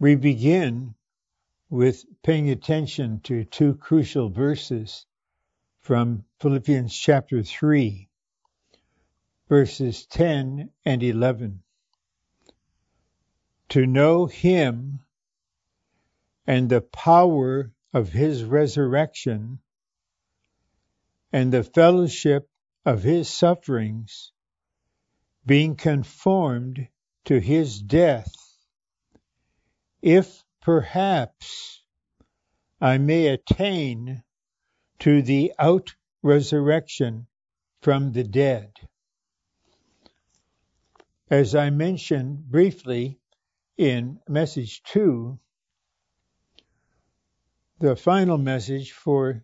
We 0.00 0.14
begin 0.14 0.94
with 1.68 2.06
paying 2.22 2.48
attention 2.48 3.20
to 3.24 3.44
two 3.44 3.74
crucial 3.74 4.30
verses 4.30 5.04
from 5.80 6.24
Philippians 6.40 6.96
chapter 6.96 7.42
3, 7.42 8.08
verses 9.46 10.06
10 10.06 10.70
and 10.86 11.02
11. 11.02 11.62
To 13.68 13.86
know 13.86 14.24
Him 14.24 15.00
and 16.46 16.70
the 16.70 16.80
power 16.80 17.70
of 17.92 18.08
His 18.08 18.42
resurrection 18.42 19.58
and 21.30 21.52
the 21.52 21.62
fellowship 21.62 22.48
of 22.86 23.02
His 23.02 23.28
sufferings, 23.28 24.32
being 25.44 25.76
conformed 25.76 26.88
to 27.26 27.38
His 27.38 27.82
death, 27.82 28.49
if 30.02 30.44
perhaps 30.60 31.82
I 32.80 32.98
may 32.98 33.28
attain 33.28 34.22
to 35.00 35.22
the 35.22 35.52
out 35.58 35.94
resurrection 36.22 37.26
from 37.82 38.12
the 38.12 38.24
dead. 38.24 38.72
As 41.30 41.54
I 41.54 41.70
mentioned 41.70 42.50
briefly 42.50 43.20
in 43.76 44.20
message 44.28 44.82
two, 44.82 45.38
the 47.78 47.96
final 47.96 48.36
message 48.36 48.92
for 48.92 49.42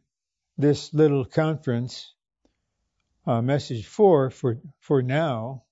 this 0.59 0.93
little 0.93 1.25
conference, 1.25 2.15
uh, 3.27 3.41
message 3.41 3.87
four 3.87 4.31
for, 4.31 4.59
for 4.81 5.03
now, 5.03 5.65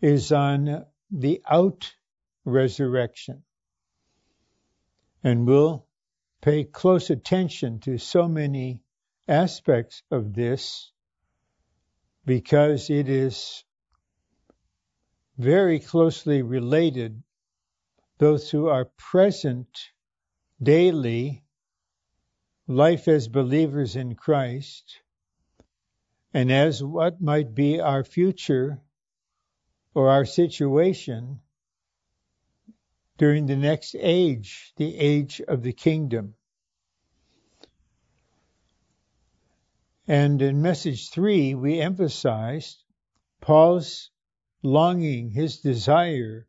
is 0.00 0.32
on 0.32 0.84
the 1.10 1.40
out 1.48 1.94
resurrection. 2.44 3.42
And 5.22 5.46
we'll 5.46 5.86
pay 6.42 6.64
close 6.64 7.10
attention 7.10 7.80
to 7.80 7.98
so 7.98 8.28
many 8.28 8.82
aspects 9.26 10.02
of 10.10 10.34
this 10.34 10.92
because 12.26 12.90
it 12.90 13.08
is 13.08 13.64
very 15.38 15.80
closely 15.80 16.42
related 16.42 17.22
those 18.18 18.50
who 18.50 18.68
are 18.68 18.84
present 18.98 19.68
daily 20.62 21.42
life 22.66 23.08
as 23.08 23.28
believers 23.28 23.96
in 23.96 24.14
Christ 24.14 25.00
and 26.32 26.50
as 26.50 26.82
what 26.82 27.20
might 27.20 27.54
be 27.54 27.80
our 27.80 28.04
future 28.04 28.80
or 29.94 30.10
our 30.10 30.24
situation 30.24 31.40
during 33.16 33.46
the 33.46 33.56
next 33.56 33.94
age, 33.98 34.72
the 34.76 34.96
age 34.98 35.40
of 35.46 35.62
the 35.62 35.72
kingdom. 35.72 36.34
And 40.06 40.42
in 40.42 40.60
message 40.60 41.10
three, 41.10 41.54
we 41.54 41.80
emphasized 41.80 42.82
Paul's 43.40 44.10
longing, 44.62 45.30
his 45.30 45.60
desire, 45.60 46.46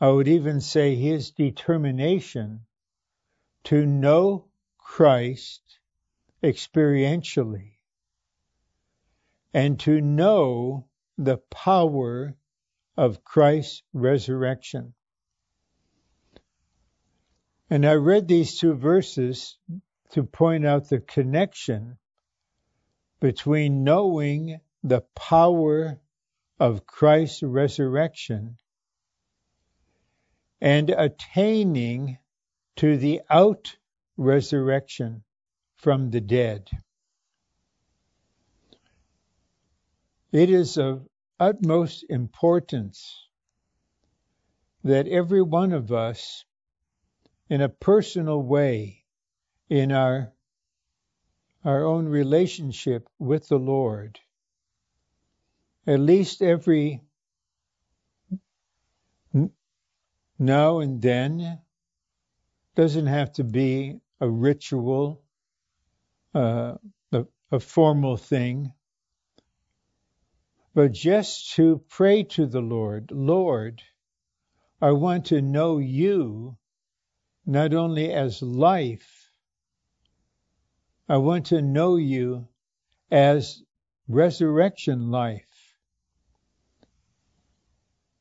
I 0.00 0.10
would 0.10 0.28
even 0.28 0.60
say 0.60 0.94
his 0.94 1.30
determination 1.32 2.66
to 3.64 3.84
know 3.84 4.48
Christ 4.78 5.80
experientially 6.42 7.78
and 9.52 9.80
to 9.80 10.00
know 10.00 10.88
the 11.16 11.38
power 11.38 12.36
of 12.96 13.24
Christ's 13.24 13.82
resurrection. 13.92 14.94
And 17.70 17.84
I 17.84 17.94
read 17.94 18.28
these 18.28 18.58
two 18.58 18.74
verses 18.74 19.58
to 20.10 20.22
point 20.24 20.64
out 20.64 20.88
the 20.88 21.00
connection 21.00 21.98
between 23.20 23.84
knowing 23.84 24.60
the 24.82 25.02
power 25.14 26.00
of 26.58 26.86
Christ's 26.86 27.42
resurrection 27.42 28.56
and 30.60 30.88
attaining 30.90 32.18
to 32.76 32.96
the 32.96 33.20
out 33.28 33.76
resurrection 34.16 35.22
from 35.76 36.10
the 36.10 36.20
dead. 36.20 36.70
It 40.32 40.50
is 40.50 40.78
of 40.78 41.06
utmost 41.38 42.04
importance 42.08 43.28
that 44.84 45.06
every 45.06 45.42
one 45.42 45.72
of 45.72 45.92
us 45.92 46.44
in 47.48 47.60
a 47.60 47.68
personal 47.68 48.42
way 48.42 49.04
in 49.68 49.92
our 49.92 50.32
our 51.64 51.84
own 51.84 52.06
relationship 52.08 53.08
with 53.18 53.48
the 53.48 53.58
Lord. 53.58 54.18
At 55.86 56.00
least 56.00 56.40
every 56.40 57.02
now 60.38 60.78
and 60.78 61.02
then 61.02 61.58
doesn't 62.76 63.06
have 63.06 63.32
to 63.34 63.44
be 63.44 64.00
a 64.20 64.28
ritual, 64.28 65.22
uh, 66.34 66.74
a, 67.12 67.26
a 67.50 67.60
formal 67.60 68.16
thing, 68.16 68.72
but 70.74 70.92
just 70.92 71.54
to 71.54 71.82
pray 71.88 72.22
to 72.22 72.46
the 72.46 72.60
Lord, 72.60 73.10
Lord, 73.10 73.82
I 74.80 74.92
want 74.92 75.26
to 75.26 75.42
know 75.42 75.78
you 75.78 76.56
not 77.48 77.72
only 77.72 78.12
as 78.12 78.42
life, 78.42 79.32
I 81.08 81.16
want 81.16 81.46
to 81.46 81.62
know 81.62 81.96
you 81.96 82.46
as 83.10 83.62
resurrection 84.06 85.10
life. 85.10 85.78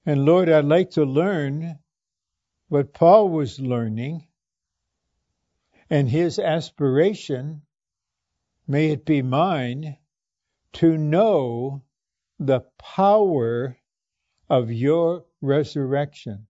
And 0.06 0.24
Lord, 0.24 0.48
I'd 0.48 0.64
like 0.64 0.92
to 0.92 1.04
learn 1.04 1.78
what 2.70 2.94
Paul 2.94 3.28
was 3.28 3.60
learning 3.60 4.26
and 5.90 6.10
his 6.10 6.40
aspiration, 6.40 7.64
may 8.66 8.92
it 8.92 9.06
be 9.06 9.22
mine, 9.22 9.98
to 10.72 10.98
know 10.98 11.84
the 12.40 12.62
power 12.78 13.76
of 14.50 14.72
your 14.72 15.26
resurrection. 15.42 16.48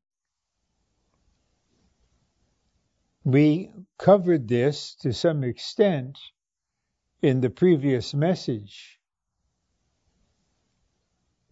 We 3.27 3.73
covered 3.97 4.47
this 4.47 4.95
to 5.01 5.11
some 5.11 5.43
extent 5.43 6.17
in 7.21 7.41
the 7.41 7.49
previous 7.49 8.13
message. 8.13 9.01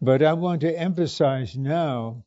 But 0.02 0.24
I 0.24 0.32
want 0.36 0.62
to 0.62 0.80
emphasize 0.80 1.58
now 1.58 2.24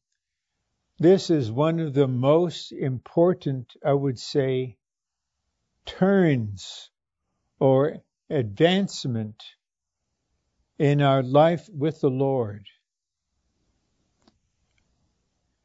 this 0.98 1.30
is 1.30 1.50
one 1.50 1.80
of 1.80 1.94
the 1.94 2.06
most 2.06 2.72
important, 2.72 3.72
I 3.82 3.94
would 3.94 4.18
say, 4.18 4.76
turns 5.86 6.90
or 7.58 8.04
advancement 8.28 9.42
in 10.78 11.00
our 11.00 11.22
life 11.22 11.70
with 11.72 12.02
the 12.02 12.10
Lord. 12.10 12.66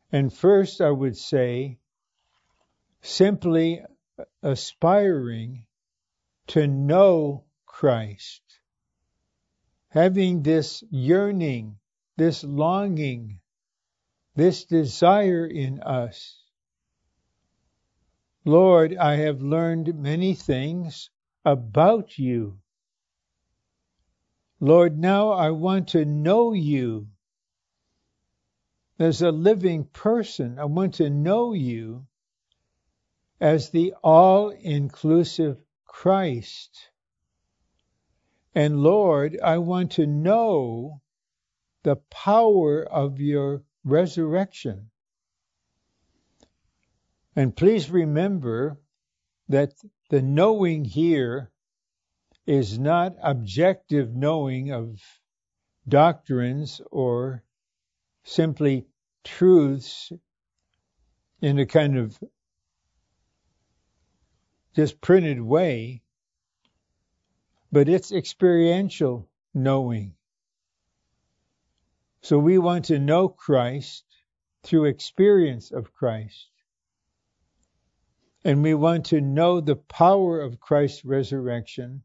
And 0.10 0.32
first, 0.32 0.80
I 0.80 0.92
would 0.92 1.18
say, 1.18 1.80
simply 3.04 3.84
aspiring 4.42 5.66
to 6.48 6.66
know 6.66 7.44
Christ, 7.66 8.42
having 9.90 10.42
this 10.42 10.84
yearning, 10.90 11.78
this 12.16 12.46
longing, 12.46 13.40
this 14.36 14.64
desire 14.64 15.46
in 15.46 15.82
us. 15.82 16.42
Lord, 18.46 18.96
I 18.96 19.18
have 19.18 19.42
learned 19.42 19.94
many 20.00 20.34
things 20.34 21.10
about 21.44 22.18
you. 22.18 22.58
Lord, 24.62 24.98
now 24.98 25.32
I 25.32 25.52
want 25.52 25.90
to 25.90 26.06
know 26.06 26.54
you 26.54 27.10
as 28.98 29.22
a 29.22 29.32
living 29.32 29.84
person. 29.84 30.58
I 30.58 30.66
want 30.66 30.96
to 30.96 31.10
know 31.10 31.52
you 31.52 32.08
as 33.44 33.72
the 33.72 33.94
all 34.02 34.52
inclusive 34.52 35.62
Christ. 35.86 36.90
And 38.56 38.80
Lord, 38.80 39.38
I 39.44 39.58
want 39.58 39.92
to 39.94 40.08
know 40.08 41.02
the 41.84 41.98
power 42.10 42.86
of 42.86 43.20
your 43.20 43.64
resurrection. 43.84 44.92
And 47.36 47.54
please 47.54 47.90
remember 47.90 48.80
that 49.50 49.74
the 50.10 50.22
knowing 50.22 50.86
here 50.86 51.52
is 52.48 52.80
not 52.80 53.14
objective 53.22 54.16
knowing 54.16 54.72
of 54.72 55.02
doctrines 55.86 56.80
or 56.92 57.44
simply 58.24 58.86
truths 59.26 60.14
in 61.42 61.60
a 61.60 61.66
kind 61.66 61.98
of 61.98 62.18
just 64.76 65.02
printed 65.02 65.42
way, 65.42 66.02
but 67.72 67.90
it's 67.90 68.12
experiential 68.12 69.30
knowing. 69.54 70.14
So 72.22 72.40
we 72.40 72.58
want 72.58 72.86
to 72.86 73.00
know 73.00 73.28
Christ 73.28 74.06
through 74.64 74.86
experience 74.86 75.72
of 75.72 75.94
Christ. 75.94 76.50
And 78.46 78.64
we 78.64 78.74
want 78.74 79.06
to 79.08 79.22
know 79.22 79.62
the 79.62 79.76
power 79.76 80.42
of 80.42 80.60
Christ's 80.60 81.06
resurrection 81.06 82.04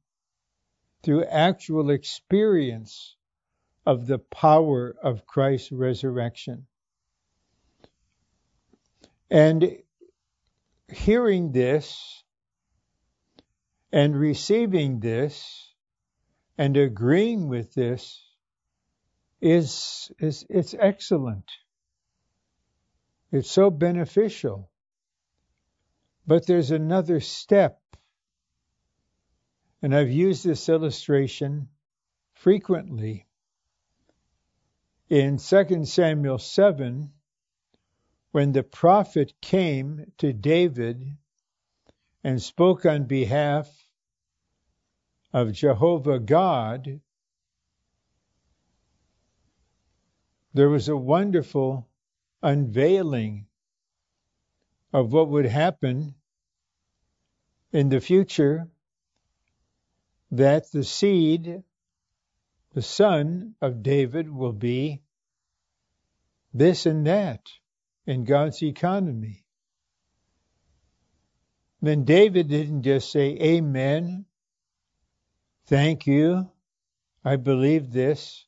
through 1.03 1.25
actual 1.25 1.91
experience 1.91 3.17
of 3.87 4.06
the 4.06 4.19
power 4.19 4.94
of 5.03 5.26
Christ's 5.26 5.73
resurrection. 5.73 6.67
And 9.31 9.79
hearing 10.91 11.53
this 11.53 12.25
and 13.93 14.19
receiving 14.19 15.00
this 15.00 15.73
and 16.56 16.76
agreeing 16.76 17.49
with 17.49 17.73
this 17.75 18.25
is, 19.40 20.11
is 20.19 20.44
it's 20.50 20.75
excellent. 20.79 21.50
It's 23.31 23.50
so 23.50 23.70
beneficial. 23.70 24.70
But 26.26 26.46
there's 26.46 26.70
another 26.70 27.20
step. 27.20 27.81
And 29.81 29.94
I've 29.94 30.11
used 30.11 30.44
this 30.44 30.69
illustration 30.69 31.69
frequently. 32.35 33.26
In 35.08 35.38
2 35.38 35.85
Samuel 35.85 36.38
7, 36.38 37.12
when 38.32 38.52
the 38.52 38.62
prophet 38.62 39.32
came 39.40 40.12
to 40.19 40.32
David 40.32 41.17
and 42.25 42.43
spoke 42.43 42.85
on 42.85 43.05
behalf 43.05 43.69
of 45.32 45.53
Jehovah 45.53 46.19
God, 46.19 47.00
there 50.55 50.69
was 50.69 50.88
a 50.88 50.97
wonderful 50.97 51.88
unveiling 52.43 53.47
of 54.93 55.12
what 55.12 55.29
would 55.29 55.47
happen 55.47 56.15
in 57.73 57.88
the 57.88 58.00
future 58.00 58.69
that 60.31 60.71
the 60.73 60.85
seed, 60.85 61.62
the 62.75 62.82
son 62.82 63.55
of 63.61 63.82
David, 63.82 64.31
will 64.31 64.53
be 64.53 65.03
this 66.55 66.87
and 66.87 67.06
that 67.06 67.47
in 68.06 68.25
God's 68.25 68.62
economy. 68.62 69.44
Then 71.80 72.04
David 72.04 72.48
didn't 72.48 72.82
just 72.82 73.12
say, 73.12 73.36
Amen, 73.40 74.26
thank 75.66 76.06
you, 76.06 76.50
I 77.25 77.36
believe 77.36 77.92
this. 77.92 78.46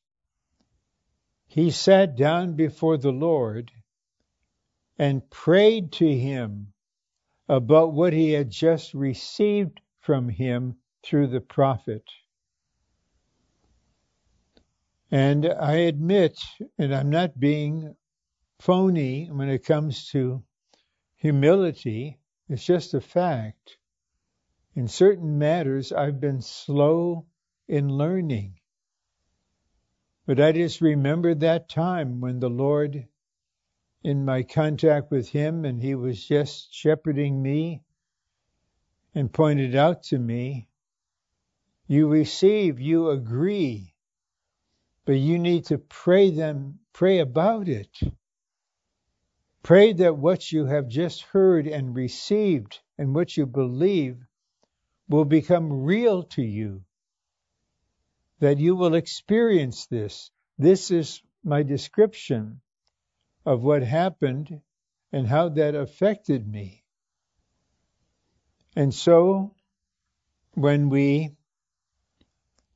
He 1.46 1.70
sat 1.70 2.16
down 2.16 2.54
before 2.54 2.96
the 2.96 3.12
Lord 3.12 3.72
and 4.98 5.28
prayed 5.30 5.92
to 5.92 6.08
him 6.16 6.72
about 7.48 7.92
what 7.92 8.12
he 8.12 8.32
had 8.32 8.50
just 8.50 8.94
received 8.94 9.80
from 10.00 10.28
him 10.28 10.76
through 11.02 11.28
the 11.28 11.40
prophet. 11.40 12.04
And 15.10 15.46
I 15.46 15.74
admit, 15.74 16.40
and 16.78 16.94
I'm 16.94 17.10
not 17.10 17.40
being 17.40 17.96
phony 18.60 19.26
when 19.26 19.48
it 19.48 19.64
comes 19.64 20.08
to 20.10 20.44
humility, 21.16 22.19
it's 22.50 22.64
just 22.64 22.94
a 22.94 23.00
fact. 23.00 23.76
In 24.74 24.88
certain 24.88 25.38
matters, 25.38 25.92
I've 25.92 26.20
been 26.20 26.40
slow 26.42 27.26
in 27.68 27.88
learning. 27.88 28.58
But 30.26 30.40
I 30.40 30.50
just 30.50 30.80
remember 30.80 31.32
that 31.36 31.68
time 31.68 32.20
when 32.20 32.40
the 32.40 32.50
Lord, 32.50 33.06
in 34.02 34.24
my 34.24 34.42
contact 34.42 35.12
with 35.12 35.28
Him, 35.28 35.64
and 35.64 35.80
He 35.80 35.94
was 35.94 36.26
just 36.26 36.74
shepherding 36.74 37.40
me 37.40 37.84
and 39.14 39.32
pointed 39.32 39.76
out 39.76 40.02
to 40.04 40.18
me, 40.18 40.68
you 41.86 42.08
receive, 42.08 42.80
you 42.80 43.10
agree, 43.10 43.94
but 45.04 45.12
you 45.12 45.38
need 45.38 45.66
to 45.66 45.78
pray 45.78 46.30
them, 46.30 46.80
pray 46.92 47.20
about 47.20 47.68
it. 47.68 47.96
Pray 49.62 49.92
that 49.92 50.16
what 50.16 50.50
you 50.52 50.66
have 50.66 50.88
just 50.88 51.22
heard 51.22 51.66
and 51.66 51.94
received 51.94 52.80
and 52.98 53.14
what 53.14 53.36
you 53.36 53.46
believe 53.46 54.18
will 55.08 55.24
become 55.24 55.82
real 55.84 56.22
to 56.22 56.42
you 56.42 56.82
that 58.40 58.58
you 58.58 58.74
will 58.74 58.94
experience 58.94 59.86
this. 59.86 60.30
This 60.58 60.90
is 60.90 61.22
my 61.44 61.62
description 61.62 62.60
of 63.46 63.62
what 63.62 63.82
happened 63.82 64.60
and 65.12 65.26
how 65.26 65.50
that 65.50 65.74
affected 65.74 66.46
me. 66.46 66.84
And 68.76 68.94
so, 68.94 69.54
when 70.54 70.88
we 70.88 71.30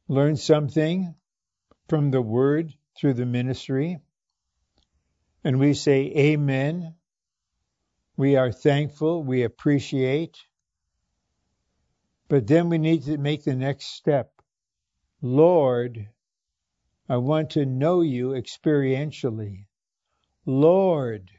learn 0.08 0.36
something 0.36 1.14
from 1.88 2.10
the 2.10 2.22
word 2.22 2.74
through 2.96 3.14
the 3.14 3.26
ministry, 3.26 3.98
and 5.44 5.60
we 5.60 5.74
say 5.74 6.12
amen, 6.16 6.94
we 8.16 8.36
are 8.36 8.50
thankful, 8.50 9.22
we 9.22 9.42
appreciate, 9.42 10.38
but 12.28 12.46
then 12.46 12.70
we 12.70 12.78
need 12.78 13.02
to 13.04 13.18
make 13.18 13.44
the 13.44 13.54
next 13.54 13.86
step. 13.94 14.32
Lord, 15.20 16.08
I 17.08 17.18
want 17.18 17.50
to 17.50 17.66
know 17.66 18.00
you 18.00 18.30
experientially. 18.30 19.66
Lord, 20.46 21.30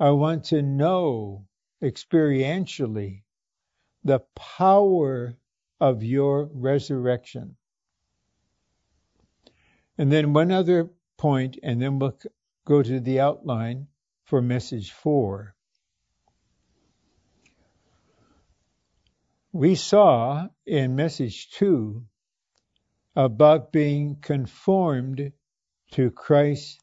I 0.00 0.10
want 0.10 0.44
to 0.44 0.62
know 0.62 1.46
experientially 1.82 3.22
the 4.04 4.20
power 4.34 5.36
of 5.80 6.02
your 6.02 6.48
resurrection. 6.52 7.56
And 9.98 10.10
then 10.10 10.32
one 10.32 10.52
other 10.52 10.90
point, 11.16 11.58
and 11.62 11.82
then 11.82 11.98
we'll 11.98 12.16
go 12.68 12.82
to 12.82 13.00
the 13.00 13.18
outline 13.18 13.86
for 14.24 14.42
message 14.42 14.92
four. 14.92 15.54
We 19.52 19.74
saw 19.74 20.48
in 20.66 20.94
message 20.94 21.50
two 21.52 22.04
about 23.16 23.72
being 23.72 24.16
conformed 24.20 25.32
to 25.92 26.10
Christ's 26.10 26.78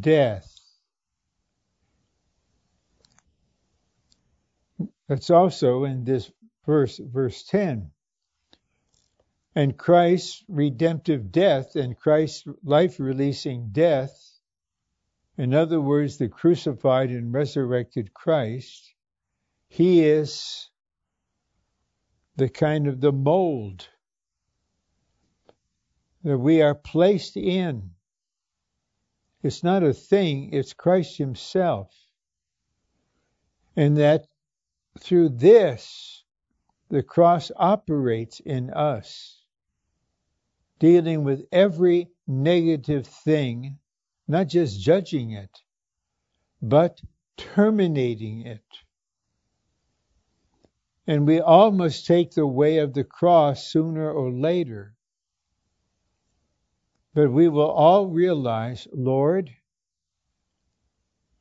death. 0.00 0.50
That's 5.06 5.28
also 5.28 5.84
in 5.84 6.04
this 6.04 6.32
verse, 6.64 6.98
verse 6.98 7.44
10. 7.44 7.90
And 9.54 9.76
Christ's 9.76 10.42
redemptive 10.48 11.30
death 11.30 11.76
and 11.76 11.94
Christ's 11.94 12.44
life 12.64 12.98
releasing 12.98 13.68
death, 13.72 14.25
in 15.38 15.52
other 15.54 15.80
words, 15.80 16.16
the 16.16 16.28
crucified 16.28 17.10
and 17.10 17.32
resurrected 17.32 18.14
Christ, 18.14 18.94
he 19.68 20.04
is 20.04 20.70
the 22.36 22.48
kind 22.48 22.86
of 22.86 23.00
the 23.00 23.12
mold 23.12 23.88
that 26.22 26.38
we 26.38 26.62
are 26.62 26.74
placed 26.74 27.36
in. 27.36 27.90
It's 29.42 29.62
not 29.62 29.82
a 29.82 29.92
thing, 29.92 30.52
it's 30.52 30.72
Christ 30.72 31.18
Himself. 31.18 31.94
And 33.76 33.96
that 33.98 34.26
through 34.98 35.30
this, 35.30 36.24
the 36.88 37.02
cross 37.02 37.50
operates 37.56 38.40
in 38.40 38.70
us, 38.70 39.42
dealing 40.78 41.24
with 41.24 41.46
every 41.52 42.08
negative 42.26 43.06
thing, 43.06 43.78
not 44.28 44.48
just 44.48 44.80
judging 44.80 45.30
it, 45.32 45.50
but 46.60 47.00
terminating 47.36 48.42
it. 48.46 48.64
And 51.06 51.26
we 51.26 51.40
all 51.40 51.70
must 51.70 52.06
take 52.06 52.32
the 52.32 52.46
way 52.46 52.78
of 52.78 52.92
the 52.94 53.04
cross 53.04 53.68
sooner 53.68 54.10
or 54.10 54.30
later. 54.30 54.94
But 57.14 57.30
we 57.30 57.48
will 57.48 57.70
all 57.70 58.08
realize, 58.08 58.88
Lord, 58.92 59.50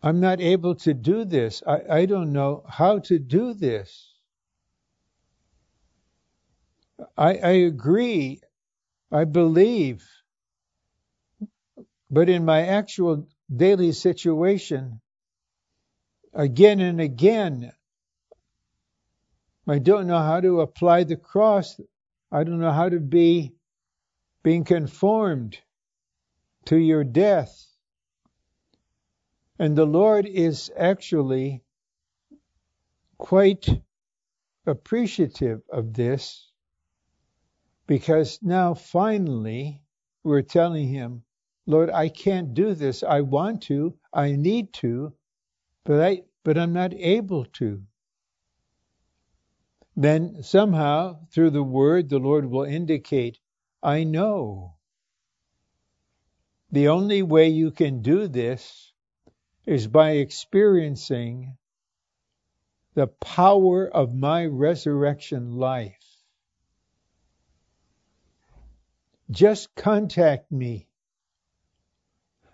I'm 0.03 0.19
not 0.19 0.39
able 0.39 0.75
to 0.75 0.93
do 0.93 1.25
this. 1.25 1.63
I, 1.65 1.81
I 1.89 2.05
don't 2.05 2.31
know 2.31 2.63
how 2.69 2.99
to 2.99 3.17
do 3.17 3.53
this. 3.55 4.13
I, 7.17 7.35
I 7.37 7.51
agree. 7.51 8.39
I 9.11 9.23
believe. 9.23 10.05
But 12.09 12.29
in 12.29 12.45
my 12.45 12.67
actual 12.67 13.27
daily 13.53 13.91
situation, 13.91 15.01
again 16.35 16.81
and 16.81 16.99
again. 16.99 17.71
I 19.67 19.79
don't 19.79 20.07
know 20.07 20.19
how 20.19 20.41
to 20.41 20.61
apply 20.61 21.05
the 21.05 21.15
cross. 21.15 21.79
I 22.31 22.43
don't 22.43 22.59
know 22.59 22.71
how 22.71 22.89
to 22.89 22.99
be 22.99 23.55
being 24.43 24.63
conformed 24.63 25.57
to 26.65 26.77
your 26.77 27.03
death. 27.03 27.65
And 29.57 29.75
the 29.75 29.85
Lord 29.85 30.25
is 30.25 30.71
actually 30.77 31.63
quite 33.17 33.67
appreciative 34.67 35.61
of 35.71 35.93
this 35.93 36.51
because 37.87 38.39
now 38.41 38.73
finally 38.73 39.81
we're 40.23 40.41
telling 40.41 40.89
him, 40.89 41.23
Lord, 41.67 41.89
I 41.89 42.09
can't 42.09 42.53
do 42.53 42.73
this. 42.75 43.01
I 43.03 43.21
want 43.21 43.63
to, 43.63 43.97
I 44.13 44.35
need 44.35 44.73
to, 44.73 45.13
but 45.83 46.01
I 46.01 46.23
but 46.43 46.57
I'm 46.57 46.73
not 46.73 46.93
able 46.93 47.45
to. 47.45 47.81
Then 49.95 50.43
somehow 50.43 51.25
through 51.31 51.51
the 51.51 51.63
word 51.63 52.09
the 52.09 52.19
Lord 52.19 52.45
will 52.45 52.65
indicate, 52.65 53.39
I 53.81 54.03
know. 54.03 54.75
The 56.71 56.89
only 56.89 57.23
way 57.23 57.49
you 57.49 57.71
can 57.71 58.01
do 58.01 58.27
this 58.27 58.91
is 59.65 59.87
by 59.87 60.11
experiencing 60.11 61.57
the 62.93 63.07
power 63.07 63.87
of 63.87 64.13
my 64.13 64.45
resurrection 64.45 65.57
life. 65.57 66.05
Just 69.31 69.73
contact 69.75 70.51
me. 70.51 70.87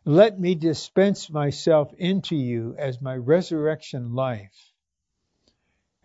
Let 0.04 0.40
me 0.40 0.56
dispense 0.56 1.30
myself 1.30 1.94
into 1.94 2.36
you 2.36 2.76
as 2.78 3.02
my 3.02 3.16
resurrection 3.16 4.16
life. 4.16 4.72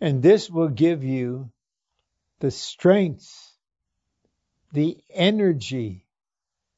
And 0.00 0.22
this 0.22 0.50
will 0.50 0.68
give 0.68 1.02
you 1.02 1.50
the 2.40 2.50
strength, 2.50 3.56
the 4.72 5.02
energy, 5.08 6.06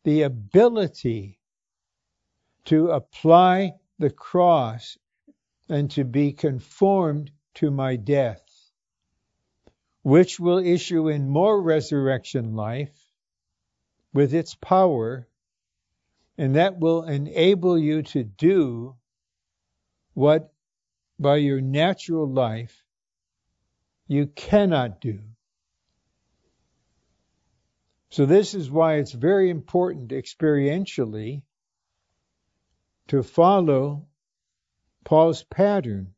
the 0.05 0.23
ability 0.23 1.41
to 2.67 2.91
apply 2.91 3.75
the 3.99 4.11
cross 4.11 4.97
and 5.69 5.91
to 5.91 6.05
be 6.05 6.33
conformed 6.33 7.33
to 7.55 7.73
my 7.73 7.97
death, 7.97 8.45
which 10.03 10.39
will 10.39 10.59
issue 10.59 11.09
in 11.09 11.29
more 11.29 11.61
resurrection 11.61 12.55
life 12.55 12.97
with 14.13 14.33
its 14.35 14.55
power, 14.55 15.27
and 16.39 16.55
that 16.55 16.79
will 16.79 17.03
enable 17.03 17.77
you 17.77 18.03
to 18.03 18.23
do 18.23 18.95
what 20.15 20.53
by 21.19 21.37
your 21.37 21.61
natural 21.61 22.33
life 22.33 22.85
you 24.07 24.27
cannot 24.29 25.01
do. 25.01 25.19
So, 28.11 28.25
this 28.25 28.55
is 28.55 28.71
why 28.71 28.95
it's 28.95 29.13
very 29.13 29.51
important 29.51 30.11
experientially 30.13 31.43
to 33.09 33.23
follow 33.23 34.07
Paul's 35.05 35.43
pattern. 35.43 36.15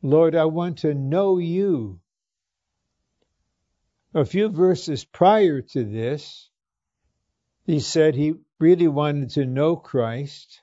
Lord, 0.00 0.34
I 0.34 0.44
want 0.46 0.78
to 0.78 0.94
know 0.94 1.38
you. 1.38 2.00
A 4.14 4.24
few 4.24 4.48
verses 4.48 5.04
prior 5.04 5.60
to 5.60 5.84
this, 5.84 6.50
he 7.66 7.80
said 7.80 8.14
he 8.14 8.34
really 8.60 8.86
wanted 8.86 9.28
to 9.30 9.44
know 9.44 9.74
Christ 9.74 10.62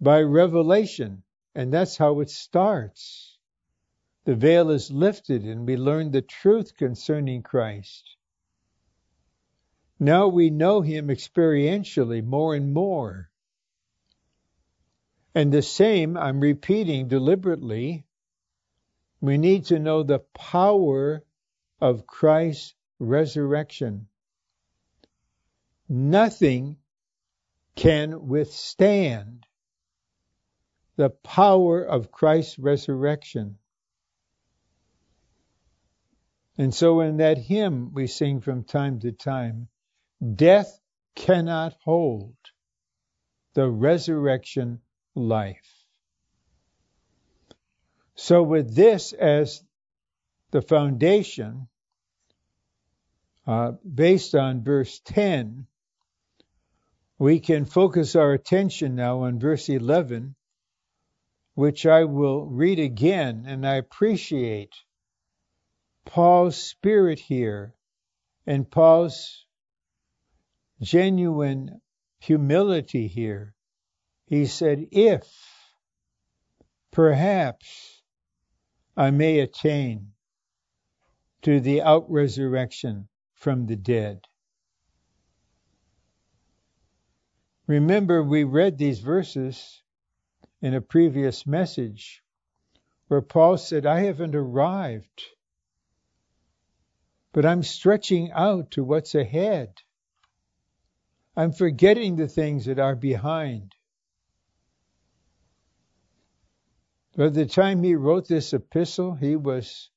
by 0.00 0.22
revelation, 0.22 1.22
and 1.54 1.72
that's 1.72 1.98
how 1.98 2.20
it 2.20 2.30
starts. 2.30 3.36
The 4.24 4.34
veil 4.34 4.70
is 4.70 4.90
lifted, 4.90 5.44
and 5.44 5.66
we 5.66 5.76
learn 5.76 6.10
the 6.10 6.22
truth 6.22 6.76
concerning 6.78 7.42
Christ. 7.42 8.16
Now 10.00 10.28
we 10.28 10.48
know 10.48 10.80
him 10.80 11.08
experientially 11.08 12.24
more 12.24 12.54
and 12.54 12.72
more. 12.72 13.30
And 15.34 15.52
the 15.52 15.62
same, 15.62 16.16
I'm 16.16 16.40
repeating 16.40 17.08
deliberately, 17.08 18.06
we 19.20 19.36
need 19.36 19.66
to 19.66 19.78
know 19.78 20.02
the 20.02 20.20
power 20.20 21.22
of 21.80 22.06
Christ's 22.06 22.74
resurrection. 22.98 24.08
Nothing 25.94 26.78
can 27.74 28.26
withstand 28.26 29.44
the 30.96 31.10
power 31.10 31.82
of 31.84 32.10
Christ's 32.10 32.58
resurrection. 32.58 33.58
And 36.56 36.74
so, 36.74 37.00
in 37.00 37.18
that 37.18 37.36
hymn 37.36 37.92
we 37.92 38.06
sing 38.06 38.40
from 38.40 38.64
time 38.64 39.00
to 39.00 39.12
time, 39.12 39.68
death 40.34 40.80
cannot 41.14 41.76
hold 41.84 42.36
the 43.52 43.68
resurrection 43.68 44.80
life. 45.14 45.84
So, 48.14 48.42
with 48.42 48.74
this 48.74 49.12
as 49.12 49.62
the 50.52 50.62
foundation, 50.62 51.68
uh, 53.46 53.72
based 53.72 54.34
on 54.34 54.64
verse 54.64 54.98
10, 55.04 55.66
we 57.22 57.38
can 57.38 57.64
focus 57.64 58.16
our 58.16 58.32
attention 58.32 58.96
now 58.96 59.20
on 59.20 59.38
verse 59.38 59.68
11, 59.68 60.34
which 61.54 61.86
I 61.86 62.02
will 62.02 62.46
read 62.46 62.80
again, 62.80 63.44
and 63.46 63.64
I 63.64 63.76
appreciate 63.76 64.74
Paul's 66.04 66.56
spirit 66.56 67.20
here 67.20 67.76
and 68.44 68.68
Paul's 68.68 69.46
genuine 70.80 71.80
humility 72.18 73.06
here. 73.06 73.54
He 74.26 74.46
said, 74.46 74.88
If 74.90 75.22
perhaps 76.90 78.02
I 78.96 79.12
may 79.12 79.38
attain 79.38 80.08
to 81.42 81.60
the 81.60 81.82
out 81.82 82.10
resurrection 82.10 83.06
from 83.34 83.66
the 83.66 83.76
dead. 83.76 84.22
Remember, 87.72 88.22
we 88.22 88.44
read 88.44 88.76
these 88.76 89.00
verses 89.00 89.82
in 90.60 90.74
a 90.74 90.82
previous 90.82 91.46
message 91.46 92.22
where 93.08 93.22
Paul 93.22 93.56
said, 93.56 93.86
I 93.86 94.00
haven't 94.00 94.34
arrived, 94.34 95.24
but 97.32 97.46
I'm 97.46 97.62
stretching 97.62 98.30
out 98.30 98.72
to 98.72 98.84
what's 98.84 99.14
ahead. 99.14 99.72
I'm 101.34 101.52
forgetting 101.52 102.16
the 102.16 102.28
things 102.28 102.66
that 102.66 102.78
are 102.78 102.94
behind. 102.94 103.74
By 107.16 107.30
the 107.30 107.46
time 107.46 107.82
he 107.82 107.94
wrote 107.94 108.28
this 108.28 108.52
epistle, 108.52 109.14
he 109.14 109.34
was 109.34 109.88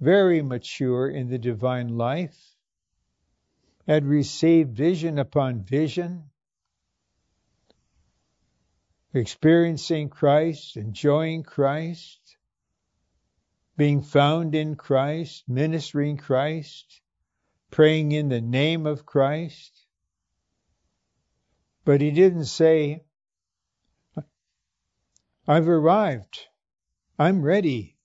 very 0.00 0.42
mature 0.42 1.08
in 1.08 1.28
the 1.28 1.38
divine 1.38 1.96
life, 1.96 2.56
had 3.86 4.04
received 4.04 4.72
vision 4.72 5.20
upon 5.20 5.62
vision, 5.62 6.30
experiencing 9.14 10.08
Christ, 10.08 10.76
enjoying 10.76 11.44
Christ, 11.44 12.36
being 13.76 14.02
found 14.02 14.54
in 14.54 14.74
Christ, 14.74 15.44
ministering 15.48 16.16
Christ, 16.16 17.00
praying 17.70 18.12
in 18.12 18.28
the 18.28 18.40
name 18.40 18.86
of 18.86 19.06
Christ. 19.06 19.86
But 21.84 22.00
he 22.00 22.10
didn't 22.10 22.46
say, 22.46 23.04
I've 25.46 25.68
arrived. 25.68 26.40
I'm 27.18 27.42
ready. 27.42 27.96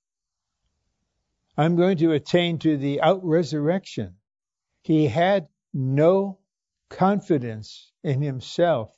I'm 1.57 1.75
going 1.75 1.97
to 1.97 2.11
attain 2.11 2.59
to 2.59 2.77
the 2.77 3.01
out 3.01 3.23
resurrection. 3.23 4.15
He 4.81 5.07
had 5.07 5.47
no 5.73 6.39
confidence 6.89 7.91
in 8.03 8.21
himself 8.21 8.91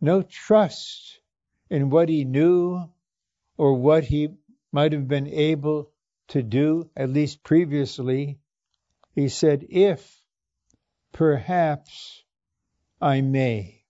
no 0.00 0.22
trust 0.22 1.20
in 1.70 1.90
what 1.90 2.08
he 2.08 2.24
knew 2.24 2.88
or 3.56 3.74
what 3.74 4.04
he 4.04 4.28
might 4.72 4.92
have 4.92 5.08
been 5.08 5.26
able 5.26 5.90
to 6.28 6.42
do, 6.42 6.88
at 6.96 7.10
least 7.10 7.42
previously. 7.42 8.38
He 9.14 9.28
said, 9.28 9.66
If 9.68 10.22
perhaps 11.12 12.22
I 13.00 13.20
may. 13.20 13.84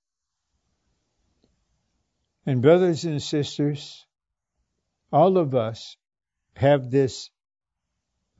And, 2.46 2.62
brothers 2.62 3.04
and 3.04 3.22
sisters, 3.22 4.06
all 5.12 5.36
of 5.36 5.54
us 5.54 5.96
have 6.56 6.90
this 6.90 7.30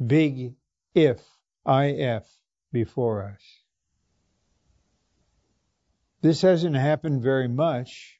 big 0.04 0.54
if, 0.94 1.20
if 1.66 2.24
before 2.72 3.24
us. 3.24 3.57
This 6.20 6.42
hasn't 6.42 6.76
happened 6.76 7.22
very 7.22 7.48
much. 7.48 8.18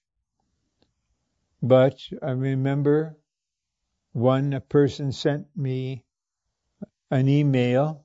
But 1.61 1.99
I 2.23 2.31
remember 2.31 3.19
one 4.13 4.61
person 4.69 5.11
sent 5.11 5.49
me 5.57 6.05
an 7.11 7.29
email. 7.29 8.05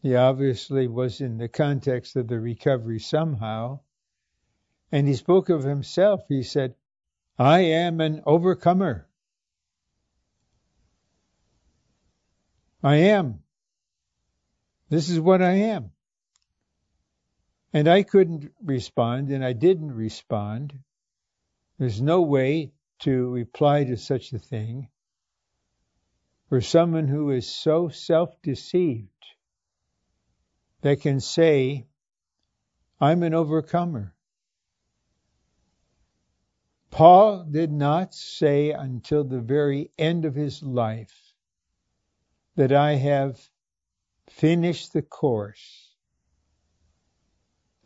He 0.00 0.14
obviously 0.14 0.86
was 0.86 1.20
in 1.20 1.36
the 1.36 1.48
context 1.48 2.16
of 2.16 2.28
the 2.28 2.40
recovery 2.40 2.98
somehow. 2.98 3.80
And 4.90 5.06
he 5.06 5.14
spoke 5.14 5.50
of 5.50 5.64
himself. 5.64 6.22
He 6.28 6.42
said, 6.42 6.74
I 7.38 7.60
am 7.60 8.00
an 8.00 8.22
overcomer. 8.24 9.06
I 12.82 12.96
am. 12.96 13.42
This 14.88 15.10
is 15.10 15.20
what 15.20 15.42
I 15.42 15.52
am. 15.52 15.90
And 17.72 17.88
I 17.88 18.02
couldn't 18.02 18.52
respond, 18.62 19.30
and 19.30 19.44
I 19.44 19.52
didn't 19.52 19.92
respond. 19.92 20.78
There's 21.78 22.00
no 22.00 22.22
way 22.22 22.72
to 23.00 23.30
reply 23.30 23.84
to 23.84 23.96
such 23.96 24.32
a 24.32 24.38
thing 24.38 24.88
for 26.48 26.60
someone 26.60 27.08
who 27.08 27.30
is 27.30 27.46
so 27.48 27.88
self 27.88 28.40
deceived 28.42 29.08
that 30.80 31.00
can 31.00 31.20
say, 31.20 31.86
I'm 33.00 33.22
an 33.22 33.34
overcomer. 33.34 34.14
Paul 36.90 37.44
did 37.44 37.70
not 37.70 38.14
say 38.14 38.70
until 38.72 39.24
the 39.24 39.40
very 39.40 39.90
end 39.98 40.24
of 40.24 40.34
his 40.34 40.62
life 40.62 41.34
that 42.56 42.72
I 42.72 42.94
have 42.94 43.38
finished 44.28 44.92
the 44.94 45.02
course. 45.02 45.87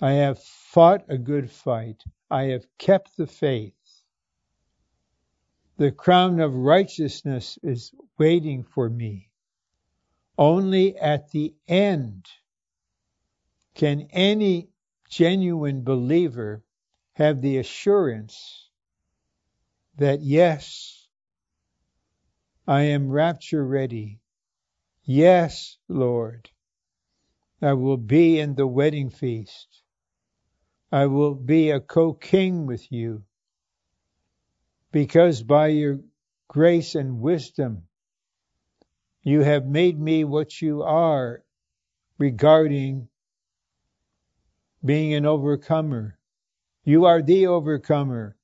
I 0.02 0.14
have 0.14 0.42
fought 0.42 1.04
a 1.08 1.16
good 1.16 1.48
fight. 1.48 2.02
I 2.28 2.46
have 2.46 2.66
kept 2.76 3.16
the 3.16 3.28
faith. 3.28 4.02
The 5.76 5.92
crown 5.92 6.40
of 6.40 6.52
righteousness 6.52 7.56
is 7.62 7.92
waiting 8.18 8.64
for 8.64 8.90
me. 8.90 9.30
Only 10.36 10.96
at 10.98 11.30
the 11.30 11.54
end 11.68 12.26
can 13.74 14.08
any 14.10 14.70
genuine 15.08 15.84
believer 15.84 16.64
have 17.12 17.40
the 17.40 17.58
assurance 17.58 18.70
that 19.98 20.20
yes, 20.20 21.06
I 22.66 22.82
am 22.82 23.08
rapture 23.08 23.64
ready. 23.64 24.18
Yes, 25.04 25.78
Lord, 25.86 26.50
I 27.60 27.74
will 27.74 27.98
be 27.98 28.40
in 28.40 28.56
the 28.56 28.66
wedding 28.66 29.08
feast. 29.08 29.81
I 30.94 31.06
will 31.06 31.34
be 31.34 31.70
a 31.70 31.80
co 31.80 32.12
king 32.12 32.66
with 32.66 32.92
you. 32.92 33.24
Because 34.90 35.42
by 35.42 35.68
your 35.68 36.00
grace 36.48 36.94
and 36.94 37.22
wisdom, 37.22 37.84
you 39.22 39.40
have 39.40 39.64
made 39.64 39.98
me 39.98 40.24
what 40.24 40.60
you 40.60 40.82
are 40.82 41.42
regarding 42.18 43.08
being 44.84 45.14
an 45.14 45.24
overcomer. 45.24 46.18
You 46.84 47.06
are 47.06 47.22
the 47.22 47.46
overcomer. 47.46 48.36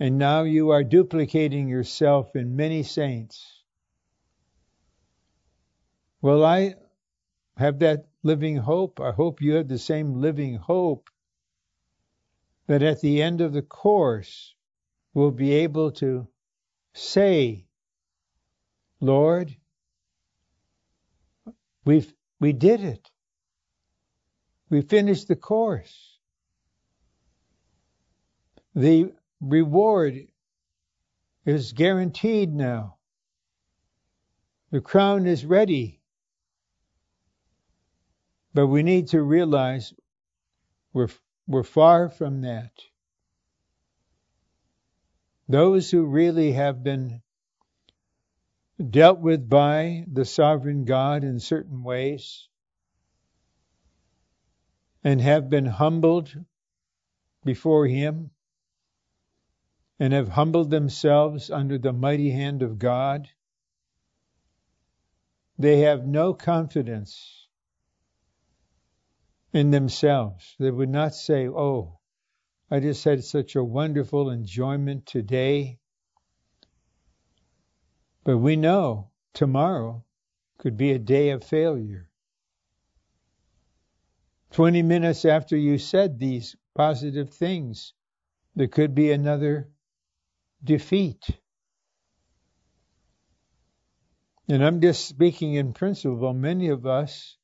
And 0.00 0.18
now 0.18 0.42
you 0.42 0.70
are 0.70 0.82
duplicating 0.82 1.68
yourself 1.68 2.34
in 2.34 2.56
many 2.56 2.82
saints. 2.82 3.62
Well, 6.20 6.44
I 6.44 6.74
have 7.56 7.78
that 7.80 8.06
living 8.24 8.56
hope. 8.56 8.98
I 8.98 9.12
hope 9.12 9.40
you 9.40 9.52
have 9.54 9.68
the 9.68 9.78
same 9.78 10.14
living 10.14 10.56
hope 10.56 11.09
that 12.70 12.84
at 12.84 13.00
the 13.00 13.20
end 13.20 13.40
of 13.40 13.52
the 13.52 13.62
course, 13.62 14.54
we'll 15.12 15.32
be 15.32 15.54
able 15.54 15.90
to 15.90 16.28
say, 16.94 17.66
Lord, 19.00 19.56
we've, 21.84 22.14
we 22.38 22.52
did 22.52 22.84
it. 22.84 23.10
We 24.68 24.82
finished 24.82 25.26
the 25.26 25.34
course. 25.34 26.16
The 28.76 29.14
reward 29.40 30.28
is 31.44 31.72
guaranteed 31.72 32.54
now. 32.54 32.98
The 34.70 34.80
crown 34.80 35.26
is 35.26 35.44
ready. 35.44 36.00
But 38.54 38.68
we 38.68 38.84
need 38.84 39.08
to 39.08 39.20
realize 39.20 39.92
we're, 40.92 41.08
we're 41.50 41.64
far 41.64 42.08
from 42.08 42.42
that. 42.42 42.70
Those 45.48 45.90
who 45.90 46.06
really 46.06 46.52
have 46.52 46.84
been 46.84 47.22
dealt 48.88 49.18
with 49.18 49.48
by 49.48 50.04
the 50.10 50.24
sovereign 50.24 50.84
God 50.84 51.24
in 51.24 51.40
certain 51.40 51.82
ways 51.82 52.46
and 55.02 55.20
have 55.20 55.50
been 55.50 55.66
humbled 55.66 56.32
before 57.44 57.88
Him 57.88 58.30
and 59.98 60.12
have 60.12 60.28
humbled 60.28 60.70
themselves 60.70 61.50
under 61.50 61.78
the 61.78 61.92
mighty 61.92 62.30
hand 62.30 62.62
of 62.62 62.78
God, 62.78 63.28
they 65.58 65.80
have 65.80 66.06
no 66.06 66.32
confidence 66.32 67.39
in 69.52 69.70
themselves. 69.70 70.54
They 70.58 70.70
would 70.70 70.88
not 70.88 71.14
say, 71.14 71.48
Oh, 71.48 71.98
I 72.70 72.80
just 72.80 73.02
had 73.04 73.24
such 73.24 73.56
a 73.56 73.64
wonderful 73.64 74.30
enjoyment 74.30 75.06
today. 75.06 75.78
But 78.22 78.38
we 78.38 78.56
know 78.56 79.10
tomorrow 79.34 80.04
could 80.58 80.76
be 80.76 80.92
a 80.92 80.98
day 80.98 81.30
of 81.30 81.42
failure. 81.42 82.08
20 84.52 84.82
minutes 84.82 85.24
after 85.24 85.56
you 85.56 85.78
said 85.78 86.18
these 86.18 86.56
positive 86.74 87.30
things, 87.30 87.94
there 88.56 88.68
could 88.68 88.94
be 88.94 89.10
another 89.12 89.70
defeat. 90.62 91.24
And 94.48 94.64
I'm 94.64 94.80
just 94.80 95.06
speaking 95.06 95.54
in 95.54 95.72
principle. 95.72 96.34
Many 96.34 96.68
of 96.68 96.84
us, 96.84 97.36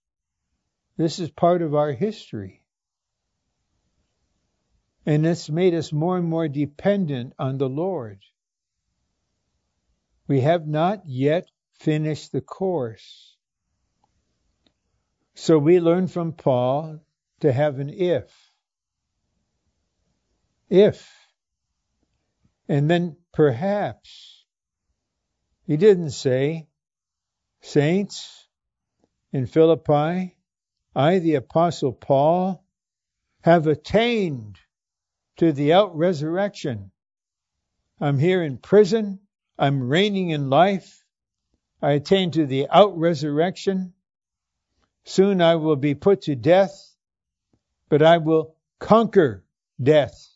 this 0.97 1.19
is 1.19 1.31
part 1.31 1.63
of 1.63 1.75
our 1.75 1.93
history. 1.93 2.63
And 5.05 5.27
it's 5.27 5.49
made 5.49 5.75
us 5.75 5.93
more 5.93 6.17
and 6.17 6.27
more 6.27 6.49
dependent 6.49 7.35
on 7.39 7.59
the 7.59 7.69
Lord. 7.69 8.19
We 10.27 10.41
have 10.41 10.67
not 10.67 11.03
yet 11.07 11.47
finished 11.79 12.33
the 12.33 12.41
course. 12.41 13.37
So 15.35 15.59
we 15.59 15.79
learn 15.81 16.09
from 16.09 16.33
Paul 16.33 17.01
to 17.41 17.53
have 17.53 17.79
an 17.79 17.91
if. 17.91 18.33
If 20.69 21.09
and 22.69 22.91
then 22.91 23.17
perhaps. 23.33 24.45
He 25.67 25.77
didn't 25.77 26.11
say, 26.11 26.69
Saints 27.61 28.49
in 29.33 29.47
Philippi, 29.47 30.36
I, 30.97 31.19
the 31.19 31.35
Apostle 31.35 31.93
Paul, 31.93 32.65
have 33.43 33.67
attained 33.67 34.59
to 35.37 35.53
the 35.53 35.75
out 35.75 35.95
resurrection. 35.95 36.91
I'm 38.01 38.19
here 38.19 38.43
in 38.43 38.57
prison. 38.57 39.21
I'm 39.59 39.87
reigning 39.89 40.31
in 40.31 40.49
life. 40.49 41.05
I 41.83 41.93
attain 41.93 42.31
to 42.31 42.47
the 42.47 42.69
out 42.71 42.97
resurrection. 42.97 43.93
Soon 45.05 45.43
I 45.43 45.57
will 45.57 45.77
be 45.77 45.95
put 45.95 46.23
to 46.23 46.35
death, 46.35 46.97
but 47.91 48.03
I 48.03 48.17
will 48.17 48.57
conquer 48.79 49.45
death. 49.81 50.29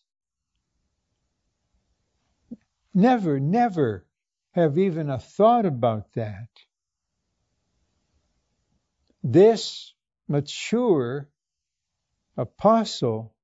Never, 2.93 3.41
never 3.41 4.05
have 4.53 4.77
even 4.77 5.09
a 5.09 5.19
thought 5.19 5.65
about 5.65 6.13
that. 6.13 6.49
This 9.23 9.95
mature 10.31 11.29
apostle, 12.37 13.35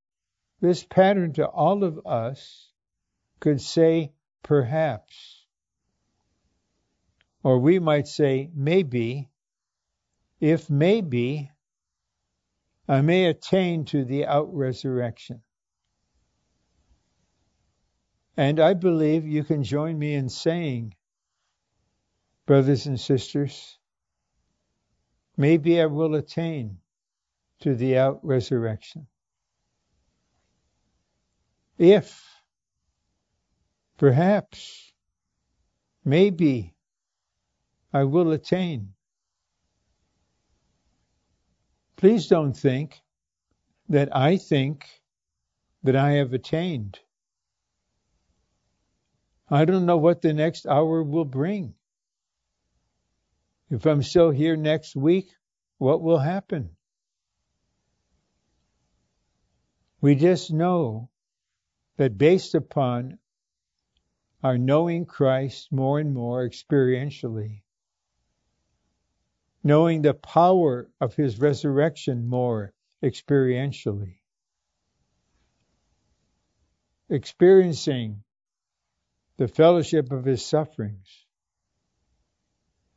this 0.61 0.85
pattern 0.85 1.33
to 1.33 1.45
all 1.45 1.83
of 1.83 2.07
us, 2.07 2.71
could 3.41 3.61
say 3.61 4.13
perhaps. 4.45 5.45
Or 7.43 7.59
we 7.59 7.81
might 7.81 8.07
say 8.07 8.51
maybe, 8.55 9.29
if 10.41 10.71
maybe, 10.71 11.51
I 12.89 13.01
may 13.01 13.27
attain 13.27 13.85
to 13.87 14.05
the 14.05 14.27
out 14.27 14.55
resurrection. 14.55 15.43
And 18.37 18.61
I 18.61 18.75
believe 18.75 19.27
you 19.27 19.43
can 19.43 19.65
join 19.65 19.99
me 19.99 20.15
in 20.15 20.29
saying, 20.29 20.95
brothers 22.47 22.87
and 22.87 23.01
sisters, 23.01 23.77
maybe 25.37 25.81
I 25.81 25.87
will 25.87 26.15
attain 26.15 26.79
to 27.61 27.75
the 27.75 27.99
out 27.99 28.21
resurrection. 28.23 29.07
If 31.79 32.23
Perhaps, 33.97 34.93
maybe, 36.05 36.75
I 37.95 38.05
will 38.05 38.33
attain. 38.33 38.93
Please 41.97 42.27
don't 42.27 42.53
think 42.53 43.01
that 43.89 44.15
I 44.15 44.37
think 44.37 44.87
that 45.83 45.97
I 45.97 46.13
have 46.13 46.35
attained. 46.35 46.99
I 49.49 49.65
don't 49.65 49.87
know 49.87 49.97
what 49.97 50.21
the 50.21 50.35
next 50.35 50.67
hour 50.67 51.03
will 51.03 51.25
bring. 51.25 51.73
If 53.69 53.85
I'm 53.85 54.03
still 54.03 54.31
here 54.31 54.57
next 54.57 54.95
week, 54.95 55.29
what 55.79 56.01
will 56.01 56.19
happen? 56.19 56.71
We 60.01 60.15
just 60.15 60.53
know 60.53 61.11
that 61.97 62.17
based 62.17 62.55
upon 62.55 63.19
our 64.43 64.57
knowing 64.57 65.05
Christ 65.05 65.73
more 65.73 65.99
and 65.99 66.15
more 66.15 66.49
experientially, 66.49 67.63
knowing 69.65 70.03
the 70.03 70.15
power 70.15 70.89
of 71.01 71.17
his 71.17 71.41
resurrection 71.41 72.29
more 72.29 72.73
experientially, 73.03 74.19
experiencing 77.09 78.23
the 79.39 79.49
fellowship 79.49 80.13
of 80.13 80.25
his 80.25 80.45
sufferings, 80.45 81.26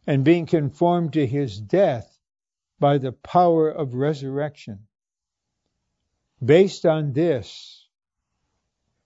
and 0.10 0.26
being 0.26 0.48
conformed 0.48 1.14
to 1.14 1.28
his 1.28 1.62
death 1.62 2.18
by 2.80 2.98
the 2.98 3.12
power 3.12 3.70
of 3.70 3.94
resurrection. 3.94 4.80
Based 6.44 6.84
on 6.84 7.14
this, 7.14 7.88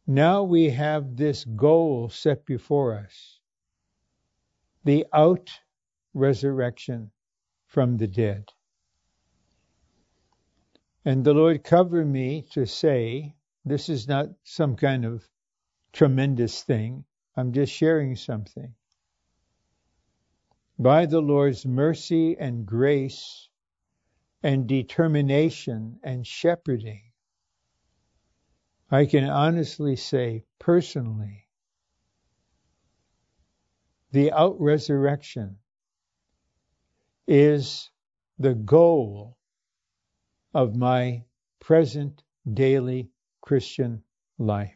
now 0.08 0.44
we 0.44 0.70
have 0.70 1.18
this 1.18 1.44
goal 1.44 2.08
set 2.08 2.46
before 2.46 2.98
us 2.98 3.42
the 4.86 5.06
out 5.12 5.52
resurrection 6.14 7.12
from 7.68 7.98
the 7.98 8.08
dead. 8.08 8.46
And 11.04 11.26
the 11.26 11.34
Lord 11.34 11.66
covered 11.66 12.08
me 12.08 12.46
to 12.52 12.66
say, 12.66 13.36
this 13.66 13.90
is 13.90 14.08
not 14.08 14.30
some 14.46 14.78
kind 14.78 15.04
of 15.04 15.28
tremendous 15.92 16.64
thing. 16.64 17.04
I'm 17.36 17.52
just 17.52 17.74
sharing 17.74 18.16
something. 18.16 18.74
By 20.84 21.06
the 21.06 21.22
Lord's 21.22 21.66
mercy 21.66 22.36
and 22.38 22.66
grace 22.66 23.48
and 24.44 24.68
determination 24.68 25.98
and 26.04 26.28
shepherding, 26.28 27.04
I 28.92 29.06
can 29.06 29.24
honestly 29.24 29.96
say 29.96 30.44
personally, 30.60 31.48
the 34.12 34.34
out 34.34 34.60
resurrection 34.60 35.58
is 37.30 37.90
the 38.38 38.54
goal 38.54 39.38
of 40.54 40.76
my 40.76 41.24
present 41.62 42.24
daily 42.54 43.10
Christian 43.40 44.04
life. 44.38 44.76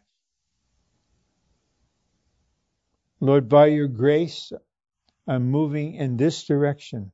Lord, 3.19 3.49
by 3.49 3.65
your 3.65 3.89
grace, 3.89 4.53
I'm 5.27 5.51
moving 5.51 5.95
in 5.95 6.15
this 6.15 6.45
direction. 6.45 7.11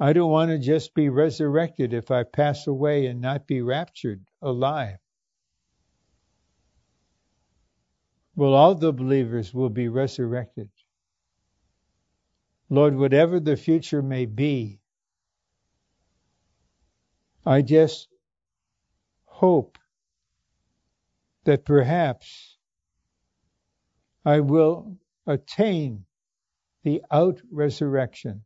I 0.00 0.12
don't 0.12 0.30
want 0.30 0.50
to 0.50 0.58
just 0.58 0.94
be 0.94 1.08
resurrected 1.08 1.92
if 1.92 2.10
I 2.10 2.24
pass 2.24 2.66
away 2.66 3.06
and 3.06 3.20
not 3.20 3.46
be 3.46 3.62
raptured 3.62 4.24
alive. 4.42 4.98
Well, 8.34 8.54
all 8.54 8.74
the 8.74 8.92
believers 8.92 9.54
will 9.54 9.70
be 9.70 9.88
resurrected. 9.88 10.68
Lord, 12.68 12.96
whatever 12.96 13.38
the 13.38 13.56
future 13.56 14.02
may 14.02 14.26
be, 14.26 14.80
I 17.46 17.62
just 17.62 18.08
hope 19.26 19.78
that 21.44 21.64
perhaps 21.64 22.56
I 24.24 24.40
will 24.40 24.96
attain 25.26 26.04
the 26.82 27.02
out 27.10 27.40
resurrection, 27.50 28.44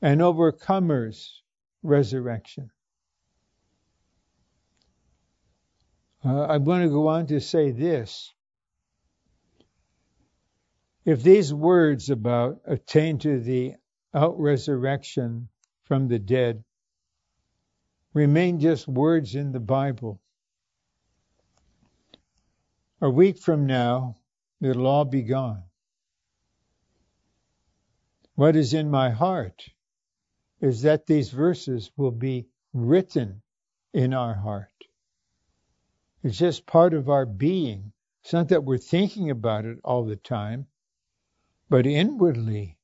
an 0.00 0.18
overcomer's 0.18 1.42
resurrection. 1.82 2.70
Uh, 6.24 6.46
I'm 6.46 6.64
going 6.64 6.82
to 6.82 6.88
go 6.88 7.08
on 7.08 7.26
to 7.28 7.40
say 7.40 7.70
this. 7.70 8.32
If 11.04 11.22
these 11.22 11.52
words 11.52 12.10
about 12.10 12.60
attain 12.66 13.18
to 13.20 13.40
the 13.40 13.74
out 14.14 14.38
resurrection 14.38 15.48
from 15.84 16.08
the 16.08 16.18
dead 16.18 16.62
remain 18.12 18.60
just 18.60 18.86
words 18.86 19.34
in 19.34 19.52
the 19.52 19.60
Bible, 19.60 20.20
a 23.00 23.08
week 23.08 23.38
from 23.38 23.66
now, 23.66 24.16
it'll 24.60 24.86
all 24.86 25.04
be 25.04 25.22
gone. 25.22 25.62
What 28.34 28.56
is 28.56 28.74
in 28.74 28.90
my 28.90 29.10
heart 29.10 29.64
is 30.60 30.82
that 30.82 31.06
these 31.06 31.30
verses 31.30 31.90
will 31.96 32.10
be 32.10 32.48
written 32.72 33.42
in 33.92 34.12
our 34.14 34.34
heart. 34.34 34.68
It's 36.22 36.38
just 36.38 36.66
part 36.66 36.92
of 36.92 37.08
our 37.08 37.24
being. 37.24 37.92
It's 38.22 38.32
not 38.32 38.48
that 38.48 38.64
we're 38.64 38.78
thinking 38.78 39.30
about 39.30 39.64
it 39.64 39.78
all 39.82 40.04
the 40.04 40.16
time, 40.16 40.66
but 41.70 41.86
inwardly, 41.86 42.76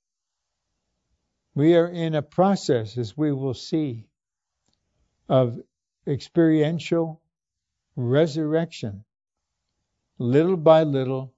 we 1.55 1.75
are 1.77 1.89
in 1.89 2.15
a 2.15 2.23
process, 2.23 2.97
as 2.97 3.17
we 3.17 3.33
will 3.33 3.55
see, 3.55 4.09
of 5.29 5.61
experiential 6.07 7.21
resurrection, 7.97 9.05
little 10.19 10.57
by 10.57 10.83
little, 10.83 11.35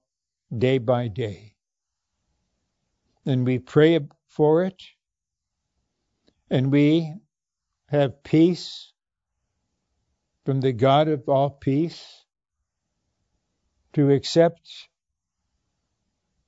day 0.57 0.77
by 0.77 1.07
day. 1.07 1.55
And 3.25 3.45
we 3.45 3.59
pray 3.59 3.99
for 4.27 4.63
it, 4.63 4.81
and 6.49 6.71
we 6.71 7.13
have 7.87 8.23
peace 8.23 8.93
from 10.45 10.61
the 10.61 10.71
God 10.71 11.07
of 11.07 11.27
all 11.27 11.49
peace 11.49 12.25
to 13.93 14.11
accept 14.11 14.87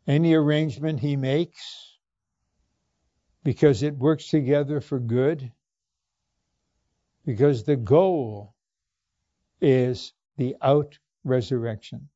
any 0.07 0.33
arrangement 0.33 0.99
he 0.99 1.15
makes 1.15 1.97
because 3.43 3.83
it 3.83 3.95
works 3.97 4.29
together 4.29 4.81
for 4.81 4.99
good, 4.99 5.51
because 7.25 7.63
the 7.63 7.75
goal 7.75 8.55
is 9.59 10.13
the 10.37 10.55
out 10.61 10.97
resurrection. 11.23 12.07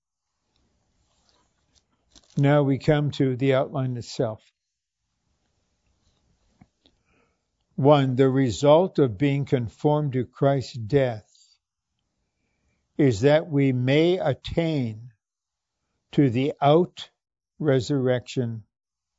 Now 2.37 2.63
we 2.63 2.77
come 2.77 3.11
to 3.11 3.35
the 3.35 3.53
outline 3.53 3.95
itself. 3.95 4.43
One, 7.75 8.15
the 8.15 8.29
result 8.29 8.99
of 8.99 9.17
being 9.17 9.45
conformed 9.45 10.13
to 10.13 10.25
Christ's 10.25 10.73
death 10.73 11.29
is 12.97 13.21
that 13.21 13.49
we 13.49 13.73
may 13.73 14.17
attain 14.17 15.11
to 16.13 16.29
the 16.29 16.53
out 16.61 17.09
resurrection 17.59 18.63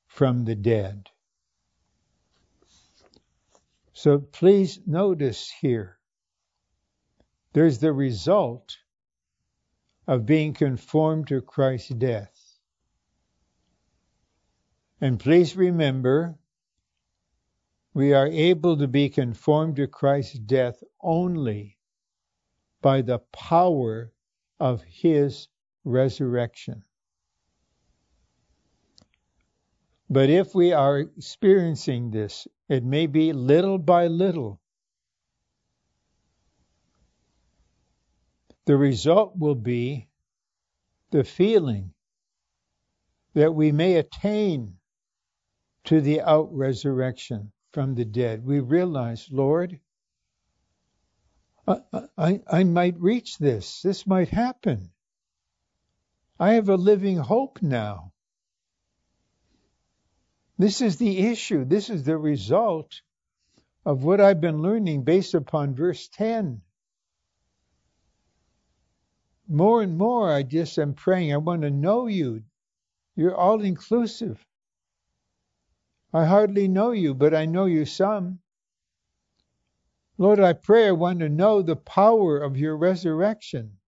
from 0.06 0.44
the 0.44 0.54
dead. 0.54 1.08
So 3.92 4.18
please 4.18 4.80
notice 4.86 5.50
here 5.60 5.98
there's 7.52 7.78
the 7.78 7.92
result 7.92 8.76
of 10.06 10.26
being 10.26 10.52
conformed 10.54 11.28
to 11.28 11.40
Christ's 11.40 11.90
death. 11.90 12.35
And 15.00 15.20
please 15.20 15.56
remember, 15.56 16.38
we 17.92 18.14
are 18.14 18.28
able 18.28 18.78
to 18.78 18.88
be 18.88 19.10
conformed 19.10 19.76
to 19.76 19.86
Christ's 19.86 20.38
death 20.38 20.82
only 21.02 21.76
by 22.80 23.02
the 23.02 23.18
power 23.32 24.12
of 24.58 24.82
his 24.82 25.48
resurrection. 25.84 26.82
But 30.08 30.30
if 30.30 30.54
we 30.54 30.72
are 30.72 31.00
experiencing 31.00 32.10
this, 32.10 32.46
it 32.68 32.84
may 32.84 33.06
be 33.06 33.32
little 33.32 33.78
by 33.78 34.06
little. 34.06 34.60
The 38.64 38.76
result 38.76 39.36
will 39.36 39.54
be 39.54 40.08
the 41.10 41.24
feeling 41.24 41.92
that 43.34 43.54
we 43.54 43.72
may 43.72 43.96
attain 43.96 44.78
to 45.86 46.00
the 46.00 46.20
out 46.20 46.52
resurrection 46.52 47.52
from 47.72 47.94
the 47.94 48.04
dead. 48.04 48.44
We 48.44 48.60
realize, 48.60 49.28
Lord, 49.30 49.80
I, 51.66 51.80
I, 52.16 52.40
I 52.50 52.64
might 52.64 53.00
reach 53.00 53.38
this. 53.38 53.82
This 53.82 54.06
might 54.06 54.28
happen. 54.28 54.90
I 56.38 56.54
have 56.54 56.68
a 56.68 56.76
living 56.76 57.16
hope 57.16 57.62
now. 57.62 58.12
This 60.58 60.80
is 60.80 60.96
the 60.96 61.18
issue. 61.18 61.64
This 61.64 61.90
is 61.90 62.04
the 62.04 62.16
result 62.16 63.02
of 63.84 64.04
what 64.04 64.20
I've 64.20 64.40
been 64.40 64.62
learning 64.62 65.04
based 65.04 65.34
upon 65.34 65.74
verse 65.74 66.08
10. 66.08 66.62
More 69.48 69.82
and 69.82 69.98
more, 69.98 70.32
I 70.32 70.42
just 70.44 70.78
am 70.78 70.94
praying. 70.94 71.32
I 71.32 71.38
want 71.38 71.62
to 71.62 71.70
know 71.70 72.06
you. 72.06 72.44
You're 73.16 73.36
all 73.36 73.62
inclusive. 73.62 74.45
I 76.12 76.24
hardly 76.24 76.68
know 76.68 76.92
you, 76.92 77.14
but 77.14 77.34
I 77.34 77.46
know 77.46 77.66
you 77.66 77.84
some. 77.84 78.40
Lord, 80.18 80.40
I 80.40 80.54
pray 80.54 80.88
I 80.88 80.92
want 80.92 81.20
to 81.20 81.28
know 81.28 81.62
the 81.62 81.76
power 81.76 82.38
of 82.38 82.56
your 82.56 82.76
resurrection. 82.76 83.78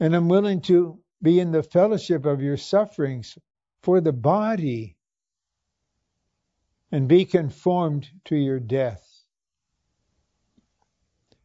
And 0.00 0.16
I'm 0.16 0.28
willing 0.28 0.62
to 0.62 0.98
be 1.22 1.38
in 1.38 1.52
the 1.52 1.62
fellowship 1.62 2.26
of 2.26 2.42
your 2.42 2.56
sufferings 2.56 3.38
for 3.82 4.00
the 4.00 4.12
body 4.12 4.96
and 6.90 7.08
be 7.08 7.24
conformed 7.24 8.08
to 8.24 8.36
your 8.36 8.58
death. 8.58 9.08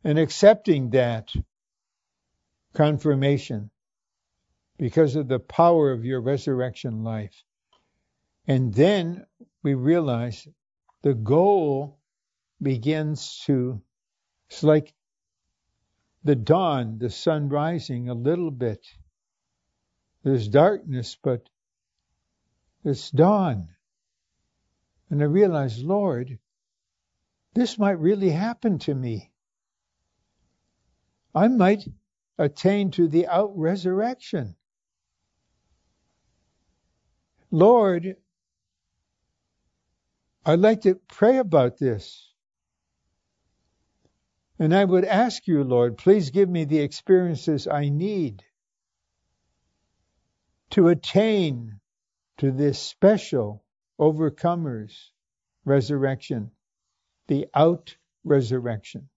And 0.04 0.18
accepting 0.18 0.92
that 0.92 1.32
confirmation 2.74 3.70
because 4.78 5.16
of 5.16 5.28
the 5.28 5.40
power 5.40 5.92
of 5.92 6.06
your 6.06 6.22
resurrection 6.22 7.04
life. 7.04 7.44
And 8.48 8.74
then 8.74 9.26
we 9.62 9.74
realize 9.74 10.48
the 11.02 11.14
goal 11.14 12.00
begins 12.62 13.44
to, 13.46 13.82
it's 14.50 14.64
like 14.64 14.94
the 16.24 16.36
dawn, 16.36 16.98
the 16.98 17.10
sun 17.10 17.50
rising 17.50 18.08
a 18.10 18.14
little 18.14 18.52
bit. 18.52 18.88
There's 20.24 20.48
darkness, 20.48 21.18
but 21.22 21.50
it's 22.86 23.12
dawn. 23.12 23.68
And 25.10 25.22
I 25.22 25.26
realize, 25.26 25.84
Lord, 25.84 26.40
this 27.54 27.78
might 27.78 28.00
really 28.00 28.30
happen 28.30 28.80
to 28.80 28.96
me. 28.96 29.32
I 31.36 31.50
might 31.50 31.88
attain 32.38 32.92
to 32.92 33.08
the 33.08 33.28
out 33.28 33.58
resurrection. 33.58 34.56
Lord, 37.52 38.16
I'd 40.48 40.60
like 40.60 40.84
to 40.84 40.96
pray 41.10 41.40
about 41.40 41.78
this. 41.78 42.32
And 44.58 44.74
I 44.74 44.86
would 44.86 45.04
ask 45.04 45.46
you, 45.46 45.62
Lord, 45.66 45.98
please 45.98 46.30
give 46.30 46.48
me 46.48 46.64
the 46.64 46.80
experiences 46.80 47.68
I 47.68 47.90
need 47.90 48.46
to 50.70 50.88
attain 50.88 51.82
to 52.38 52.52
this 52.52 52.80
special 52.80 53.66
overcomers 54.00 54.94
resurrection, 55.66 56.52
the 57.28 57.48
out 57.54 57.98
resurrection. 58.24 59.10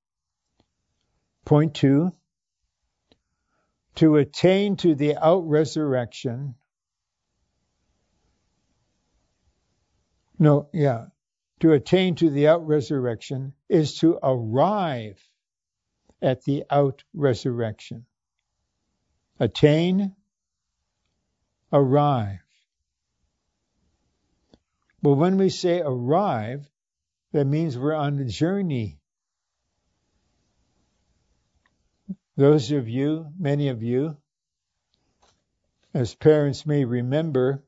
Point 1.44 1.74
two, 1.74 2.10
to 3.94 4.16
attain 4.16 4.74
to 4.78 4.96
the 4.96 5.16
out 5.16 5.46
resurrection. 5.48 6.56
No, 10.36 10.68
yeah. 10.72 11.06
To 11.61 11.73
attain 11.73 12.14
to 12.16 12.31
the 12.31 12.49
out 12.49 12.66
resurrection 12.66 13.53
is 13.68 13.99
to 13.99 14.18
arrive 14.23 15.23
at 16.23 16.42
the 16.44 16.64
out 16.70 17.05
resurrection. 17.12 18.07
Attain, 19.38 20.16
arrive. 21.73 22.40
But 25.03 25.14
when 25.14 25.37
we 25.37 25.51
say 25.51 25.81
arrive, 25.81 26.68
that 27.33 27.44
means 27.46 27.79
we're 27.79 27.94
on 27.94 28.18
a 28.18 28.25
journey. 28.25 28.99
Those 32.37 32.73
of 32.73 32.88
you, 32.88 33.33
many 33.38 33.68
of 33.68 33.83
you, 33.83 34.16
as 35.92 36.14
parents 36.14 36.64
may 36.64 36.87
remember, 36.87 37.62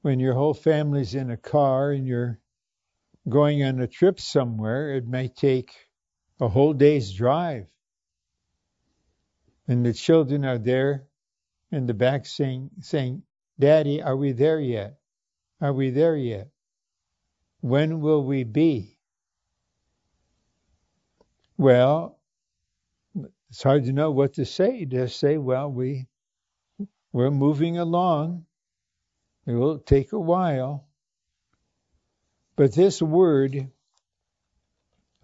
when 0.00 0.18
your 0.18 0.34
whole 0.34 0.54
family's 0.54 1.14
in 1.14 1.30
a 1.30 1.36
car 1.36 1.90
and 1.90 2.06
you're 2.06 2.38
going 3.28 3.62
on 3.62 3.80
a 3.80 3.86
trip 3.86 4.20
somewhere, 4.20 4.94
it 4.94 5.06
may 5.06 5.28
take 5.28 5.72
a 6.40 6.48
whole 6.48 6.72
day's 6.72 7.12
drive. 7.12 7.66
And 9.66 9.84
the 9.84 9.92
children 9.92 10.44
are 10.44 10.58
there 10.58 11.06
in 11.70 11.86
the 11.86 11.94
back 11.94 12.26
saying, 12.26 12.70
saying, 12.80 13.22
Daddy, 13.58 14.02
are 14.02 14.16
we 14.16 14.32
there 14.32 14.60
yet? 14.60 14.98
Are 15.60 15.72
we 15.72 15.90
there 15.90 16.16
yet? 16.16 16.48
When 17.60 18.00
will 18.00 18.24
we 18.24 18.44
be? 18.44 18.98
Well, 21.56 22.18
it's 23.48 23.62
hard 23.62 23.84
to 23.84 23.92
know 23.92 24.10
what 24.10 24.34
to 24.34 24.44
say. 24.44 24.84
Just 24.84 25.18
say, 25.18 25.38
well, 25.38 25.70
we 25.70 26.06
we're 27.12 27.30
moving 27.30 27.78
along. 27.78 28.44
It 29.46 29.52
will 29.52 29.78
take 29.78 30.12
a 30.12 30.18
while. 30.18 30.88
But 32.56 32.72
this 32.74 33.02
word, 33.02 33.70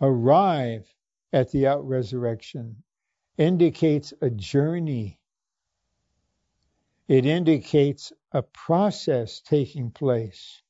arrive 0.00 0.92
at 1.32 1.50
the 1.50 1.68
out 1.68 1.86
resurrection, 1.86 2.82
indicates 3.36 4.12
a 4.20 4.30
journey. 4.30 5.18
It 7.06 7.26
indicates 7.26 8.12
a 8.32 8.42
process 8.42 9.40
taking 9.40 9.90
place. 9.90 10.62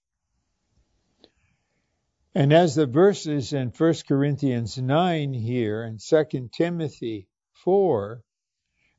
And 2.34 2.52
as 2.52 2.74
the 2.74 2.86
verses 2.86 3.52
in 3.52 3.70
1 3.70 3.94
Corinthians 4.06 4.78
9 4.78 5.32
here 5.32 5.82
and 5.82 5.98
2 5.98 6.50
Timothy 6.52 7.28
4 7.64 8.22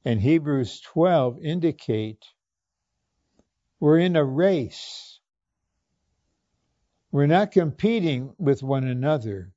and 0.03 0.19
Hebrews 0.19 0.81
12 0.81 1.39
indicate, 1.41 2.25
we're 3.79 3.99
in 3.99 4.15
a 4.15 4.25
race. 4.25 5.10
We're 7.11 7.27
not 7.27 7.51
competing 7.51 8.33
with 8.37 8.63
one 8.63 8.85
another, 8.85 9.51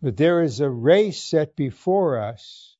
but 0.00 0.16
there 0.16 0.42
is 0.42 0.58
a 0.58 0.68
race 0.68 1.22
set 1.22 1.54
before 1.54 2.18
us. 2.18 2.76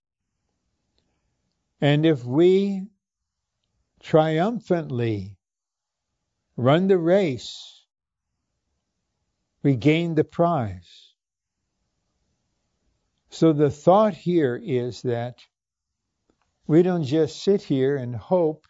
And 1.81 2.05
if 2.05 2.25
we 2.25 2.89
triumphantly 4.01 5.37
run 6.57 6.89
the 6.89 6.99
race, 6.99 7.85
we 9.63 9.77
gain 9.77 10.17
the 10.17 10.25
prize. 10.25 11.15
So 13.31 13.53
the 13.53 13.71
thought 13.71 14.15
here 14.15 14.61
is 14.63 15.03
that 15.03 15.39
we 16.67 16.83
don't 16.83 17.05
just 17.05 17.43
sit 17.43 17.63
here 17.63 17.97
and 17.97 18.15
hope, 18.17 18.67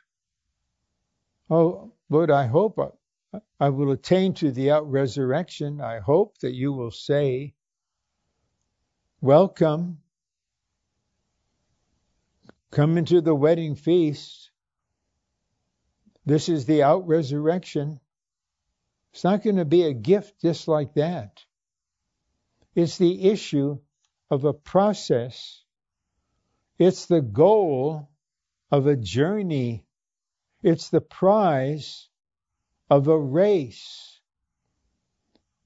oh, 1.50 1.92
Lord, 2.10 2.30
I 2.30 2.46
hope 2.46 3.01
I 3.58 3.70
will 3.70 3.92
attain 3.92 4.34
to 4.34 4.50
the 4.50 4.72
out 4.72 4.90
resurrection. 4.90 5.80
I 5.80 6.00
hope 6.00 6.38
that 6.38 6.52
you 6.52 6.72
will 6.72 6.90
say, 6.90 7.54
Welcome, 9.20 9.98
come 12.70 12.98
into 12.98 13.20
the 13.20 13.34
wedding 13.34 13.76
feast. 13.76 14.50
This 16.26 16.48
is 16.48 16.66
the 16.66 16.82
out 16.82 17.06
resurrection. 17.06 18.00
It's 19.12 19.24
not 19.24 19.42
going 19.42 19.56
to 19.56 19.64
be 19.64 19.84
a 19.84 19.94
gift 19.94 20.40
just 20.40 20.68
like 20.68 20.94
that. 20.94 21.44
It's 22.74 22.98
the 22.98 23.28
issue 23.30 23.78
of 24.30 24.44
a 24.44 24.52
process. 24.52 25.62
It's 26.78 27.06
the 27.06 27.20
goal 27.20 28.08
of 28.70 28.86
a 28.86 28.96
journey. 28.96 29.86
It's 30.62 30.88
the 30.88 31.00
prize 31.00 32.08
of 32.92 33.09
a 33.09 33.18
race. 33.18 34.20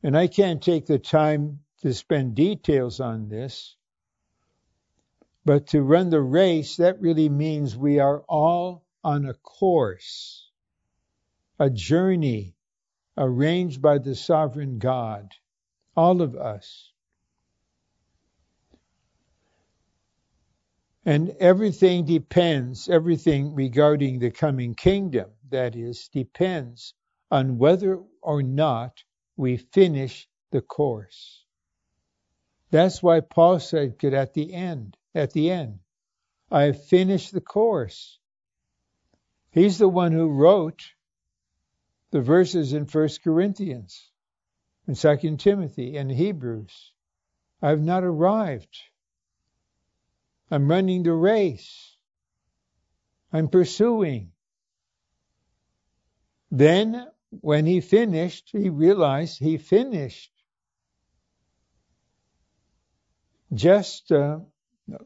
And 0.04 0.16
I 0.16 0.28
can't 0.28 0.62
take 0.62 0.86
the 0.86 1.00
time 1.00 1.58
to 1.82 1.92
spend 1.92 2.36
details 2.36 3.00
on 3.00 3.28
this. 3.28 3.74
But 5.44 5.66
to 5.68 5.82
run 5.82 6.10
the 6.10 6.20
race, 6.20 6.76
that 6.76 7.00
really 7.00 7.28
means 7.28 7.76
we 7.76 7.98
are 7.98 8.20
all 8.28 8.84
on 9.02 9.26
a 9.26 9.34
course 9.34 10.50
a 11.58 11.68
journey 11.68 12.54
arranged 13.16 13.82
by 13.82 13.98
the 13.98 14.14
sovereign 14.14 14.78
God, 14.78 15.32
all 15.96 16.22
of 16.22 16.36
us. 16.36 16.92
And 21.04 21.30
everything 21.40 22.04
depends, 22.04 22.88
everything 22.88 23.54
regarding 23.54 24.20
the 24.20 24.30
coming 24.30 24.76
kingdom, 24.76 25.30
that 25.50 25.74
is, 25.74 26.08
depends 26.12 26.94
on 27.30 27.58
whether 27.58 28.00
or 28.22 28.42
not 28.42 29.02
we 29.36 29.56
finish 29.56 30.28
the 30.50 30.60
course. 30.60 31.44
That's 32.70 33.02
why 33.02 33.20
Paul 33.20 33.60
said 33.60 33.96
it 34.02 34.14
at 34.14 34.34
the 34.34 34.52
end, 34.52 34.96
at 35.14 35.32
the 35.32 35.50
end, 35.50 35.80
I 36.50 36.62
have 36.62 36.84
finished 36.86 37.32
the 37.32 37.40
course. 37.40 38.18
He's 39.50 39.78
the 39.78 39.88
one 39.88 40.12
who 40.12 40.28
wrote 40.28 40.82
the 42.10 42.20
verses 42.20 42.72
in 42.72 42.86
First 42.86 43.22
Corinthians 43.22 44.10
and 44.86 44.96
Second 44.96 45.40
Timothy 45.40 45.96
and 45.96 46.10
Hebrews. 46.10 46.92
I've 47.62 47.82
not 47.82 48.04
arrived. 48.04 48.78
I'm 50.50 50.68
running 50.68 51.02
the 51.02 51.12
race. 51.12 51.96
I'm 53.32 53.48
pursuing. 53.48 54.30
Then, 56.50 57.08
when 57.40 57.66
he 57.66 57.80
finished, 57.80 58.50
he 58.52 58.70
realized 58.70 59.38
he 59.38 59.58
finished. 59.58 60.30
Just, 63.52 64.12
uh, 64.12 64.40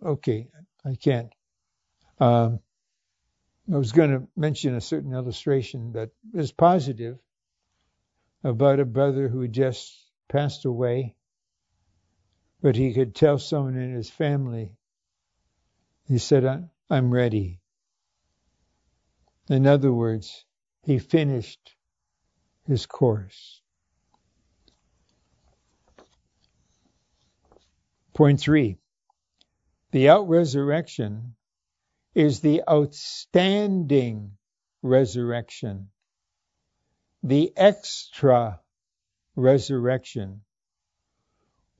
okay, 0.04 0.48
I 0.84 0.94
can't. 0.94 1.32
Um, 2.18 2.60
I 3.72 3.76
was 3.76 3.92
going 3.92 4.10
to 4.10 4.26
mention 4.36 4.74
a 4.74 4.80
certain 4.80 5.12
illustration 5.12 5.92
that 5.92 6.10
is 6.34 6.52
positive 6.52 7.18
about 8.42 8.80
a 8.80 8.84
brother 8.84 9.28
who 9.28 9.46
just 9.46 9.92
passed 10.28 10.64
away, 10.64 11.14
but 12.62 12.76
he 12.76 12.92
could 12.92 13.14
tell 13.14 13.38
someone 13.38 13.76
in 13.76 13.94
his 13.94 14.10
family. 14.10 14.76
He 16.08 16.18
said, 16.18 16.68
I'm 16.88 17.10
ready. 17.10 17.60
In 19.48 19.66
other 19.66 19.92
words, 19.92 20.44
he 20.82 20.98
finished 20.98 21.76
his 22.70 22.86
course. 22.86 23.60
Point 28.14 28.40
three 28.40 28.76
the 29.90 30.08
out 30.08 30.28
resurrection 30.28 31.34
is 32.14 32.38
the 32.40 32.62
outstanding 32.70 34.36
resurrection, 34.82 35.88
the 37.24 37.52
extra 37.56 38.60
resurrection, 39.34 40.42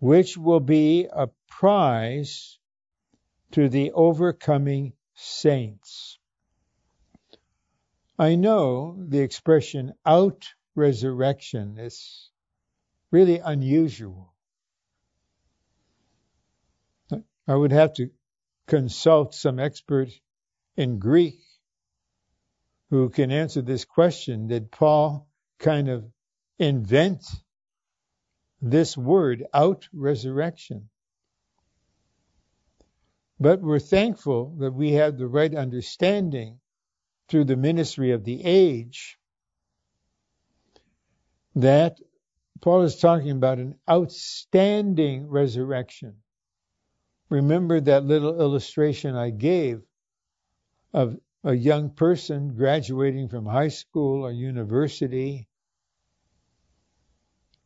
which 0.00 0.36
will 0.36 0.58
be 0.58 1.06
a 1.12 1.28
prize 1.48 2.58
to 3.52 3.68
the 3.68 3.92
overcoming 3.92 4.92
saints. 5.14 6.18
I 8.18 8.34
know 8.34 8.96
the 8.98 9.20
expression 9.20 9.92
out 10.04 10.48
resurrection 10.74 11.78
is 11.78 12.30
really 13.10 13.38
unusual. 13.38 14.34
I 17.48 17.54
would 17.54 17.72
have 17.72 17.94
to 17.94 18.10
consult 18.68 19.34
some 19.34 19.58
expert 19.58 20.08
in 20.76 20.98
Greek 20.98 21.40
who 22.90 23.08
can 23.10 23.30
answer 23.30 23.62
this 23.62 23.84
question. 23.84 24.46
Did 24.48 24.70
Paul 24.70 25.28
kind 25.58 25.88
of 25.88 26.04
invent 26.58 27.24
this 28.62 28.96
word, 28.96 29.44
out 29.52 29.88
resurrection? 29.92 30.88
But 33.40 33.60
we're 33.62 33.78
thankful 33.78 34.56
that 34.58 34.72
we 34.72 34.92
have 34.92 35.16
the 35.16 35.26
right 35.26 35.54
understanding 35.54 36.60
through 37.28 37.44
the 37.44 37.56
ministry 37.56 38.12
of 38.12 38.24
the 38.24 38.44
age 38.44 39.18
that 41.56 41.98
Paul 42.60 42.82
is 42.82 42.96
talking 42.96 43.30
about 43.30 43.58
an 43.58 43.76
outstanding 43.88 45.28
resurrection. 45.28 46.16
Remember 47.28 47.80
that 47.80 48.04
little 48.04 48.40
illustration 48.40 49.16
I 49.16 49.30
gave 49.30 49.82
of 50.92 51.18
a 51.44 51.54
young 51.54 51.90
person 51.90 52.54
graduating 52.54 53.28
from 53.28 53.46
high 53.46 53.68
school 53.68 54.24
or 54.24 54.30
university. 54.30 55.48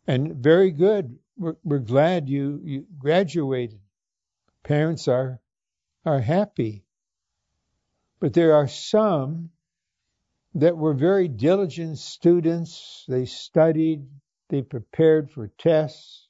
And 0.06 0.36
very 0.36 0.70
good. 0.70 1.18
We're, 1.36 1.56
we're 1.64 1.78
glad 1.78 2.28
you, 2.28 2.60
you 2.62 2.86
graduated. 2.98 3.80
Parents 4.62 5.08
are, 5.08 5.40
are 6.04 6.20
happy. 6.20 6.84
But 8.20 8.32
there 8.34 8.54
are 8.54 8.68
some 8.68 9.50
that 10.54 10.76
were 10.76 10.94
very 10.94 11.28
diligent 11.28 11.98
students. 11.98 13.04
They 13.08 13.26
studied, 13.26 14.06
they 14.48 14.62
prepared 14.62 15.30
for 15.30 15.48
tests. 15.58 16.28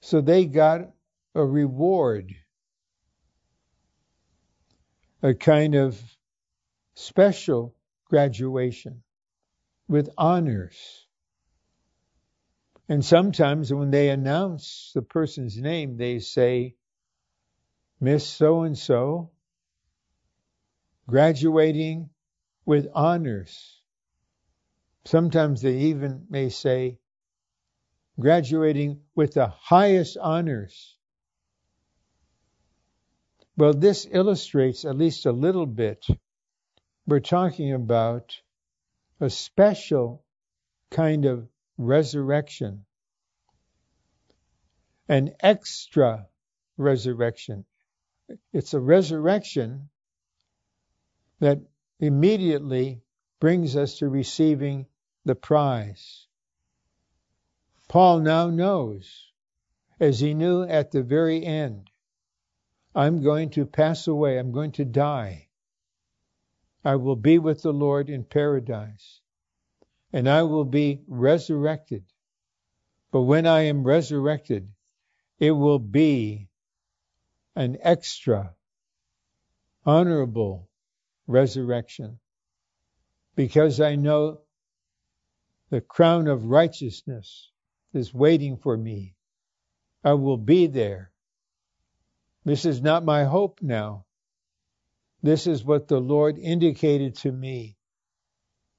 So 0.00 0.20
they 0.20 0.46
got 0.46 0.90
a 1.34 1.44
reward, 1.44 2.34
a 5.22 5.34
kind 5.34 5.74
of 5.74 6.00
special 6.94 7.74
graduation 8.06 9.02
with 9.88 10.10
honors. 10.18 11.06
And 12.88 13.04
sometimes 13.04 13.72
when 13.72 13.90
they 13.90 14.10
announce 14.10 14.90
the 14.94 15.02
person's 15.02 15.56
name, 15.56 15.96
they 15.96 16.18
say, 16.18 16.74
Miss 18.00 18.26
So 18.26 18.62
and 18.62 18.76
so, 18.76 19.30
graduating 21.06 22.10
with 22.64 22.88
honors. 22.94 23.80
Sometimes 25.04 25.62
they 25.62 25.76
even 25.76 26.26
may 26.28 26.50
say, 26.50 26.98
graduating 28.18 29.00
with 29.14 29.34
the 29.34 29.48
highest 29.48 30.16
honors. 30.18 30.96
Well, 33.56 33.74
this 33.74 34.06
illustrates 34.10 34.84
at 34.84 34.96
least 34.96 35.26
a 35.26 35.32
little 35.32 35.66
bit. 35.66 36.06
We're 37.06 37.20
talking 37.20 37.72
about 37.72 38.36
a 39.20 39.30
special 39.30 40.22
kind 40.90 41.24
of 41.24 41.48
resurrection, 41.76 42.84
an 45.08 45.34
extra 45.40 46.26
resurrection. 46.76 47.64
It's 48.52 48.74
a 48.74 48.80
resurrection 48.80 49.88
that 51.40 51.58
immediately 52.00 53.02
brings 53.40 53.76
us 53.76 53.98
to 53.98 54.08
receiving 54.08 54.86
the 55.24 55.34
prize. 55.34 56.26
Paul 57.88 58.20
now 58.20 58.48
knows, 58.48 59.30
as 60.00 60.18
he 60.18 60.32
knew 60.32 60.62
at 60.62 60.90
the 60.90 61.02
very 61.02 61.44
end, 61.44 61.90
I'm 62.94 63.22
going 63.22 63.50
to 63.50 63.66
pass 63.66 64.08
away. 64.08 64.38
I'm 64.38 64.50
going 64.50 64.72
to 64.72 64.84
die. 64.84 65.48
I 66.82 66.96
will 66.96 67.16
be 67.16 67.38
with 67.38 67.62
the 67.62 67.72
Lord 67.72 68.08
in 68.08 68.24
paradise, 68.24 69.20
and 70.12 70.26
I 70.28 70.44
will 70.44 70.64
be 70.64 71.02
resurrected. 71.06 72.04
But 73.12 73.22
when 73.22 73.46
I 73.46 73.62
am 73.62 73.84
resurrected, 73.84 74.72
it 75.38 75.50
will 75.50 75.78
be 75.78 76.48
an 77.54 77.76
extra, 77.82 78.54
honorable 79.84 80.69
resurrection, 81.30 82.18
because 83.36 83.80
I 83.80 83.96
know 83.96 84.40
the 85.70 85.80
crown 85.80 86.28
of 86.28 86.44
righteousness 86.44 87.50
is 87.94 88.14
waiting 88.14 88.56
for 88.58 88.76
me. 88.76 89.14
I 90.04 90.14
will 90.14 90.38
be 90.38 90.66
there 90.66 91.10
this 92.44 92.64
is 92.64 92.80
not 92.80 93.04
my 93.04 93.24
hope 93.24 93.60
now. 93.62 94.06
This 95.22 95.46
is 95.46 95.64
what 95.64 95.88
the 95.88 96.00
Lord 96.00 96.38
indicated 96.38 97.16
to 97.16 97.32
me 97.32 97.76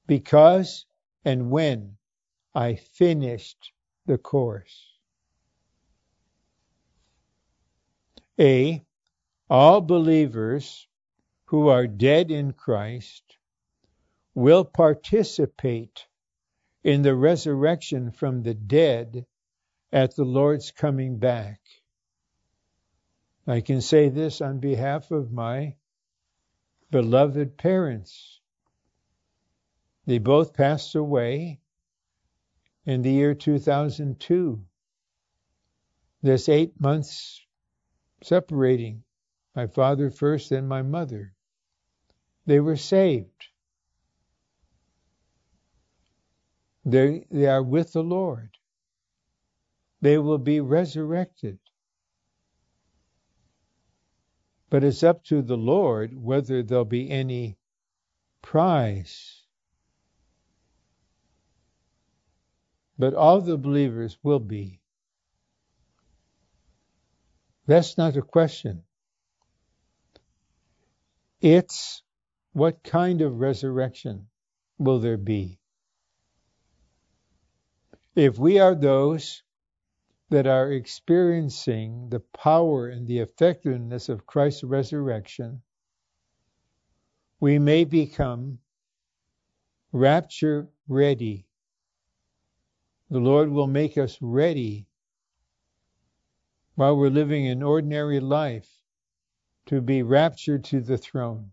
because 0.07 0.85
and 1.23 1.51
when 1.51 1.97
I 2.55 2.76
finished 2.76 3.71
the 4.07 4.17
course. 4.17 4.88
A. 8.39 8.84
All 9.49 9.82
believers 9.82 10.88
who 11.52 11.68
are 11.68 11.86
dead 11.86 12.32
in 12.32 12.54
Christ 12.54 13.36
will 14.34 14.64
participate 14.64 16.08
in 16.82 17.02
the 17.02 17.14
resurrection 17.14 18.10
from 18.10 18.41
the 18.41 18.54
dead 18.54 19.26
at 19.91 20.16
the 20.16 20.24
Lord's 20.24 20.72
coming 20.72 21.18
back. 21.20 21.60
I 23.45 23.60
can 23.60 23.82
say 23.82 24.08
this 24.08 24.39
on 24.39 24.60
behalf 24.62 25.12
of 25.12 25.34
my 25.34 25.76
beloved 26.89 27.58
parents. 27.58 28.39
They 30.06 30.20
both 30.20 30.54
passed 30.54 30.95
away 30.95 31.60
in 32.86 33.02
the 33.02 33.12
year 33.12 33.34
2002. 33.34 34.64
This 36.22 36.47
eight 36.47 36.80
months 36.80 37.45
separating 38.24 39.04
my 39.54 39.68
father 39.68 40.10
first, 40.10 40.49
then 40.49 40.66
my 40.66 40.82
mother. 40.82 41.34
They 42.47 42.59
were 42.59 42.77
saved. 42.77 43.47
They, 46.85 47.25
they 47.31 47.47
are 47.47 47.63
with 47.63 47.93
the 47.93 48.03
Lord. 48.03 48.51
They 50.01 50.17
will 50.19 50.39
be 50.39 50.61
resurrected 50.61 51.59
But 54.71 54.83
it's 54.85 55.03
up 55.03 55.23
to 55.25 55.43
the 55.43 55.57
Lord 55.57 56.13
whether 56.15 56.63
there'll 56.63 56.85
be 56.85 57.09
any 57.11 57.57
prize. 58.41 59.43
But 62.99 63.13
all 63.15 63.41
the 63.41 63.57
believers 63.57 64.17
will 64.23 64.39
be. 64.39 64.81
That's 67.67 67.97
not 67.97 68.17
a 68.17 68.21
question. 68.21 68.83
It's 71.41 72.03
what 72.54 72.84
kind 72.84 73.22
of 73.22 73.39
resurrection 73.39 74.28
will 74.78 74.99
there 74.99 75.18
be? 75.18 75.60
If 78.16 78.38
we 78.38 78.60
are 78.60 78.76
those 78.76 79.43
that 80.30 80.47
are 80.47 80.72
experiencing 80.72 82.10
the 82.10 82.20
power 82.20 82.88
and 82.88 83.08
the 83.08 83.20
effectiveness 83.20 84.10
of 84.10 84.26
Christ's 84.26 84.64
resurrection, 84.64 85.62
we 87.39 87.58
may 87.58 87.86
become 87.86 88.60
rapture 89.91 90.68
ready. 90.88 91.45
The 93.10 93.20
Lord 93.20 93.49
will 93.49 93.68
make 93.68 93.97
us 93.97 94.18
ready 94.22 94.88
while 96.76 96.97
we're 96.97 97.10
living 97.10 97.47
an 97.47 97.64
ordinary 97.64 98.20
life 98.20 98.70
to 99.66 99.82
be 99.82 100.04
raptured 100.04 100.64
to 100.66 100.82
the 100.82 100.97
throne. 100.97 101.52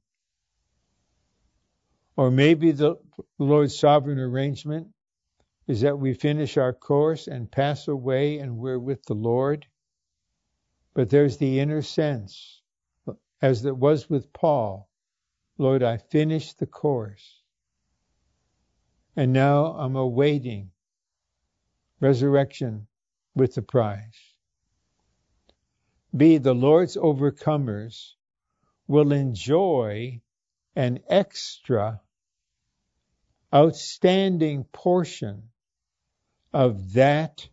Or 2.18 2.32
maybe 2.32 2.72
the 2.72 2.96
Lord's 3.38 3.78
sovereign 3.78 4.18
arrangement 4.18 4.88
is 5.68 5.82
that 5.82 6.00
we 6.00 6.14
finish 6.14 6.56
our 6.56 6.72
course 6.72 7.28
and 7.28 7.48
pass 7.48 7.86
away 7.86 8.40
and 8.40 8.58
we're 8.58 8.80
with 8.80 9.04
the 9.04 9.14
Lord. 9.14 9.64
But 10.94 11.10
there's 11.10 11.36
the 11.36 11.60
inner 11.60 11.80
sense, 11.80 12.60
as 13.40 13.64
it 13.64 13.76
was 13.76 14.10
with 14.10 14.32
Paul 14.32 14.88
Lord, 15.58 15.84
I 15.84 15.98
finished 15.98 16.58
the 16.58 16.66
course. 16.66 17.40
And 19.14 19.32
now 19.32 19.66
I'm 19.78 19.94
awaiting 19.94 20.72
resurrection 22.00 22.88
with 23.36 23.54
the 23.54 23.62
prize. 23.62 24.34
B. 26.16 26.38
The 26.38 26.54
Lord's 26.54 26.96
overcomers 26.96 28.14
will 28.88 29.12
enjoy 29.12 30.20
an 30.74 30.98
extra 31.08 32.00
outstanding 33.54 34.64
portion 34.64 35.44
of 36.52 36.92
that 36.94 37.48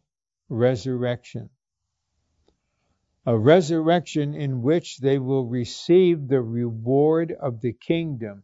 resurrection. 0.49 1.49
A 3.25 3.37
resurrection 3.37 4.35
in 4.35 4.61
which 4.61 4.97
they 4.97 5.17
will 5.17 5.45
receive 5.45 6.27
the 6.27 6.41
reward 6.41 7.31
of 7.31 7.61
the 7.61 7.73
kingdom. 7.73 8.43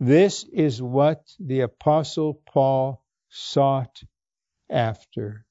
This 0.00 0.44
is 0.44 0.82
what 0.82 1.30
the 1.38 1.60
Apostle 1.60 2.34
Paul 2.34 3.04
sought 3.28 4.02
after. 4.68 5.44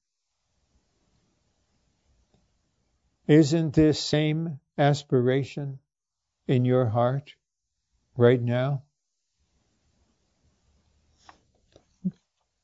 Isn't 3.26 3.74
this 3.74 4.00
same 4.00 4.58
aspiration 4.76 5.78
in 6.48 6.64
your 6.64 6.86
heart 6.86 7.36
right 8.16 8.42
now? 8.42 8.82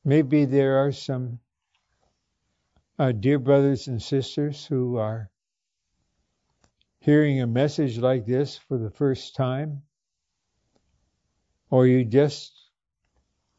Maybe 0.07 0.45
there 0.45 0.77
are 0.85 0.93
some 0.93 1.41
uh, 2.97 3.11
dear 3.11 3.39
brothers 3.39 3.89
and 3.89 4.01
sisters 4.01 4.65
who 4.65 4.95
are 4.95 5.29
hearing 7.01 7.41
a 7.41 7.45
message 7.45 7.97
like 7.97 8.25
this 8.25 8.55
for 8.55 8.77
the 8.77 8.89
first 8.89 9.35
time, 9.35 9.81
or 11.69 11.85
you 11.85 12.05
just 12.05 12.53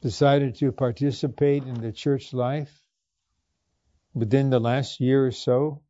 decided 0.01 0.55
to 0.55 0.73
participate 0.73 1.65
in 1.65 1.83
the 1.83 1.93
church 1.93 2.33
life 2.33 2.73
within 4.15 4.49
the 4.49 4.59
last 4.59 5.01
year 5.01 5.27
or 5.27 5.33
so, 5.33 5.83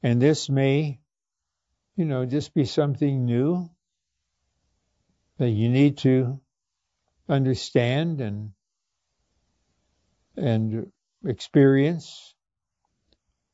and 0.00 0.22
this 0.22 0.48
may, 0.48 1.00
you 1.96 2.04
know, 2.04 2.24
just 2.24 2.54
be 2.54 2.64
something 2.64 3.24
new 3.24 3.68
that 5.38 5.50
you 5.50 5.68
need 5.68 5.98
to 5.98 6.40
understand 7.28 8.20
and 8.20 8.52
and 10.38 10.90
experience. 11.24 12.34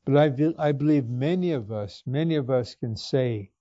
But 0.05 0.17
I, 0.17 0.69
I 0.69 0.71
believe 0.71 1.09
many 1.09 1.51
of 1.51 1.71
us, 1.71 2.03
many 2.05 2.35
of 2.35 2.49
us 2.49 2.75
can 2.75 2.95
say 2.95 3.51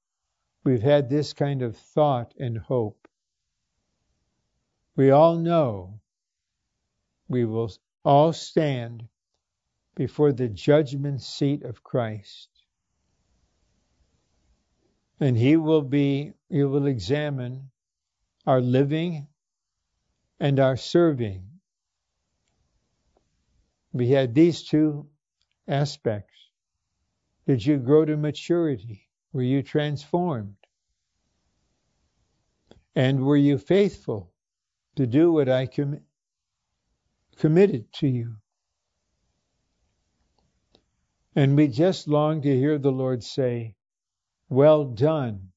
we've 0.62 0.82
had 0.82 1.08
this 1.08 1.32
kind 1.32 1.62
of 1.62 1.76
thought 1.76 2.34
and 2.38 2.58
hope. 2.58 3.08
We 4.96 5.10
all 5.10 5.36
know 5.36 6.00
we 7.28 7.44
will 7.44 7.72
all 8.04 8.32
stand 8.32 9.08
before 9.94 10.32
the 10.32 10.48
judgment 10.48 11.22
seat 11.22 11.62
of 11.62 11.82
Christ. 11.82 12.48
And 15.18 15.36
he 15.36 15.56
will 15.56 15.82
be, 15.82 16.34
he 16.50 16.64
will 16.64 16.86
examine 16.86 17.70
our 18.46 18.60
living 18.60 19.28
and 20.38 20.60
our 20.60 20.76
serving 20.76 21.53
we 23.94 24.08
had 24.10 24.34
these 24.34 24.64
two 24.64 25.08
aspects. 25.68 26.34
Did 27.46 27.64
you 27.64 27.78
grow 27.78 28.04
to 28.04 28.16
maturity? 28.16 29.08
Were 29.32 29.42
you 29.42 29.62
transformed? 29.62 30.56
And 32.96 33.24
were 33.24 33.36
you 33.36 33.58
faithful 33.58 34.32
to 34.96 35.06
do 35.06 35.32
what 35.32 35.48
I 35.48 35.66
com- 35.66 36.00
committed 37.38 37.92
to 37.94 38.08
you? 38.08 38.36
And 41.36 41.56
we 41.56 41.68
just 41.68 42.08
long 42.08 42.42
to 42.42 42.56
hear 42.58 42.78
the 42.78 42.92
Lord 42.92 43.24
say, 43.24 43.76
Well 44.48 44.84
done, 44.84 45.50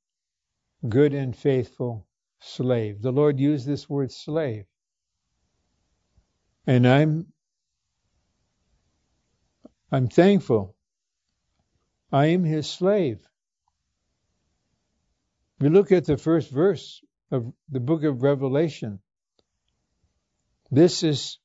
good 0.88 1.14
and 1.14 1.36
faithful 1.36 2.08
slave. 2.40 3.02
The 3.02 3.12
Lord 3.12 3.40
used 3.40 3.68
this 3.68 3.90
word 3.90 4.12
slave. 4.12 4.66
And 6.68 6.88
I'm 6.88 7.28
I'm 9.92 10.08
thankful. 10.08 10.76
I 12.12 12.28
am 12.28 12.44
his 12.44 12.70
slave. 12.70 13.20
We 15.60 15.70
look 15.70 15.92
at 15.92 16.06
the 16.06 16.18
first 16.18 16.52
verse 16.52 17.02
of 17.32 17.52
the 17.70 17.80
book 17.80 18.04
of 18.04 18.22
Revelation. 18.22 19.00
This 20.70 21.04
is 21.04 21.40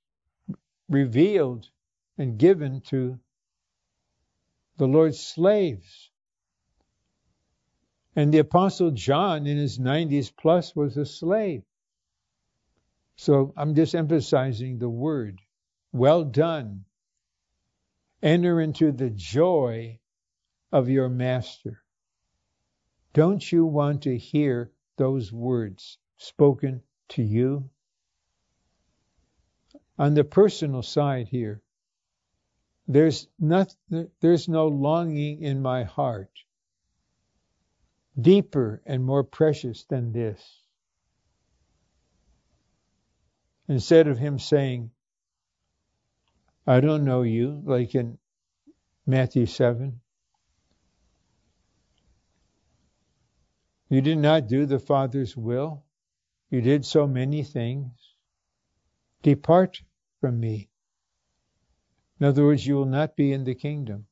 revealed 0.88 1.68
and 2.18 2.38
given 2.38 2.80
to 2.88 3.18
the 4.76 4.86
Lord's 4.86 5.20
slaves. 5.20 6.10
And 8.14 8.34
the 8.34 8.38
Apostle 8.38 8.90
John, 8.90 9.46
in 9.46 9.56
his 9.56 9.78
90s 9.78 10.32
plus, 10.36 10.76
was 10.76 10.96
a 10.96 11.06
slave. 11.06 11.62
So 13.16 13.54
I'm 13.56 13.74
just 13.74 13.94
emphasizing 13.94 14.78
the 14.78 14.88
word. 14.88 15.40
Well 15.92 16.24
done, 16.24 16.84
Enter 18.22 18.60
into 18.60 18.92
the 18.92 19.10
joy 19.10 19.98
of 20.70 20.88
your 20.88 21.08
master. 21.08 21.82
Don't 23.12 23.50
you 23.50 23.66
want 23.66 24.02
to 24.02 24.16
hear 24.16 24.70
those 24.96 25.32
words 25.32 25.98
spoken 26.16 26.82
to 27.08 27.22
you? 27.22 27.68
On 29.98 30.14
the 30.14 30.24
personal 30.24 30.82
side 30.82 31.28
here, 31.28 31.62
there's, 32.88 33.28
not, 33.38 33.74
there's 34.20 34.48
no 34.48 34.68
longing 34.68 35.42
in 35.42 35.60
my 35.60 35.84
heart 35.84 36.30
deeper 38.20 38.82
and 38.84 39.04
more 39.04 39.24
precious 39.24 39.84
than 39.84 40.12
this. 40.12 40.60
Instead 43.68 44.08
of 44.08 44.18
him 44.18 44.38
saying, 44.38 44.90
I 46.66 46.80
don't 46.80 47.04
know 47.04 47.22
you, 47.22 47.60
like 47.64 47.94
in 47.94 48.18
Matthew 49.04 49.46
7. 49.46 50.00
You 53.88 54.00
did 54.00 54.18
not 54.18 54.46
do 54.46 54.64
the 54.64 54.78
Father's 54.78 55.36
will. 55.36 55.84
You 56.50 56.60
did 56.60 56.84
so 56.84 57.06
many 57.06 57.42
things. 57.42 57.90
Depart 59.22 59.82
from 60.20 60.38
me. 60.38 60.70
In 62.20 62.26
other 62.26 62.44
words, 62.44 62.64
you 62.64 62.76
will 62.76 62.86
not 62.86 63.16
be 63.16 63.32
in 63.32 63.42
the 63.44 63.54
kingdom. 63.54 64.06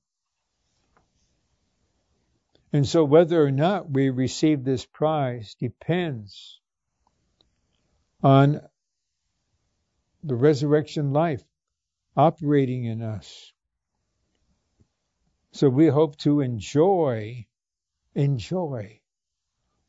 And 2.72 2.86
so, 2.86 3.04
whether 3.04 3.42
or 3.42 3.50
not 3.50 3.90
we 3.90 4.10
receive 4.10 4.64
this 4.64 4.84
prize 4.84 5.54
depends 5.54 6.60
on 8.22 8.60
the 10.22 10.34
resurrection 10.34 11.12
life 11.12 11.42
operating 12.16 12.84
in 12.84 13.02
us. 13.02 13.52
So 15.52 15.68
we 15.68 15.86
hope 15.86 16.16
to 16.18 16.40
enjoy 16.40 17.46
enjoy. 18.14 19.00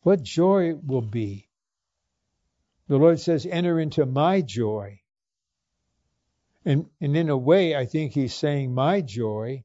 What 0.01 0.23
joy 0.23 0.75
will 0.75 1.01
be? 1.01 1.49
The 2.87 2.97
Lord 2.97 3.19
says, 3.19 3.45
enter 3.45 3.79
into 3.79 4.05
my 4.05 4.41
joy. 4.41 5.01
And, 6.65 6.89
and 6.99 7.15
in 7.15 7.29
a 7.29 7.37
way, 7.37 7.75
I 7.75 7.85
think 7.85 8.13
he's 8.13 8.33
saying, 8.33 8.73
my 8.73 9.01
joy 9.01 9.63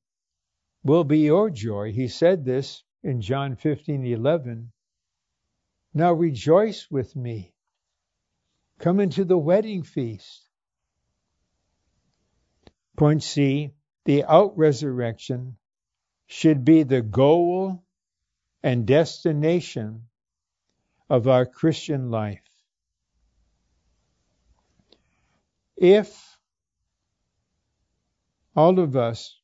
will 0.85 1.05
be 1.05 1.21
your 1.21 1.51
joy. 1.51 1.93
He 1.93 2.09
said 2.09 2.45
this 2.45 2.85
in 3.03 3.21
John 3.21 3.57
15 3.57 4.07
11. 4.07 4.73
Now 5.93 6.13
rejoice 6.13 6.91
with 6.91 7.17
me. 7.17 7.55
Come 8.79 9.01
into 9.01 9.25
the 9.25 9.39
wedding 9.39 9.83
feast. 9.83 10.46
Point 12.97 13.23
C 13.23 13.73
the 14.07 14.25
out 14.25 14.57
resurrection 14.57 15.57
should 16.27 16.65
be 16.65 16.83
the 16.83 17.03
goal 17.03 17.85
and 18.63 18.87
destination 18.87 20.05
of 21.11 21.29
our 21.29 21.45
Christian 21.45 22.11
life. 22.11 22.43
If 25.77 26.39
all 28.55 28.79
of 28.79 28.97
us 28.97 29.39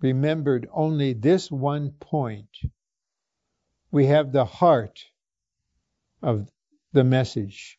remembered 0.00 0.68
only 0.72 1.12
this 1.12 1.50
one 1.50 1.92
point, 1.92 2.58
we 3.92 4.06
have 4.06 4.32
the 4.32 4.44
heart 4.44 5.04
of 6.22 6.50
the 6.92 7.04
message. 7.04 7.78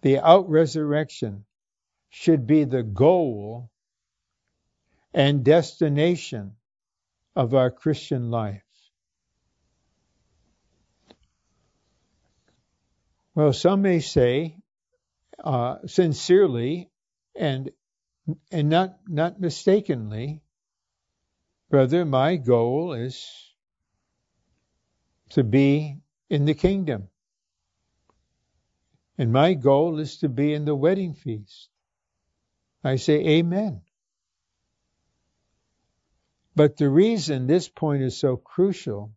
The 0.00 0.20
out 0.20 0.48
resurrection 0.48 1.44
should 2.08 2.46
be 2.46 2.64
the 2.64 2.82
goal 2.82 3.70
and 5.14 5.44
destination 5.44 6.56
of 7.36 7.54
our 7.54 7.70
Christian 7.70 8.30
life. 8.30 8.62
Well, 13.34 13.52
some 13.52 13.82
may 13.82 14.00
say, 14.00 14.56
uh, 15.42 15.76
sincerely 15.86 16.90
and 17.34 17.70
and 18.50 18.68
not 18.70 18.96
not 19.08 19.40
mistakenly, 19.40 20.42
brother, 21.70 22.04
my 22.04 22.36
goal 22.36 22.94
is 22.94 23.28
to 25.30 25.44
be 25.44 25.98
in 26.30 26.44
the 26.44 26.54
kingdom. 26.54 27.08
And 29.18 29.32
my 29.32 29.54
goal 29.54 29.98
is 30.00 30.18
to 30.18 30.28
be 30.28 30.54
in 30.54 30.64
the 30.64 30.74
wedding 30.74 31.14
feast. 31.14 31.68
I 32.82 32.96
say 32.96 33.38
amen. 33.38 33.82
But 36.56 36.76
the 36.76 36.88
reason 36.88 37.46
this 37.46 37.68
point 37.68 38.02
is 38.02 38.16
so 38.16 38.36
crucial 38.36 39.12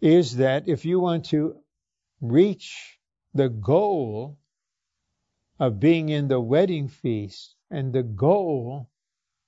is 0.00 0.36
that 0.36 0.68
if 0.68 0.84
you 0.84 1.00
want 1.00 1.26
to 1.26 1.56
reach 2.20 2.98
the 3.34 3.48
goal 3.48 4.38
of 5.58 5.80
being 5.80 6.08
in 6.08 6.28
the 6.28 6.40
wedding 6.40 6.88
feast 6.88 7.56
and 7.70 7.92
the 7.92 8.02
goal 8.02 8.88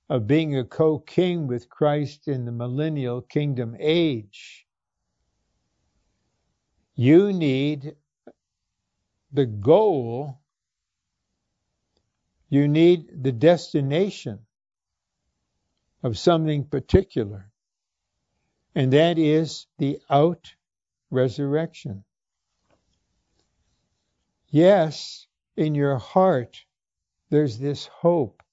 of 0.09 0.27
being 0.27 0.57
a 0.57 0.65
co 0.65 0.99
king 0.99 1.47
with 1.47 1.69
Christ 1.69 2.27
in 2.27 2.45
the 2.45 2.51
millennial 2.51 3.21
kingdom 3.21 3.75
age, 3.79 4.65
you 6.95 7.33
need 7.33 7.95
the 9.31 9.45
goal, 9.45 10.39
you 12.49 12.67
need 12.67 13.23
the 13.23 13.31
destination 13.31 14.44
of 16.05 16.19
something 16.19 16.63
particular, 16.63 17.49
and 18.75 18.93
that 18.93 19.17
is 19.17 19.65
the 19.79 19.97
out 20.07 20.53
resurrection. 21.09 22.03
Yes, 24.51 25.25
in 25.57 25.73
your 25.73 25.97
heart, 25.97 26.63
there's 27.31 27.57
this 27.57 27.87
hope, 27.87 28.43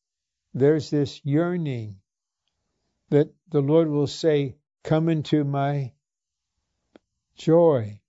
there's 0.54 0.88
this 0.88 1.20
yearning 1.24 1.96
that 3.10 3.28
the 3.50 3.60
Lord 3.60 3.90
will 3.90 4.06
say, 4.06 4.56
Come 4.82 5.10
into 5.10 5.44
my 5.44 5.92
joy. 7.36 8.00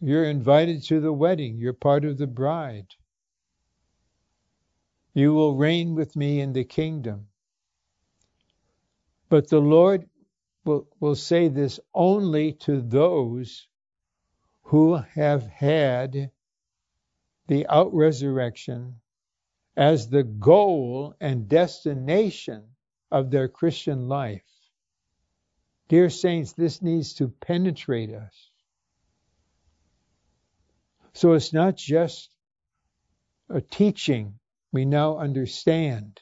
You're 0.00 0.26
invited 0.26 0.82
to 0.88 1.00
the 1.00 1.14
wedding, 1.14 1.56
you're 1.56 1.72
part 1.72 2.04
of 2.04 2.18
the 2.18 2.26
bride. 2.26 2.88
You 5.14 5.32
will 5.32 5.56
reign 5.56 5.94
with 5.94 6.14
me 6.14 6.42
in 6.42 6.52
the 6.52 6.64
kingdom. 6.64 7.27
But 9.28 9.48
the 9.48 9.60
Lord 9.60 10.08
will, 10.64 10.88
will 11.00 11.14
say 11.14 11.48
this 11.48 11.80
only 11.94 12.52
to 12.64 12.80
those 12.80 13.68
who 14.62 14.94
have 14.94 15.46
had 15.46 16.30
the 17.46 17.66
out 17.66 17.92
resurrection 17.92 19.00
as 19.76 20.08
the 20.08 20.24
goal 20.24 21.14
and 21.20 21.48
destination 21.48 22.64
of 23.10 23.30
their 23.30 23.48
Christian 23.48 24.08
life. 24.08 24.42
Dear 25.88 26.10
saints, 26.10 26.52
this 26.52 26.82
needs 26.82 27.14
to 27.14 27.28
penetrate 27.28 28.12
us. 28.12 28.50
So 31.14 31.32
it's 31.32 31.52
not 31.52 31.76
just 31.76 32.30
a 33.48 33.60
teaching 33.60 34.38
we 34.72 34.84
now 34.84 35.18
understand. 35.18 36.20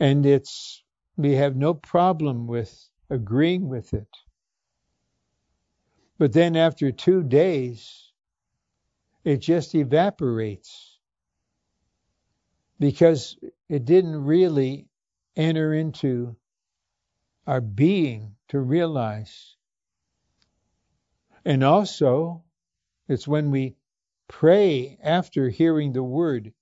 And 0.00 0.26
it's 0.26 0.83
we 1.16 1.32
have 1.32 1.56
no 1.56 1.74
problem 1.74 2.46
with 2.46 2.88
agreeing 3.10 3.68
with 3.68 3.94
it. 3.94 4.08
But 6.18 6.32
then 6.32 6.56
after 6.56 6.90
two 6.92 7.22
days, 7.22 8.12
it 9.24 9.38
just 9.38 9.74
evaporates 9.74 10.98
because 12.78 13.36
it 13.68 13.84
didn't 13.84 14.24
really 14.24 14.88
enter 15.36 15.72
into 15.72 16.36
our 17.46 17.60
being 17.60 18.34
to 18.48 18.60
realize. 18.60 19.56
And 21.44 21.62
also, 21.62 22.42
it's 23.08 23.28
when 23.28 23.50
we 23.50 23.76
pray 24.28 24.98
after 25.02 25.48
hearing 25.48 25.92
the 25.92 26.02
word, 26.02 26.52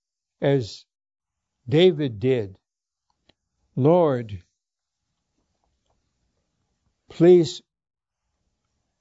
as 0.40 0.84
David 1.68 2.18
did 2.18 2.56
Lord, 3.76 4.42
please, 7.08 7.62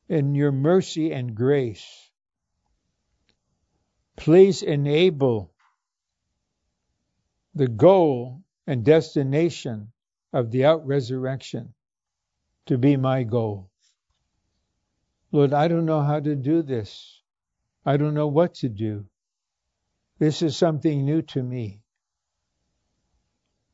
in 0.07 0.36
your 0.36 0.51
mercy 0.51 1.11
and 1.11 1.36
grace, 1.36 2.09
please 4.17 4.61
enable 4.61 5.53
the 7.53 7.67
goal 7.67 8.43
and 8.67 8.86
destination 8.86 9.91
of 10.32 10.51
the 10.51 10.65
out 10.65 10.86
resurrection 10.86 11.74
to 12.67 12.78
be 12.78 12.95
my 12.95 13.24
goal. 13.24 13.69
Lord, 15.34 15.53
I 15.53 15.67
don't 15.67 15.86
know 15.86 16.01
how 16.01 16.19
to 16.19 16.36
do 16.36 16.61
this. 16.61 17.22
I 17.86 17.97
don't 17.97 18.13
know 18.13 18.28
what 18.28 18.53
to 18.55 18.69
do. 18.69 19.05
This 20.19 20.41
is 20.41 20.55
something 20.55 21.03
new 21.03 21.22
to 21.24 21.41
me. 21.41 21.82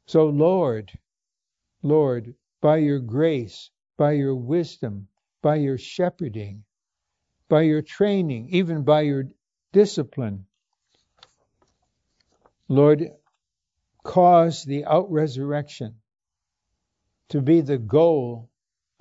So, 0.07 0.27
Lord, 0.27 0.97
Lord, 1.83 2.33
by 2.61 2.77
your 2.77 2.99
grace, 2.99 3.69
by 3.97 4.13
your 4.13 4.35
wisdom, 4.35 5.09
by 5.41 5.57
your 5.57 5.77
shepherding, 5.77 6.63
by 7.49 7.63
your 7.63 7.81
training, 7.81 8.47
even 8.51 8.83
by 8.83 9.01
your 9.01 9.25
discipline, 9.73 10.45
Lord, 12.69 13.11
cause 14.03 14.63
the 14.63 14.85
out 14.85 15.11
resurrection 15.11 15.95
to 17.29 17.41
be 17.41 17.59
the 17.59 17.77
goal 17.77 18.49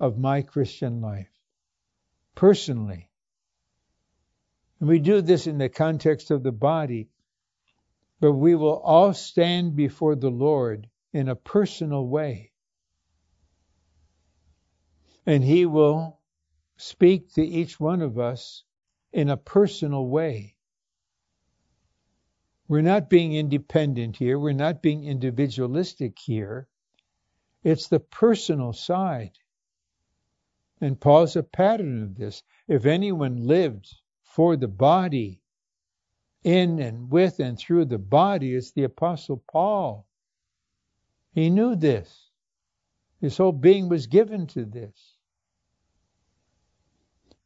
of 0.01 0.17
my 0.17 0.41
Christian 0.41 0.99
life, 0.99 1.31
personally. 2.35 3.09
And 4.81 4.89
we 4.89 4.99
do 4.99 5.21
this 5.21 5.47
in 5.47 5.57
the 5.57 5.69
context 5.69 6.31
of 6.31 6.43
the 6.43 6.51
body, 6.51 7.07
but 8.19 8.33
we 8.33 8.55
will 8.55 8.77
all 8.77 9.13
stand 9.13 9.77
before 9.77 10.15
the 10.15 10.29
Lord 10.29 10.89
in 11.17 11.27
a 11.29 11.35
personal 11.35 12.07
way. 12.07 12.51
And 15.25 15.43
He 15.43 15.65
will 15.65 16.19
speak 16.77 17.33
to 17.33 17.43
each 17.43 17.79
one 17.79 18.03
of 18.03 18.19
us 18.19 18.63
in 19.11 19.27
a 19.29 19.35
personal 19.35 20.07
way. 20.07 20.55
We're 22.67 22.83
not 22.83 23.09
being 23.09 23.33
independent 23.33 24.17
here. 24.17 24.37
We're 24.37 24.53
not 24.53 24.83
being 24.83 25.05
individualistic 25.05 26.19
here. 26.19 26.67
It's 27.63 27.87
the 27.87 27.99
personal 27.99 28.73
side. 28.73 29.39
And 30.79 31.01
Paul's 31.01 31.35
a 31.35 31.41
pattern 31.41 32.03
of 32.03 32.15
this. 32.15 32.43
If 32.67 32.85
anyone 32.85 33.47
lived 33.47 33.91
for 34.21 34.55
the 34.55 34.67
body, 34.67 35.41
in 36.43 36.79
and 36.79 37.11
with 37.11 37.39
and 37.39 37.57
through 37.57 37.85
the 37.85 37.97
body, 37.97 38.53
it's 38.53 38.71
the 38.71 38.83
Apostle 38.83 39.43
Paul. 39.51 40.06
He 41.37 41.51
knew 41.51 41.75
this. 41.75 42.31
His 43.21 43.37
whole 43.37 43.51
being 43.51 43.89
was 43.89 44.07
given 44.07 44.47
to 44.47 44.65
this. 44.65 45.13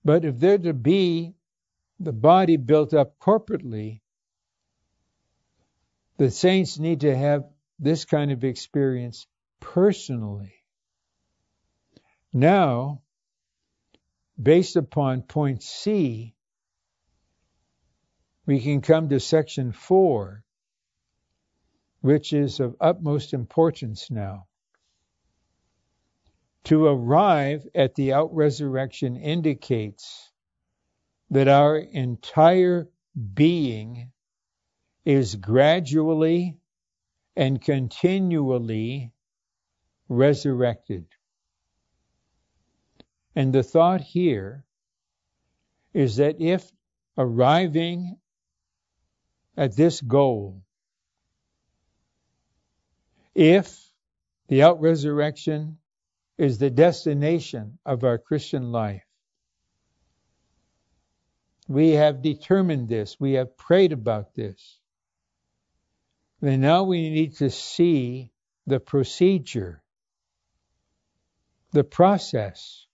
But 0.06 0.24
if 0.24 0.40
there 0.40 0.58
to 0.60 0.74
be 0.74 1.36
the 2.00 2.14
body 2.14 2.56
built 2.56 2.94
up 2.94 3.20
corporately, 3.20 4.00
the 6.16 6.32
saints 6.32 6.80
need 6.80 7.02
to 7.02 7.14
have 7.14 7.44
this 7.80 8.06
kind 8.06 8.32
of 8.32 8.46
experience 8.46 9.28
personally. 9.60 10.54
Now, 12.32 13.02
based 14.42 14.78
upon 14.78 15.24
point 15.24 15.64
C, 15.64 16.34
we 18.46 18.62
can 18.62 18.80
come 18.80 19.10
to 19.10 19.20
section 19.20 19.74
four, 19.74 20.46
which 22.02 22.34
is 22.34 22.60
of 22.60 22.76
utmost 22.82 23.34
importance 23.34 24.12
now. 24.12 24.48
To 26.66 26.86
arrive 26.86 27.68
at 27.74 27.96
the 27.96 28.14
out 28.14 28.34
resurrection 28.36 29.16
indicates 29.16 30.32
that 31.30 31.48
our 31.48 31.78
entire 31.78 32.90
being 33.34 34.12
is 35.06 35.36
gradually 35.36 36.58
and 37.36 37.62
continually 37.62 39.12
resurrected. 40.10 41.06
And 43.36 43.54
the 43.54 43.64
thought 43.64 44.02
here 44.02 44.66
is 45.94 46.18
that 46.18 46.42
if 46.42 46.70
arriving 47.18 48.18
at 49.58 49.76
this 49.76 50.02
goal, 50.02 50.62
if 53.34 53.92
the 54.48 54.64
out 54.64 54.82
resurrection 54.82 55.78
is 56.38 56.58
the 56.58 56.70
destination 56.70 57.78
of 57.86 58.04
our 58.04 58.18
Christian 58.18 58.72
life, 58.72 59.04
we 61.68 61.92
have 61.92 62.22
determined 62.22 62.90
this, 62.90 63.20
we 63.20 63.34
have 63.34 63.56
prayed 63.58 63.94
about 63.94 64.34
this. 64.34 64.80
And 66.42 66.62
now 66.62 66.84
we 66.84 67.10
need 67.10 67.38
to 67.38 67.50
see 67.50 68.32
the 68.66 68.80
procedure, 68.80 69.84
the 71.72 71.84
process. 71.84 72.88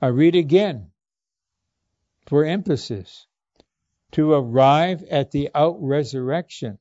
I 0.00 0.06
read 0.08 0.36
again 0.36 0.90
for 2.26 2.44
emphasis. 2.44 3.26
To 4.12 4.32
arrive 4.32 5.02
at 5.10 5.32
the 5.32 5.50
out 5.52 5.76
resurrection 5.80 6.78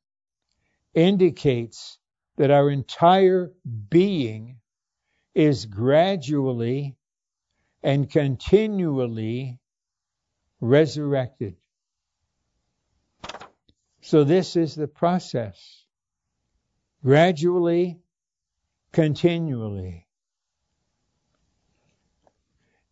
indicates 0.93 1.97
that 2.37 2.51
our 2.51 2.69
entire 2.69 3.51
being 3.89 4.57
is 5.35 5.65
gradually 5.65 6.95
and 7.81 8.09
continually 8.09 9.59
resurrected. 10.61 11.55
So, 14.01 14.23
this 14.23 14.55
is 14.55 14.75
the 14.75 14.87
process 14.87 15.85
gradually, 17.03 17.99
continually. 18.91 20.07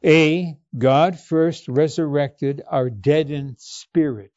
A. 0.04 0.58
God 0.78 1.20
first 1.20 1.68
resurrected 1.68 2.62
our 2.68 2.90
deadened 2.90 3.60
spirit. 3.60 4.34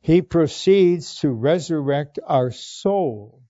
He 0.00 0.22
proceeds 0.22 1.16
to 1.20 1.30
resurrect 1.30 2.18
our 2.26 2.50
soul 2.50 3.42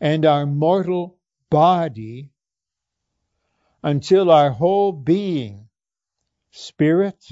and 0.00 0.26
our 0.26 0.44
mortal 0.44 1.18
body 1.50 2.30
until 3.82 4.30
our 4.30 4.50
whole 4.50 4.92
being, 4.92 5.68
spirit, 6.50 7.24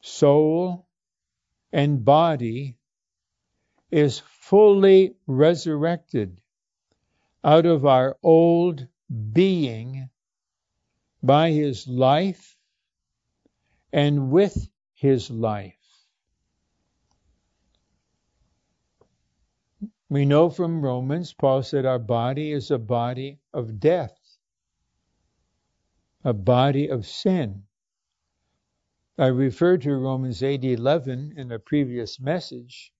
soul, 0.00 0.86
and 1.72 2.04
body 2.04 2.78
is 3.90 4.18
fully 4.18 5.14
resurrected 5.26 6.40
out 7.44 7.66
of 7.66 7.84
our 7.84 8.16
old 8.22 8.86
being 9.32 10.08
by 11.22 11.50
his 11.50 11.86
life 11.86 12.58
and 13.92 14.30
with 14.30 14.68
his 14.94 15.30
life. 15.30 15.83
We 20.14 20.24
know 20.24 20.48
from 20.48 20.80
Romans, 20.80 21.32
Paul 21.32 21.64
said 21.64 21.84
our 21.84 21.98
body 21.98 22.52
is 22.52 22.70
a 22.70 22.78
body 22.78 23.40
of 23.52 23.80
death, 23.80 24.16
a 26.22 26.32
body 26.32 26.86
of 26.86 27.04
sin. 27.04 27.64
I 29.18 29.26
referred 29.26 29.82
to 29.82 29.96
Romans 29.96 30.40
8:11 30.40 31.36
in 31.36 31.50
a 31.50 31.58
previous 31.58 32.20
message. 32.20 32.92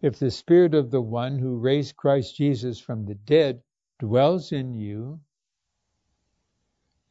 If 0.00 0.18
the 0.18 0.30
spirit 0.30 0.74
of 0.74 0.90
the 0.90 1.02
one 1.02 1.38
who 1.38 1.58
raised 1.58 1.96
Christ 1.96 2.34
Jesus 2.34 2.80
from 2.80 3.04
the 3.04 3.16
dead 3.16 3.62
dwells 3.98 4.52
in 4.52 4.72
you, 4.72 5.20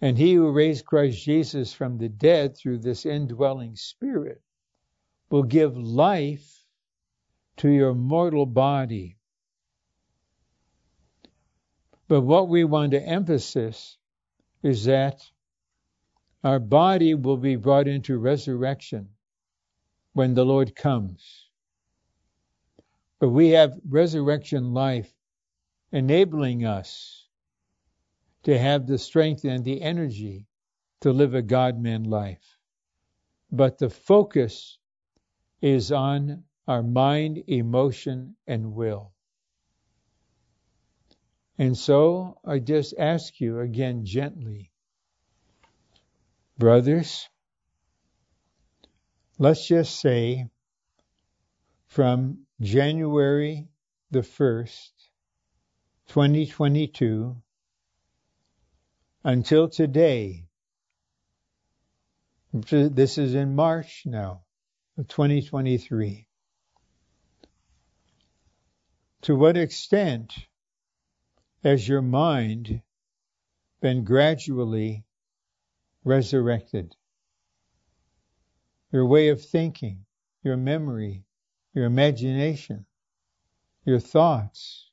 and 0.01 0.17
he 0.17 0.33
who 0.33 0.51
raised 0.51 0.87
Christ 0.87 1.23
Jesus 1.23 1.73
from 1.73 1.99
the 1.99 2.09
dead 2.09 2.57
through 2.57 2.79
this 2.79 3.05
indwelling 3.05 3.75
spirit 3.75 4.41
will 5.29 5.43
give 5.43 5.77
life 5.77 6.60
to 7.57 7.69
your 7.69 7.93
mortal 7.93 8.45
body. 8.45 9.17
But 12.07 12.21
what 12.21 12.49
we 12.49 12.63
want 12.63 12.91
to 12.91 13.01
emphasize 13.01 13.97
is 14.63 14.85
that 14.85 15.21
our 16.43 16.59
body 16.59 17.13
will 17.13 17.37
be 17.37 17.55
brought 17.55 17.87
into 17.87 18.17
resurrection 18.17 19.09
when 20.13 20.33
the 20.33 20.45
Lord 20.45 20.75
comes. 20.75 21.47
But 23.19 23.29
we 23.29 23.49
have 23.49 23.79
resurrection 23.87 24.73
life 24.73 25.13
enabling 25.91 26.65
us 26.65 27.27
to 28.43 28.57
have 28.57 28.87
the 28.87 28.97
strength 28.97 29.45
and 29.45 29.63
the 29.63 29.81
energy 29.81 30.47
to 31.01 31.11
live 31.13 31.35
a 31.35 31.41
God 31.41 31.79
man 31.79 32.03
life. 32.03 32.57
But 33.51 33.77
the 33.77 33.89
focus 33.89 34.79
is 35.61 35.91
on 35.91 36.43
our 36.67 36.83
mind, 36.83 37.43
emotion, 37.47 38.35
and 38.47 38.73
will. 38.73 39.11
And 41.57 41.77
so 41.77 42.39
I 42.45 42.59
just 42.59 42.93
ask 42.97 43.39
you 43.39 43.59
again 43.59 44.05
gently 44.05 44.71
Brothers, 46.61 47.27
let's 49.39 49.67
just 49.67 49.99
say 49.99 50.45
from 51.87 52.45
January 52.61 53.67
the 54.11 54.19
1st, 54.19 54.91
2022, 56.09 57.35
until 59.23 59.69
today, 59.69 60.45
this 62.53 63.17
is 63.17 63.33
in 63.33 63.55
March 63.55 64.03
now 64.05 64.43
of 64.99 65.07
2023. 65.07 66.27
To 69.23 69.35
what 69.35 69.55
extent 69.55 70.33
has 71.63 71.87
your 71.87 72.01
mind 72.01 72.81
been 73.79 74.03
gradually 74.03 75.05
resurrected. 76.03 76.95
Your 78.91 79.05
way 79.05 79.29
of 79.29 79.43
thinking, 79.43 80.05
your 80.43 80.57
memory, 80.57 81.23
your 81.73 81.85
imagination, 81.85 82.85
your 83.85 83.99
thoughts. 83.99 84.89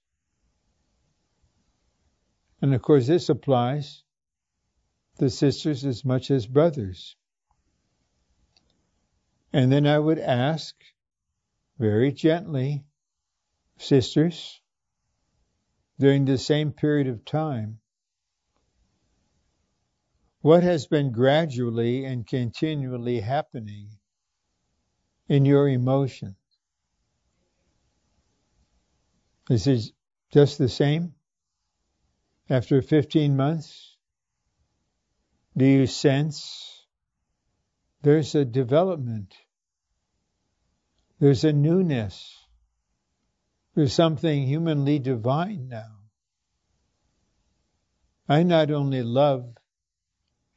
And 2.60 2.74
of 2.74 2.82
course, 2.82 3.06
this 3.06 3.28
applies 3.28 4.02
to 5.18 5.30
sisters 5.30 5.84
as 5.84 6.04
much 6.04 6.30
as 6.30 6.46
brothers. 6.46 7.16
And 9.52 9.72
then 9.72 9.86
I 9.86 9.98
would 9.98 10.18
ask 10.18 10.74
very 11.78 12.12
gently, 12.12 12.84
sisters, 13.78 14.60
during 15.98 16.24
the 16.24 16.38
same 16.38 16.72
period 16.72 17.08
of 17.08 17.24
time, 17.24 17.80
what 20.40 20.62
has 20.62 20.86
been 20.86 21.10
gradually 21.12 22.04
and 22.04 22.26
continually 22.26 23.20
happening 23.20 23.88
in 25.28 25.44
your 25.44 25.68
emotions? 25.68 26.36
Is 29.50 29.66
it 29.66 29.92
just 30.32 30.58
the 30.58 30.68
same? 30.68 31.14
After 32.50 32.80
15 32.80 33.36
months, 33.36 33.96
do 35.56 35.64
you 35.66 35.86
sense 35.86 36.86
there's 38.02 38.34
a 38.34 38.44
development? 38.44 39.34
There's 41.18 41.44
a 41.44 41.52
newness. 41.52 42.37
There's 43.78 43.92
something 43.92 44.44
humanly 44.44 44.98
divine 44.98 45.68
now. 45.68 46.00
I 48.28 48.42
not 48.42 48.72
only 48.72 49.04
love 49.04 49.56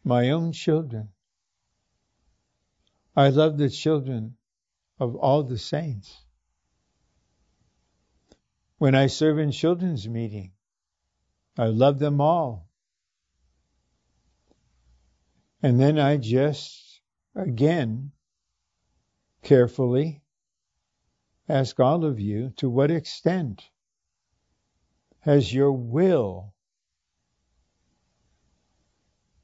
my 0.03 0.31
own 0.31 0.53
children, 0.53 1.09
I 3.15 3.29
love 3.29 3.59
the 3.59 3.69
children 3.69 4.37
of 4.99 5.15
all 5.15 5.43
the 5.43 5.59
saints. 5.59 6.25
When 8.79 8.95
I 8.95 9.05
serve 9.05 9.37
in 9.37 9.51
children's 9.51 10.09
meeting, 10.09 10.53
I 11.55 11.65
love 11.65 11.99
them 11.99 12.19
all. 12.21 12.71
And 15.61 15.79
then 15.79 15.99
I 15.99 16.17
just, 16.17 17.01
again, 17.35 18.13
carefully 19.43 20.20
ask 21.51 21.79
all 21.79 22.05
of 22.05 22.19
you 22.19 22.53
to 22.57 22.69
what 22.69 22.91
extent 22.91 23.61
has 25.19 25.53
your 25.53 25.73
will 25.73 26.53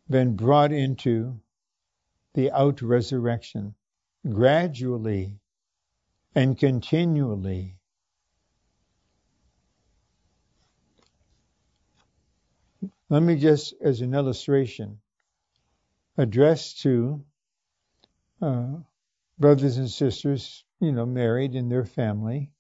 been 0.10 0.36
brought 0.36 0.72
into 0.72 1.40
the 2.34 2.50
out 2.52 2.82
resurrection 2.82 3.76
gradually 4.30 5.40
and 6.34 6.58
continually? 6.58 7.76
Let 13.10 13.22
me 13.22 13.36
just, 13.36 13.74
as 13.82 14.02
an 14.02 14.14
illustration, 14.14 15.00
address 16.18 16.74
to 16.82 17.24
uh, 18.42 18.68
brothers 19.40 19.78
and 19.78 19.90
sisters, 19.90 20.64
you 20.80 20.92
know, 20.92 21.06
married 21.06 21.56
in 21.56 21.70
their 21.70 21.86
family. 21.86 22.52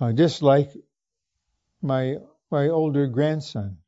Uh, 0.00 0.12
just 0.12 0.42
like 0.42 0.70
my 1.82 2.16
my 2.50 2.68
older 2.68 3.06
grandson. 3.06 3.78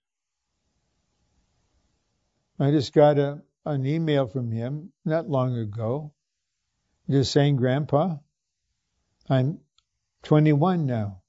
I 2.58 2.70
just 2.70 2.92
got 2.92 3.18
a, 3.18 3.42
an 3.64 3.86
email 3.86 4.28
from 4.28 4.52
him 4.52 4.92
not 5.04 5.28
long 5.28 5.56
ago, 5.56 6.12
just 7.10 7.32
saying, 7.32 7.56
Grandpa, 7.56 8.18
I'm 9.28 9.58
21 10.22 10.86
now. 10.86 11.22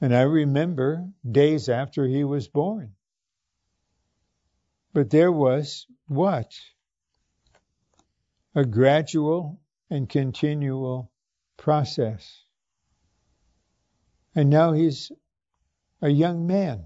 And 0.00 0.14
I 0.14 0.22
remember 0.22 1.06
days 1.30 1.68
after 1.68 2.06
he 2.06 2.24
was 2.24 2.48
born. 2.48 2.94
But 4.92 5.10
there 5.10 5.32
was 5.32 5.86
what? 6.06 6.54
A 8.54 8.64
gradual 8.64 9.60
and 9.90 10.08
continual 10.08 11.10
process. 11.56 12.44
And 14.34 14.50
now 14.50 14.72
he's 14.72 15.10
a 16.02 16.08
young 16.08 16.46
man. 16.46 16.84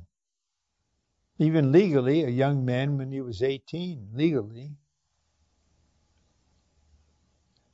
Even 1.38 1.72
legally, 1.72 2.24
a 2.24 2.30
young 2.30 2.64
man 2.64 2.98
when 2.98 3.12
he 3.12 3.20
was 3.20 3.42
18, 3.42 4.08
legally. 4.12 4.72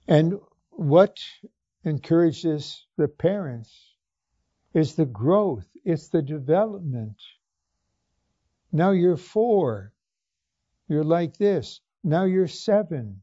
And 0.06 0.38
what 0.70 1.18
encourages 1.84 2.86
the 2.96 3.08
parents 3.08 3.94
is 4.74 4.94
the 4.94 5.06
growth, 5.06 5.66
it's 5.84 6.08
the 6.08 6.22
development. 6.22 7.16
Now 8.72 8.90
you're 8.90 9.16
four. 9.16 9.92
You're 10.88 11.04
like 11.04 11.36
this. 11.36 11.80
Now 12.02 12.24
you're 12.24 12.48
seven. 12.48 13.22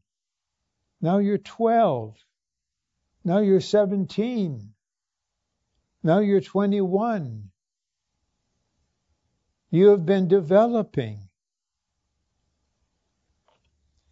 Now 1.02 1.18
you're 1.18 1.38
12. 1.38 2.16
Now 3.24 3.40
you're 3.40 3.60
17. 3.60 4.72
Now 6.04 6.20
you're 6.20 6.40
21. 6.40 7.50
You 9.70 9.88
have 9.88 10.06
been 10.06 10.28
developing. 10.28 11.28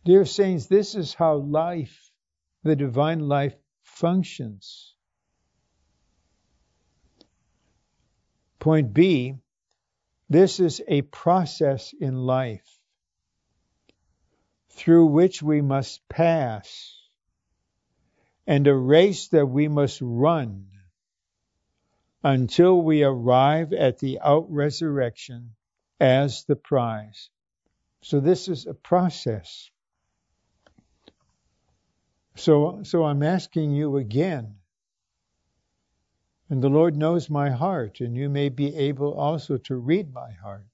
Dear 0.05 0.25
Saints, 0.25 0.67
this 0.67 0.95
is 0.95 1.15
how 1.15 1.37
life, 1.37 2.11
the 2.65 2.75
divine 2.75 3.21
life, 3.21 3.55
functions. 3.83 4.95
Point 8.59 8.93
B 8.93 9.37
this 10.31 10.61
is 10.61 10.81
a 10.87 11.03
process 11.03 11.93
in 11.93 12.15
life 12.15 12.80
through 14.81 15.05
which 15.05 15.43
we 15.43 15.61
must 15.61 16.09
pass 16.09 16.97
and 18.47 18.67
a 18.67 18.75
race 18.75 19.29
that 19.29 19.45
we 19.45 19.69
must 19.69 20.01
run 20.01 20.67
until 22.25 22.81
we 22.81 23.03
arrive 23.03 23.75
at 23.75 23.99
the 23.99 24.19
out 24.21 24.51
resurrection 24.51 25.55
as 26.01 26.45
the 26.45 26.57
prize. 26.57 27.29
So 28.01 28.21
this 28.21 28.49
is 28.49 28.67
a 28.67 28.73
process. 28.73 29.71
So, 32.37 32.81
so 32.83 33.05
I'm 33.05 33.23
asking 33.23 33.73
you 33.73 33.99
again 33.99 34.55
and 36.49 36.63
the 36.63 36.71
Lord 36.71 36.97
knows 36.97 37.29
my 37.29 37.51
heart, 37.51 38.01
and 38.01 38.17
you 38.17 38.31
may 38.31 38.49
be 38.49 38.75
able 38.75 39.13
also 39.13 39.59
to 39.59 39.77
read 39.77 40.13
my 40.13 40.33
heart. 40.33 40.65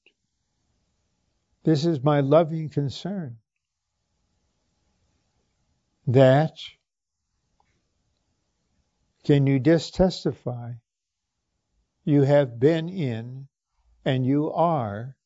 This 1.64 1.84
is 1.84 2.04
my 2.04 2.20
loving 2.20 2.68
concern 2.68 3.38
that 6.06 6.52
can 9.24 9.46
you 9.46 9.58
just 9.58 9.94
testify 9.94 10.72
you 12.04 12.22
have 12.22 12.60
been 12.60 12.88
in 12.88 13.48
and 14.04 14.24
you 14.24 14.52
are 14.52 15.16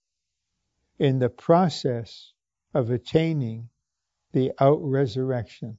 in 0.99 1.19
the 1.19 1.29
process 1.29 2.33
of 2.73 2.91
attaining 2.91 3.69
the 4.33 4.53
out 4.59 4.81
resurrection. 4.83 5.77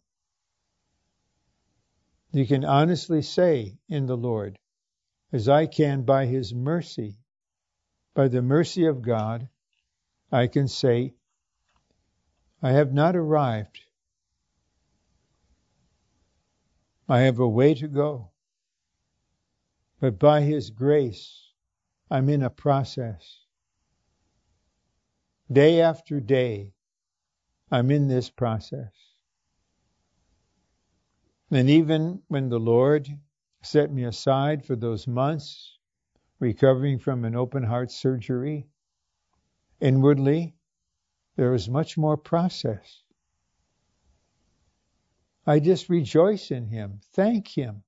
You 2.32 2.46
can 2.46 2.64
honestly 2.64 3.24
say 3.24 3.80
in 3.90 4.06
the 4.06 4.16
Lord, 4.16 4.60
as 5.32 5.50
I 5.50 5.66
can 5.66 6.04
by 6.04 6.28
His 6.28 6.54
mercy, 6.54 7.18
by 8.14 8.28
the 8.28 8.44
mercy 8.44 8.86
of 8.86 9.02
God, 9.02 9.50
I 10.32 10.48
can 10.48 10.68
say, 10.68 11.16
I 12.62 12.72
have 12.72 12.94
not 12.94 13.16
arrived. 13.16 13.82
I 17.12 17.20
have 17.22 17.40
a 17.40 17.48
way 17.48 17.74
to 17.74 17.88
go. 17.90 18.32
But 20.00 20.18
by 20.18 20.42
His 20.42 20.70
grace, 20.70 21.52
I'm 22.10 22.30
in 22.30 22.42
a 22.42 22.50
process. 22.50 23.46
Day 25.52 25.82
after 25.82 26.22
day, 26.22 26.72
I'm 27.70 27.92
in 27.92 28.08
this 28.08 28.30
process. 28.30 28.94
And 31.52 31.70
even 31.70 32.22
when 32.30 32.48
the 32.48 32.60
Lord 32.60 33.10
set 33.62 33.92
me 33.92 34.06
aside 34.06 34.66
for 34.66 34.78
those 34.78 35.06
months 35.06 35.78
recovering 36.40 36.98
from 36.98 37.26
an 37.26 37.36
open 37.36 37.64
heart 37.64 37.92
surgery. 37.92 38.68
Inwardly, 39.82 40.56
there 41.36 41.52
was 41.52 41.70
much 41.70 41.98
more 41.98 42.16
process. 42.16 43.01
I 45.46 45.60
just 45.60 45.90
rejoice 45.90 46.52
in 46.52 46.68
Him, 46.68 47.00
thank 47.14 47.48
Him. 47.48 47.84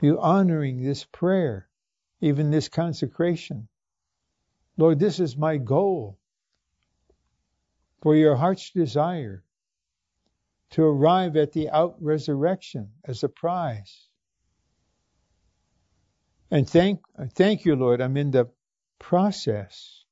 You 0.00 0.20
honoring 0.20 0.82
this 0.82 1.04
prayer, 1.04 1.68
even 2.20 2.50
this 2.50 2.68
consecration. 2.68 3.68
Lord, 4.76 4.98
this 4.98 5.18
is 5.18 5.36
my 5.36 5.56
goal 5.56 6.18
for 8.00 8.14
your 8.14 8.36
heart's 8.36 8.70
desire 8.70 9.42
to 10.70 10.84
arrive 10.84 11.36
at 11.36 11.52
the 11.52 11.70
out 11.70 11.96
resurrection 12.00 12.90
as 13.04 13.24
a 13.24 13.28
prize. 13.28 14.08
And 16.50 16.68
thank, 16.68 17.00
thank 17.34 17.64
you, 17.64 17.76
Lord, 17.76 18.00
I'm 18.00 18.16
in 18.16 18.30
the 18.30 18.48
process 18.98 20.04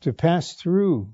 to 0.00 0.12
pass 0.12 0.54
through. 0.54 1.12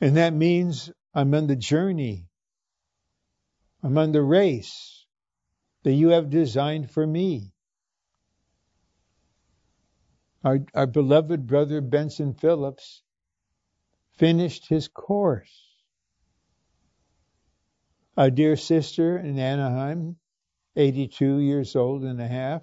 And 0.00 0.16
that 0.16 0.32
means 0.32 0.90
I'm 1.14 1.34
on 1.34 1.46
the 1.46 1.56
journey. 1.56 2.28
I'm 3.82 3.98
on 3.98 4.12
the 4.12 4.22
race 4.22 5.06
that 5.82 5.92
you 5.92 6.10
have 6.10 6.30
designed 6.30 6.90
for 6.90 7.06
me. 7.06 7.52
Our, 10.44 10.60
our 10.74 10.86
beloved 10.86 11.46
brother 11.46 11.80
Benson 11.80 12.34
Phillips 12.34 13.02
finished 14.14 14.68
his 14.68 14.88
course. 14.88 15.66
Our 18.16 18.30
dear 18.30 18.56
sister 18.56 19.16
in 19.18 19.38
Anaheim, 19.38 20.16
82 20.76 21.38
years 21.38 21.76
old 21.76 22.04
and 22.04 22.20
a 22.20 22.26
half, 22.26 22.62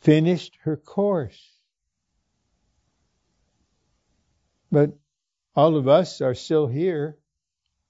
finished 0.00 0.56
her 0.62 0.76
course. 0.76 1.52
But 4.70 4.90
all 5.56 5.76
of 5.76 5.88
us 5.88 6.20
are 6.20 6.34
still 6.34 6.66
here 6.66 7.16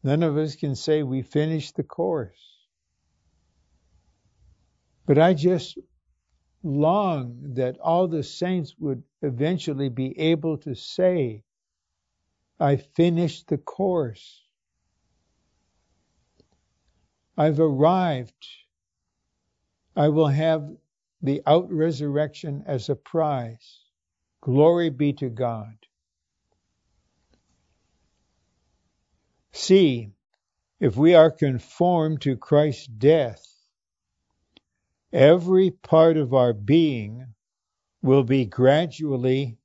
None 0.05 0.23
of 0.23 0.37
us 0.37 0.55
can 0.55 0.75
say 0.75 1.03
we 1.03 1.23
finished 1.23 1.77
the 1.77 1.83
course. 1.83 2.59
But 5.07 5.19
I 5.19 5.35
just 5.35 5.79
long 6.63 7.55
that 7.55 7.79
all 7.81 8.09
the 8.09 8.23
saints 8.23 8.75
would 8.79 9.03
eventually 9.23 9.89
be 9.89 10.19
able 10.19 10.59
to 10.59 10.75
say, 10.75 11.43
I 12.61 12.77
finished 12.77 13.49
the 13.49 13.59
course. 13.59 14.43
I've 17.37 17.61
arrived. 17.61 18.47
I 19.97 20.09
will 20.09 20.29
have 20.29 20.71
the 21.23 21.43
out 21.47 21.71
resurrection 21.71 22.65
as 22.67 22.91
a 22.91 22.97
prize. 22.97 23.81
Glory 24.43 24.91
be 24.91 25.15
to 25.15 25.31
God. 25.31 25.75
See, 29.55 30.11
if 30.81 30.97
we 30.97 31.15
are 31.15 31.31
conformed 31.31 32.23
to 32.23 32.37
Christ's 32.37 32.89
death, 32.89 33.47
every 35.13 35.71
part 35.71 36.17
of 36.17 36.35
our 36.35 36.53
being 36.53 37.29
will 38.03 38.25
be 38.25 38.47
gradually 38.47 39.57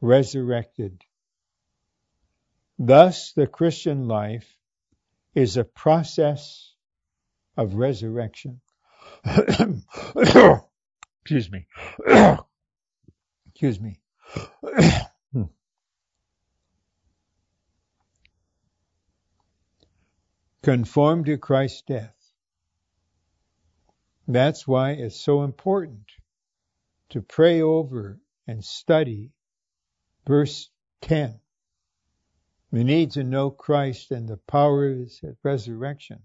resurrected. 0.00 1.02
Thus, 2.78 3.32
the 3.32 3.48
Christian 3.48 4.06
life 4.06 4.56
is 5.34 5.56
a 5.56 5.64
process 5.64 6.72
of 7.56 7.74
resurrection. 7.74 8.60
Excuse 11.24 11.50
me. 11.50 11.66
Excuse 13.48 13.80
me. 13.80 13.98
Conform 20.62 21.24
to 21.24 21.38
Christ's 21.38 21.82
death. 21.82 22.14
That's 24.28 24.68
why 24.68 24.92
it's 24.92 25.20
so 25.20 25.42
important 25.42 26.04
to 27.10 27.22
pray 27.22 27.62
over 27.62 28.20
and 28.46 28.64
study 28.64 29.32
verse 30.26 30.70
10. 31.00 31.40
We 32.70 32.84
need 32.84 33.12
to 33.12 33.24
know 33.24 33.50
Christ 33.50 34.10
and 34.10 34.28
the 34.28 34.36
power 34.36 34.90
of 34.90 34.98
his 34.98 35.20
resurrection. 35.42 36.20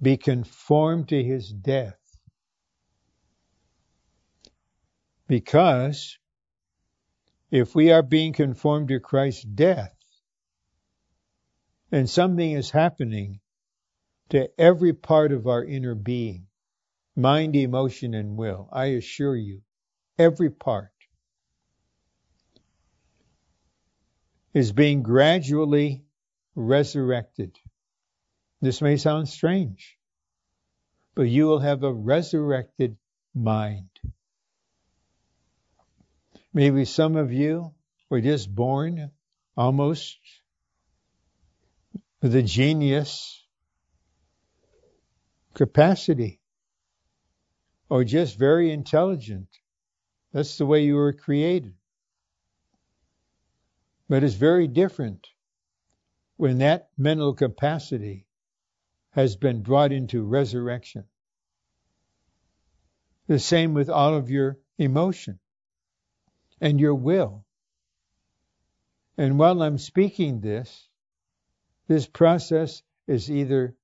Be 0.00 0.16
conformed 0.16 1.08
to 1.08 1.22
his 1.22 1.50
death. 1.50 1.98
Because 5.26 6.18
if 7.50 7.74
we 7.74 7.90
are 7.90 8.02
being 8.02 8.32
conformed 8.32 8.88
to 8.88 9.00
Christ's 9.00 9.42
death, 9.42 9.95
then 11.90 12.06
something 12.06 12.52
is 12.52 12.70
happening 12.70 13.40
to 14.30 14.50
every 14.58 14.92
part 14.92 15.32
of 15.32 15.46
our 15.46 15.64
inner 15.64 15.94
being 15.94 16.46
mind, 17.16 17.56
emotion, 17.56 18.14
and 18.14 18.36
will. 18.36 18.68
I 18.72 18.86
assure 18.86 19.34
you, 19.34 19.62
every 20.18 20.50
part 20.50 20.90
is 24.52 24.72
being 24.72 25.02
gradually 25.02 26.04
resurrected. 26.54 27.56
This 28.60 28.80
may 28.82 28.96
sound 28.96 29.28
strange, 29.28 29.96
but 31.14 31.22
you 31.22 31.46
will 31.46 31.60
have 31.60 31.82
a 31.82 31.92
resurrected 31.92 32.96
mind. 33.34 33.88
Maybe 36.52 36.84
some 36.86 37.16
of 37.16 37.32
you 37.32 37.74
were 38.08 38.20
just 38.20 38.54
born 38.54 39.10
almost 39.56 40.18
with 42.22 42.34
a 42.34 42.42
genius 42.42 43.44
capacity 45.54 46.40
or 47.88 48.04
just 48.04 48.38
very 48.38 48.70
intelligent. 48.70 49.48
That's 50.32 50.58
the 50.58 50.66
way 50.66 50.84
you 50.84 50.96
were 50.96 51.12
created. 51.12 51.74
But 54.08 54.22
it's 54.22 54.34
very 54.34 54.68
different 54.68 55.26
when 56.36 56.58
that 56.58 56.90
mental 56.96 57.34
capacity 57.34 58.26
has 59.10 59.36
been 59.36 59.62
brought 59.62 59.92
into 59.92 60.22
resurrection. 60.22 61.04
The 63.26 63.38
same 63.38 63.74
with 63.74 63.88
all 63.88 64.14
of 64.14 64.30
your 64.30 64.58
emotion 64.78 65.38
and 66.60 66.78
your 66.78 66.94
will. 66.94 67.44
And 69.18 69.38
while 69.38 69.62
I'm 69.62 69.78
speaking 69.78 70.40
this, 70.40 70.85
this 71.88 72.06
process 72.06 72.82
is 73.06 73.30
either 73.30 73.74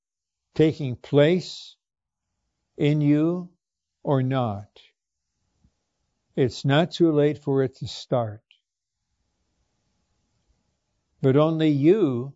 taking 0.54 0.96
place 0.96 1.76
in 2.76 3.00
you 3.00 3.48
or 4.02 4.22
not. 4.22 4.68
It's 6.34 6.64
not 6.64 6.92
too 6.92 7.12
late 7.12 7.38
for 7.38 7.62
it 7.62 7.76
to 7.76 7.86
start. 7.86 8.42
But 11.20 11.36
only 11.36 11.68
you 11.68 12.34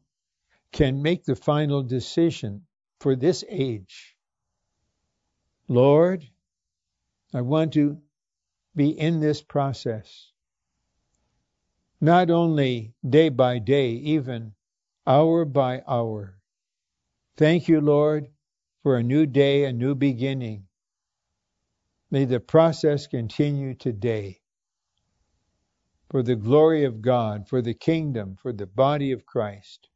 can 0.71 1.03
make 1.03 1.25
the 1.25 1.35
final 1.35 1.83
decision 1.83 2.67
for 3.01 3.17
this 3.17 3.45
age. 3.49 4.17
Lord, 5.69 6.25
I 7.35 7.41
want 7.41 7.73
to 7.73 7.99
be 8.77 8.91
in 8.91 9.21
this 9.21 9.43
process. 9.43 10.31
Not 12.01 12.31
only 12.31 12.95
day 13.09 13.31
by 13.31 13.59
day, 13.59 13.91
even 13.91 14.55
hour 15.07 15.45
by 15.45 15.83
hour. 15.89 16.39
Thank 17.37 17.69
you, 17.69 17.81
Lord, 17.81 18.29
for 18.83 18.97
a 18.97 19.03
new 19.03 19.27
day, 19.27 19.65
a 19.65 19.73
new 19.73 19.95
beginning. 19.95 20.65
May 22.11 22.25
the 22.25 22.41
process 22.41 23.07
continue 23.07 23.75
today 23.75 24.41
for 26.11 26.23
the 26.23 26.37
glory 26.37 26.85
of 26.85 27.03
God, 27.03 27.49
for 27.49 27.63
the 27.63 27.75
kingdom, 27.75 28.37
for 28.41 28.53
the 28.53 28.67
body 28.67 29.13
of 29.13 29.27
Christ. 29.27 29.89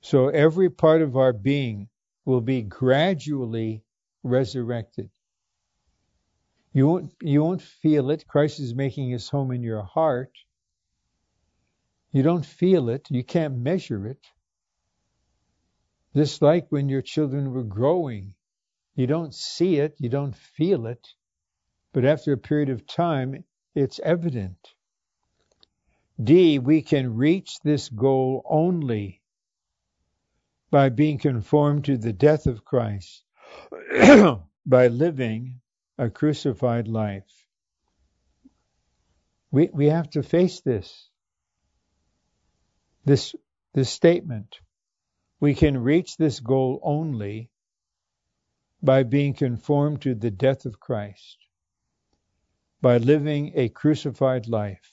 So 0.00 0.28
every 0.28 0.70
part 0.70 1.02
of 1.02 1.16
our 1.16 1.32
being 1.32 1.88
will 2.24 2.40
be 2.40 2.62
gradually 2.62 3.82
resurrected. 4.22 5.10
You 6.72 6.86
won't, 6.86 7.14
you 7.22 7.42
won't 7.42 7.62
feel 7.62 8.10
it. 8.10 8.26
Christ 8.26 8.60
is 8.60 8.74
making 8.74 9.10
his 9.10 9.28
home 9.28 9.52
in 9.52 9.62
your 9.62 9.82
heart. 9.82 10.32
You 12.12 12.22
don't 12.22 12.44
feel 12.44 12.88
it. 12.88 13.06
You 13.10 13.24
can't 13.24 13.58
measure 13.58 14.06
it. 14.06 14.26
Just 16.14 16.42
like 16.42 16.66
when 16.70 16.88
your 16.88 17.02
children 17.02 17.52
were 17.52 17.64
growing, 17.64 18.34
you 18.94 19.06
don't 19.06 19.34
see 19.34 19.76
it, 19.76 19.94
you 19.98 20.08
don't 20.08 20.34
feel 20.34 20.86
it, 20.86 21.06
but 21.92 22.04
after 22.04 22.32
a 22.32 22.38
period 22.38 22.68
of 22.68 22.86
time, 22.86 23.44
it's 23.74 24.00
evident. 24.00 24.74
D, 26.20 26.58
we 26.58 26.82
can 26.82 27.14
reach 27.14 27.60
this 27.60 27.88
goal 27.88 28.42
only 28.44 29.22
by 30.70 30.88
being 30.88 31.18
conformed 31.18 31.84
to 31.84 31.96
the 31.96 32.12
death 32.12 32.46
of 32.46 32.64
Christ, 32.64 33.22
by 34.66 34.88
living 34.88 35.60
a 35.98 36.08
crucified 36.08 36.86
life. 36.86 37.46
We, 39.50 39.68
we 39.72 39.86
have 39.86 40.08
to 40.10 40.22
face 40.22 40.60
this, 40.60 41.10
this, 43.04 43.34
this 43.74 43.90
statement. 43.90 44.60
We 45.40 45.54
can 45.54 45.82
reach 45.82 46.16
this 46.16 46.38
goal 46.38 46.80
only 46.84 47.50
by 48.80 49.02
being 49.02 49.34
conformed 49.34 50.02
to 50.02 50.14
the 50.14 50.30
death 50.30 50.66
of 50.66 50.78
Christ, 50.78 51.38
by 52.80 52.98
living 52.98 53.52
a 53.56 53.68
crucified 53.68 54.46
life. 54.46 54.92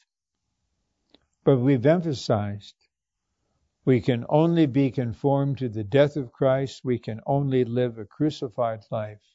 But 1.44 1.58
we've 1.58 1.86
emphasized 1.86 2.76
we 3.86 4.02
can 4.02 4.26
only 4.30 4.66
be 4.66 4.90
conformed 4.90 5.60
to 5.60 5.70
the 5.70 5.84
death 5.84 6.18
of 6.18 6.32
Christ, 6.32 6.82
we 6.84 6.98
can 6.98 7.22
only 7.28 7.64
live 7.64 8.00
a 8.00 8.06
crucified 8.06 8.82
life 8.90 9.35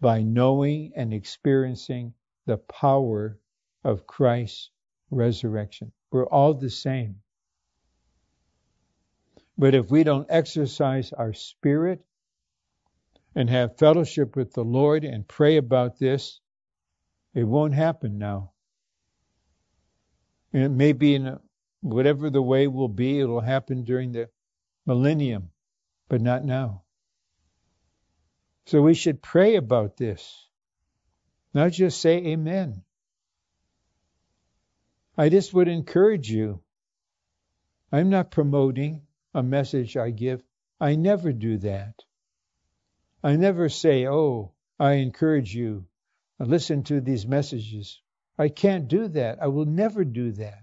by 0.00 0.22
knowing 0.22 0.92
and 0.96 1.12
experiencing 1.12 2.12
the 2.46 2.58
power 2.58 3.38
of 3.84 4.06
Christ's 4.06 4.70
resurrection. 5.10 5.92
We're 6.10 6.26
all 6.26 6.54
the 6.54 6.70
same. 6.70 7.16
But 9.58 9.74
if 9.74 9.90
we 9.90 10.04
don't 10.04 10.26
exercise 10.28 11.12
our 11.12 11.32
spirit 11.32 12.04
and 13.34 13.48
have 13.48 13.78
fellowship 13.78 14.36
with 14.36 14.52
the 14.52 14.64
Lord 14.64 15.04
and 15.04 15.26
pray 15.26 15.56
about 15.56 15.98
this, 15.98 16.40
it 17.34 17.44
won't 17.44 17.74
happen 17.74 18.18
now. 18.18 18.52
And 20.52 20.62
it 20.62 20.70
may 20.70 20.92
be 20.92 21.14
in 21.14 21.26
a, 21.26 21.40
whatever 21.80 22.30
the 22.30 22.42
way 22.42 22.66
will 22.66 22.88
be, 22.88 23.20
it'll 23.20 23.40
happen 23.40 23.84
during 23.84 24.12
the 24.12 24.28
millennium, 24.86 25.50
but 26.08 26.20
not 26.20 26.44
now. 26.44 26.82
So 28.66 28.82
we 28.82 28.94
should 28.94 29.22
pray 29.22 29.54
about 29.54 29.96
this, 29.96 30.48
not 31.54 31.70
just 31.70 32.00
say 32.00 32.16
amen. 32.18 32.82
I 35.16 35.28
just 35.28 35.54
would 35.54 35.68
encourage 35.68 36.28
you. 36.28 36.60
I'm 37.92 38.10
not 38.10 38.32
promoting 38.32 39.02
a 39.32 39.42
message 39.42 39.96
I 39.96 40.10
give. 40.10 40.42
I 40.80 40.96
never 40.96 41.32
do 41.32 41.58
that. 41.58 42.02
I 43.22 43.36
never 43.36 43.68
say, 43.68 44.08
oh, 44.08 44.52
I 44.80 44.94
encourage 44.94 45.54
you, 45.54 45.86
listen 46.40 46.82
to 46.84 47.00
these 47.00 47.26
messages. 47.26 48.00
I 48.36 48.48
can't 48.48 48.88
do 48.88 49.08
that. 49.08 49.38
I 49.40 49.46
will 49.46 49.64
never 49.64 50.04
do 50.04 50.32
that. 50.32 50.62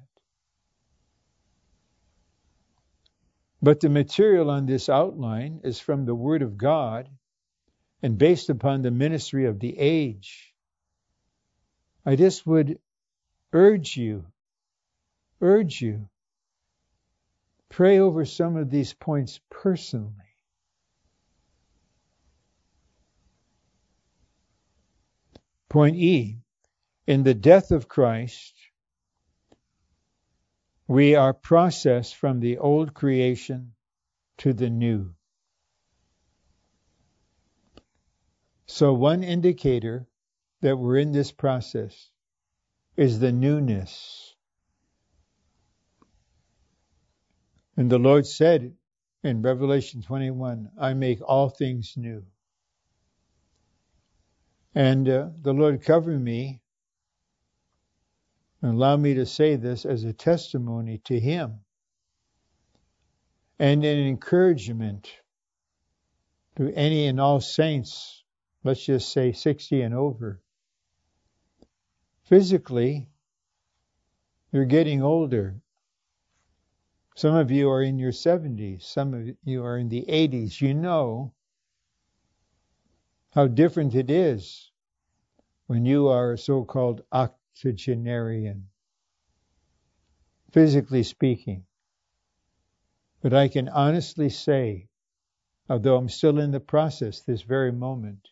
But 3.61 3.79
the 3.79 3.89
material 3.89 4.51
on 4.51 4.65
this 4.65 4.89
outline 4.89 5.61
is 5.63 5.79
from 5.79 6.05
the 6.05 6.13
Word 6.13 6.41
of 6.41 6.57
God 6.57 7.09
and 8.03 8.17
based 8.17 8.49
upon 8.49 8.81
the 8.81 8.91
ministry 8.91 9.45
of 9.45 9.59
the 9.61 9.79
age. 9.79 10.53
I 12.05 12.17
just 12.17 12.45
would 12.45 12.77
urge 13.53 13.95
you, 13.95 14.25
urge 15.39 15.81
you, 15.81 16.09
pray 17.69 17.99
over 17.99 18.25
some 18.25 18.57
of 18.57 18.69
these 18.69 18.93
points 18.93 19.39
personally. 19.49 20.11
Point 25.69 25.95
E 25.95 26.37
In 27.07 27.23
the 27.23 27.33
death 27.33 27.71
of 27.71 27.87
Christ, 27.87 28.53
we 30.87 31.15
are 31.15 31.33
processed 31.33 32.17
from 32.17 32.41
the 32.41 32.57
old 32.57 32.93
creation 32.93 33.73
to 34.39 34.53
the 34.53 34.69
new. 34.69 35.15
So, 38.65 38.93
one 38.93 39.23
indicator 39.23 40.07
that 40.61 40.77
we're 40.77 40.97
in 40.97 41.11
this 41.11 41.31
process 41.31 42.09
is 42.95 43.19
the 43.19 43.31
newness. 43.31 44.35
And 47.75 47.91
the 47.91 47.99
Lord 47.99 48.25
said 48.25 48.73
in 49.23 49.41
Revelation 49.41 50.01
21, 50.01 50.71
I 50.79 50.93
make 50.93 51.19
all 51.21 51.49
things 51.49 51.93
new. 51.97 52.23
And 54.75 55.07
uh, 55.07 55.29
the 55.41 55.53
Lord 55.53 55.83
covered 55.83 56.21
me 56.21 56.61
and 58.61 58.73
allow 58.73 58.95
me 58.95 59.15
to 59.15 59.25
say 59.25 59.55
this 59.55 59.85
as 59.85 60.03
a 60.03 60.13
testimony 60.13 60.99
to 61.05 61.19
Him 61.19 61.59
and 63.59 63.83
an 63.83 63.99
encouragement 63.99 65.11
to 66.55 66.73
any 66.73 67.07
and 67.07 67.19
all 67.19 67.39
saints, 67.39 68.22
let's 68.63 68.85
just 68.85 69.11
say 69.11 69.31
60 69.31 69.81
and 69.81 69.93
over. 69.93 70.41
Physically, 72.23 73.09
you're 74.51 74.65
getting 74.65 75.01
older. 75.01 75.55
Some 77.15 77.35
of 77.35 77.51
you 77.51 77.69
are 77.69 77.83
in 77.83 77.99
your 77.99 78.11
70s, 78.11 78.83
some 78.83 79.13
of 79.13 79.35
you 79.43 79.63
are 79.63 79.77
in 79.77 79.89
the 79.89 80.05
80s. 80.07 80.61
You 80.61 80.73
know 80.73 81.33
how 83.31 83.47
different 83.47 83.95
it 83.95 84.09
is 84.09 84.71
when 85.67 85.85
you 85.85 86.07
are 86.07 86.33
a 86.33 86.37
so 86.37 86.63
called 86.63 87.03
octogenarian, 87.11 88.69
physically 90.51 91.03
speaking. 91.03 91.65
But 93.21 93.33
I 93.33 93.47
can 93.47 93.69
honestly 93.69 94.29
say, 94.29 94.89
although 95.69 95.97
I'm 95.97 96.09
still 96.09 96.39
in 96.39 96.51
the 96.51 96.59
process 96.59 97.21
this 97.21 97.41
very 97.41 97.71
moment, 97.71 98.29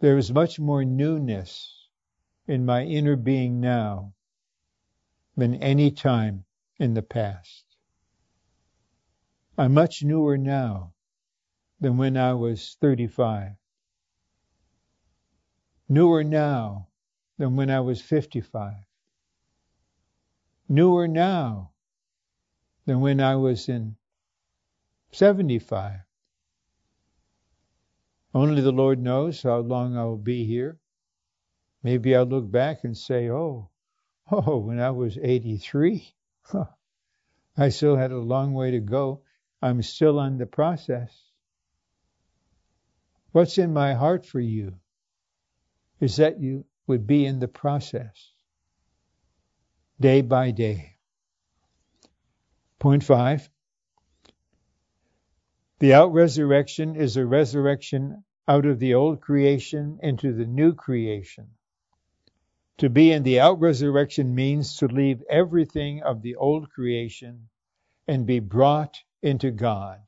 there 0.00 0.18
is 0.18 0.32
much 0.32 0.58
more 0.58 0.84
newness 0.84 1.88
in 2.46 2.64
my 2.64 2.84
inner 2.84 3.16
being 3.16 3.60
now 3.60 4.12
than 5.36 5.54
any 5.56 5.90
time 5.90 6.44
in 6.78 6.94
the 6.94 7.02
past. 7.02 7.64
I'm 9.58 9.74
much 9.74 10.02
newer 10.02 10.36
now 10.38 10.92
than 11.80 11.96
when 11.96 12.16
I 12.16 12.34
was 12.34 12.76
35 12.80 13.56
newer 15.88 16.24
now 16.24 16.88
than 17.38 17.56
when 17.56 17.70
I 17.70 17.80
was 17.80 18.00
55, 18.00 18.74
newer 20.68 21.06
now 21.06 21.70
than 22.86 23.00
when 23.00 23.20
I 23.20 23.36
was 23.36 23.68
in 23.68 23.96
75. 25.12 26.00
Only 28.36 28.60
the 28.60 28.72
Lord 28.72 29.00
knows 29.00 29.42
how 29.42 29.58
long 29.58 29.96
I 29.96 30.04
will 30.04 30.18
be 30.18 30.44
here. 30.44 30.78
Maybe 31.82 32.14
I'll 32.14 32.24
look 32.24 32.50
back 32.50 32.84
and 32.84 32.96
say, 32.96 33.30
oh, 33.30 33.70
oh, 34.30 34.58
when 34.58 34.78
I 34.78 34.90
was 34.90 35.16
83, 35.16 36.06
I 37.56 37.68
still 37.70 37.96
had 37.96 38.12
a 38.12 38.18
long 38.18 38.52
way 38.52 38.72
to 38.72 38.80
go. 38.80 39.22
I'm 39.62 39.80
still 39.82 40.18
on 40.18 40.36
the 40.36 40.46
process. 40.46 41.10
What's 43.32 43.56
in 43.56 43.72
my 43.72 43.94
heart 43.94 44.26
for 44.26 44.40
you? 44.40 44.74
is 46.00 46.16
that 46.16 46.40
you 46.40 46.64
would 46.86 47.06
be 47.06 47.24
in 47.24 47.38
the 47.38 47.48
process 47.48 48.32
day 49.98 50.20
by 50.20 50.50
day. 50.50 50.96
Point 52.78 53.02
five 53.02 53.48
the 55.78 55.94
out 55.94 56.12
resurrection 56.12 56.96
is 56.96 57.16
a 57.16 57.26
resurrection 57.26 58.24
out 58.48 58.66
of 58.66 58.78
the 58.78 58.94
old 58.94 59.20
creation 59.20 59.98
into 60.02 60.32
the 60.32 60.46
new 60.46 60.72
creation. 60.72 61.48
To 62.78 62.90
be 62.90 63.10
in 63.12 63.22
the 63.22 63.40
out 63.40 63.60
resurrection 63.60 64.34
means 64.34 64.76
to 64.76 64.86
leave 64.86 65.22
everything 65.30 66.02
of 66.02 66.22
the 66.22 66.36
old 66.36 66.70
creation 66.70 67.48
and 68.06 68.26
be 68.26 68.38
brought 68.38 68.98
into 69.22 69.50
God. 69.50 70.00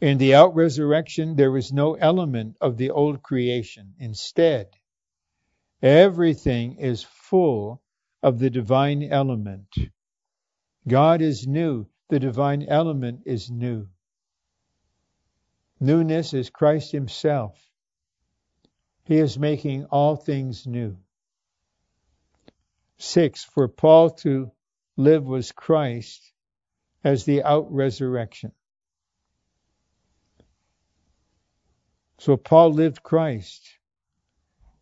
In 0.00 0.18
the 0.18 0.34
out 0.34 0.54
resurrection, 0.54 1.36
there 1.36 1.56
is 1.56 1.72
no 1.72 1.94
element 1.94 2.56
of 2.60 2.76
the 2.76 2.90
old 2.90 3.22
creation. 3.22 3.94
Instead, 3.98 4.68
everything 5.82 6.76
is 6.78 7.04
full 7.04 7.82
of 8.22 8.38
the 8.38 8.50
divine 8.50 9.02
element. 9.02 9.68
God 10.88 11.22
is 11.22 11.46
new, 11.46 11.86
the 12.08 12.18
divine 12.18 12.64
element 12.64 13.20
is 13.26 13.50
new. 13.50 13.88
Newness 15.80 16.34
is 16.34 16.50
Christ 16.50 16.92
Himself. 16.92 17.58
He 19.04 19.18
is 19.18 19.38
making 19.38 19.84
all 19.86 20.16
things 20.16 20.66
new. 20.66 20.96
Six, 22.98 23.44
for 23.44 23.68
Paul 23.68 24.10
to 24.10 24.50
live 24.96 25.26
was 25.26 25.52
Christ 25.52 26.32
as 27.02 27.24
the 27.24 27.42
out 27.42 27.70
resurrection. 27.70 28.52
So 32.18 32.36
Paul 32.38 32.72
lived 32.72 33.02
Christ. 33.02 33.78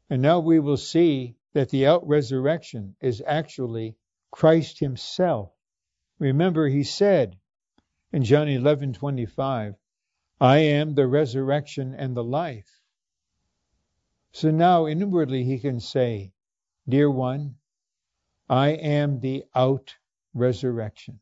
And 0.08 0.22
now 0.22 0.38
we 0.38 0.60
will 0.60 0.76
see 0.76 1.34
that 1.54 1.70
the 1.70 1.86
out 1.86 2.06
resurrection 2.06 2.94
is 3.00 3.22
actually 3.26 3.96
Christ 4.30 4.78
himself. 4.78 5.50
Remember, 6.18 6.68
he 6.68 6.84
said 6.84 7.36
in 8.12 8.22
John 8.22 8.48
11 8.48 8.92
25, 8.92 9.74
I 10.42 10.58
am 10.58 10.96
the 10.96 11.06
resurrection 11.06 11.94
and 11.94 12.16
the 12.16 12.24
life. 12.24 12.80
So 14.32 14.50
now 14.50 14.88
inwardly 14.88 15.44
he 15.44 15.60
can 15.60 15.78
say, 15.78 16.32
Dear 16.88 17.08
one, 17.08 17.54
I 18.48 18.70
am 18.70 19.20
the 19.20 19.44
out 19.54 19.94
resurrection. 20.34 21.20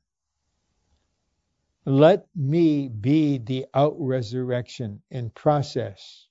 Let 1.85 2.29
me 2.35 2.89
be 2.89 3.37
the 3.37 3.67
out 3.75 3.97
resurrection 3.99 5.03
in 5.11 5.29
process 5.29 6.27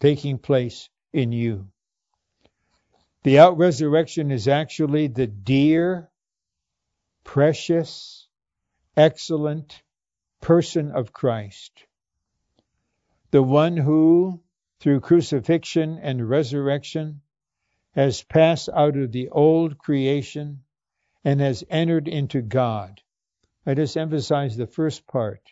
taking 0.00 0.38
place 0.38 0.88
in 1.12 1.30
you. 1.30 1.68
The 3.22 3.38
out 3.38 3.56
resurrection 3.56 4.32
is 4.32 4.48
actually 4.48 5.06
the 5.06 5.28
dear, 5.28 6.10
precious, 7.22 8.26
excellent 8.96 9.80
person 10.40 10.90
of 10.90 11.12
Christ. 11.12 11.72
The 13.30 13.42
one 13.42 13.76
who, 13.76 14.40
through 14.80 15.00
crucifixion 15.00 15.98
and 15.98 16.28
resurrection, 16.28 17.20
has 17.92 18.22
passed 18.22 18.68
out 18.72 18.96
of 18.96 19.12
the 19.12 19.28
old 19.28 19.78
creation 19.78 20.62
and 21.24 21.40
has 21.40 21.64
entered 21.68 22.08
into 22.08 22.40
God 22.42 23.00
I 23.68 23.74
just 23.74 23.98
emphasize 23.98 24.56
the 24.56 24.66
first 24.66 25.06
part. 25.06 25.42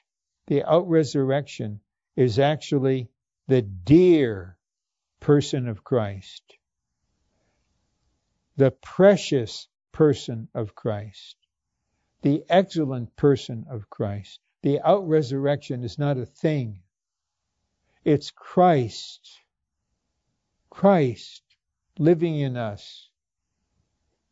The 0.47 0.65
out 0.65 0.89
resurrection 0.89 1.83
is 2.17 2.39
actually 2.39 3.11
the 3.47 3.61
dear 3.61 4.57
person 5.21 5.69
of 5.69 5.85
Christ, 5.85 6.43
the 8.57 8.71
precious 8.71 9.69
person 9.93 10.49
of 10.55 10.75
Christ, 10.75 11.37
the 12.23 12.43
excellent 12.49 13.15
person 13.17 13.67
of 13.69 13.91
Christ. 13.91 14.41
The 14.63 14.81
out 14.81 15.07
resurrection 15.07 15.85
is 15.85 15.99
not 15.99 16.19
a 16.19 16.27
thing, 16.27 16.81
it's 18.05 18.31
Christ. 18.31 19.39
Christ 20.71 21.43
living 21.99 22.39
in 22.39 22.57
us 22.57 23.09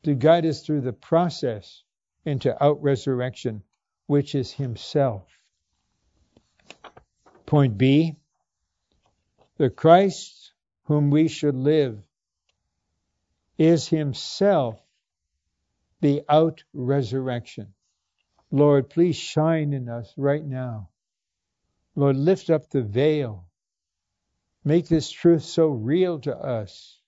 to 0.02 0.14
guide 0.14 0.44
us 0.44 0.62
through 0.64 0.82
the 0.82 0.92
process 0.92 1.82
into 2.24 2.62
out 2.62 2.82
resurrection, 2.82 3.62
which 4.06 4.34
is 4.34 4.52
Himself. 4.52 5.26
Point 7.46 7.78
B 7.78 8.16
the 9.56 9.70
Christ 9.70 10.52
whom 10.84 11.10
we 11.10 11.28
should 11.28 11.54
live 11.54 12.02
is 13.56 13.88
Himself 13.88 14.80
the 16.00 16.22
out 16.28 16.64
resurrection. 16.72 17.72
Lord, 18.54 18.88
please 18.88 19.16
shine 19.16 19.72
in 19.72 19.88
us 19.88 20.14
right 20.16 20.44
now. 20.44 20.88
Lord, 21.96 22.16
lift 22.16 22.50
up 22.50 22.70
the 22.70 22.82
veil. 22.82 23.48
Make 24.64 24.86
this 24.86 25.10
truth 25.10 25.42
so 25.42 25.66
real 25.70 26.20
to 26.20 26.36
us. 26.36 27.00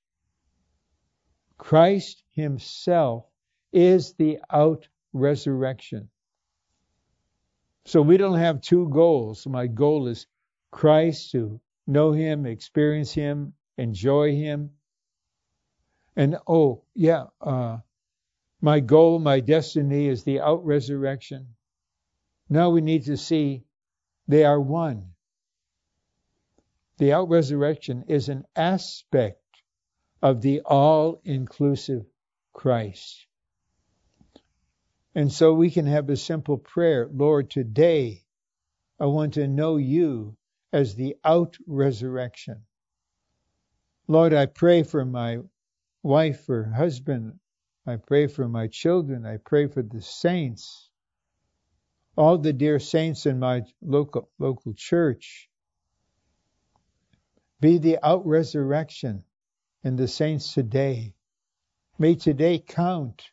Christ 1.56 2.24
Himself 2.32 3.26
is 3.72 4.14
the 4.14 4.40
out 4.50 4.88
resurrection. 5.12 6.08
So 7.84 8.02
we 8.02 8.16
don't 8.16 8.38
have 8.38 8.60
two 8.60 8.88
goals. 8.88 9.46
My 9.46 9.68
goal 9.68 10.08
is 10.08 10.26
Christ 10.72 11.30
to 11.30 11.60
know 11.86 12.10
Him, 12.10 12.44
experience 12.44 13.12
Him, 13.12 13.52
enjoy 13.78 14.34
Him. 14.34 14.70
And 16.16 16.38
oh, 16.48 16.82
yeah, 16.96 17.26
uh, 17.40 17.78
my 18.60 18.80
goal, 18.80 19.18
my 19.18 19.40
destiny 19.40 20.06
is 20.08 20.24
the 20.24 20.40
out 20.40 20.64
resurrection. 20.64 21.54
Now 22.48 22.70
we 22.70 22.80
need 22.80 23.04
to 23.04 23.16
see 23.16 23.64
they 24.28 24.44
are 24.44 24.60
one. 24.60 25.12
The 26.98 27.12
out 27.12 27.28
resurrection 27.28 28.04
is 28.08 28.28
an 28.28 28.44
aspect 28.56 29.42
of 30.22 30.40
the 30.40 30.60
all 30.60 31.20
inclusive 31.24 32.06
Christ. 32.52 33.26
And 35.14 35.30
so 35.30 35.54
we 35.54 35.70
can 35.70 35.86
have 35.86 36.08
a 36.10 36.16
simple 36.16 36.58
prayer 36.58 37.08
Lord, 37.12 37.50
today 37.50 38.24
I 38.98 39.06
want 39.06 39.34
to 39.34 39.46
know 39.46 39.76
you 39.76 40.36
as 40.72 40.94
the 40.94 41.16
out 41.24 41.56
resurrection. 41.66 42.62
Lord, 44.08 44.32
I 44.32 44.46
pray 44.46 44.82
for 44.82 45.04
my 45.04 45.38
wife 46.02 46.48
or 46.48 46.64
husband. 46.64 47.38
I 47.88 47.96
pray 47.96 48.26
for 48.26 48.48
my 48.48 48.66
children. 48.66 49.24
I 49.24 49.36
pray 49.36 49.68
for 49.68 49.80
the 49.80 50.02
saints, 50.02 50.90
all 52.16 52.36
the 52.36 52.52
dear 52.52 52.80
saints 52.80 53.26
in 53.26 53.38
my 53.38 53.62
local, 53.80 54.28
local 54.40 54.74
church. 54.74 55.48
Be 57.60 57.78
the 57.78 58.04
out 58.04 58.26
resurrection 58.26 59.22
in 59.84 59.94
the 59.94 60.08
saints 60.08 60.52
today. 60.52 61.14
May 61.96 62.16
today 62.16 62.58
count. 62.58 63.30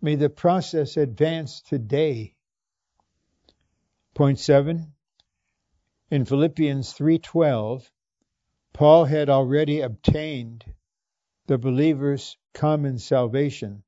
May 0.00 0.14
the 0.14 0.30
process 0.30 0.96
advance 0.96 1.60
today. 1.60 2.36
Point 4.14 4.38
seven. 4.38 4.94
In 6.10 6.24
Philippians 6.24 6.94
3:12, 6.94 7.90
Paul 8.72 9.04
had 9.04 9.28
already 9.28 9.80
obtained 9.80 10.64
the 11.46 11.58
believer's 11.58 12.38
common 12.54 12.98
salvation 12.98 13.82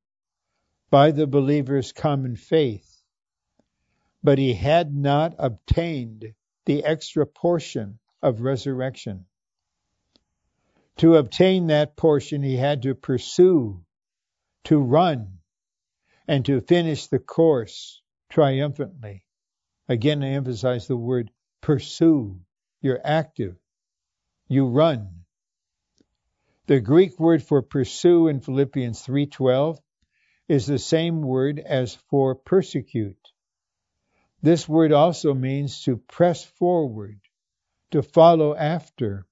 by 0.90 1.10
the 1.10 1.26
believer's 1.26 1.92
common 1.92 2.36
faith, 2.36 3.02
but 4.22 4.38
he 4.38 4.54
had 4.54 4.94
not 4.94 5.34
obtained 5.38 6.34
the 6.66 6.84
extra 6.84 7.26
portion 7.26 7.98
of 8.22 8.40
resurrection. 8.42 9.24
To 10.98 11.16
obtain 11.16 11.68
that 11.68 11.96
portion, 11.96 12.42
he 12.42 12.56
had 12.56 12.82
to 12.82 12.94
pursue, 12.94 13.82
to 14.64 14.78
run, 14.78 15.38
and 16.28 16.44
to 16.46 16.60
finish 16.60 17.06
the 17.06 17.18
course 17.18 18.02
triumphantly. 18.28 19.24
Again, 19.88 20.22
I 20.22 20.28
emphasize 20.30 20.86
the 20.86 20.96
word 20.96 21.30
pursue. 21.60 22.40
You're 22.82 23.00
active. 23.02 23.56
You 24.48 24.66
run. 24.66 25.24
The 26.66 26.80
Greek 26.80 27.18
word 27.18 27.42
for 27.42 27.62
pursue 27.62 28.28
in 28.28 28.40
Philippians 28.40 29.04
3:12 29.04 29.80
is 30.46 30.66
the 30.66 30.78
same 30.78 31.22
word 31.22 31.58
as 31.58 31.94
for 31.94 32.34
persecute. 32.34 33.32
This 34.42 34.68
word 34.68 34.92
also 34.92 35.34
means 35.34 35.82
to 35.84 35.96
press 35.96 36.44
forward, 36.44 37.20
to 37.90 38.02
follow 38.02 38.54
after, 38.54 39.26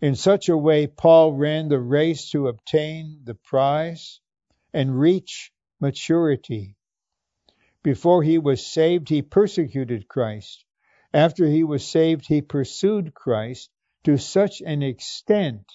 in 0.00 0.14
such 0.14 0.48
a 0.48 0.56
way, 0.56 0.86
Paul 0.86 1.32
ran 1.32 1.68
the 1.68 1.80
race 1.80 2.30
to 2.30 2.48
obtain 2.48 3.20
the 3.24 3.34
prize 3.34 4.20
and 4.72 4.98
reach 4.98 5.52
maturity. 5.80 6.76
Before 7.82 8.22
he 8.22 8.38
was 8.38 8.66
saved, 8.66 9.08
he 9.08 9.22
persecuted 9.22 10.08
Christ. 10.08 10.64
After 11.12 11.46
he 11.46 11.64
was 11.64 11.86
saved, 11.86 12.26
he 12.26 12.40
pursued 12.40 13.14
Christ 13.14 13.70
to 14.04 14.16
such 14.16 14.60
an 14.60 14.82
extent 14.82 15.66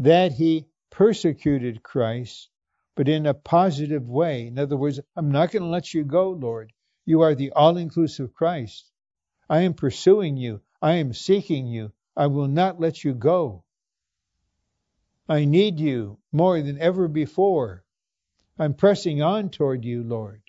that 0.00 0.32
he 0.32 0.66
persecuted 0.88 1.82
Christ, 1.82 2.48
but 2.96 3.06
in 3.06 3.26
a 3.26 3.34
positive 3.34 4.08
way. 4.08 4.46
In 4.46 4.58
other 4.58 4.74
words, 4.74 4.98
I'm 5.14 5.30
not 5.30 5.52
going 5.52 5.62
to 5.62 5.68
let 5.68 5.92
you 5.92 6.04
go, 6.04 6.30
Lord. 6.30 6.72
You 7.04 7.20
are 7.20 7.34
the 7.34 7.52
all 7.52 7.76
inclusive 7.76 8.32
Christ. 8.32 8.90
I 9.50 9.60
am 9.60 9.74
pursuing 9.74 10.38
you. 10.38 10.62
I 10.80 10.94
am 10.94 11.12
seeking 11.12 11.66
you. 11.66 11.92
I 12.16 12.28
will 12.28 12.48
not 12.48 12.80
let 12.80 13.04
you 13.04 13.12
go. 13.12 13.62
I 15.28 15.44
need 15.44 15.78
you 15.78 16.18
more 16.32 16.62
than 16.62 16.78
ever 16.78 17.06
before. 17.06 17.84
I'm 18.58 18.72
pressing 18.72 19.20
on 19.20 19.50
toward 19.50 19.84
you, 19.84 20.02
Lord. 20.02 20.40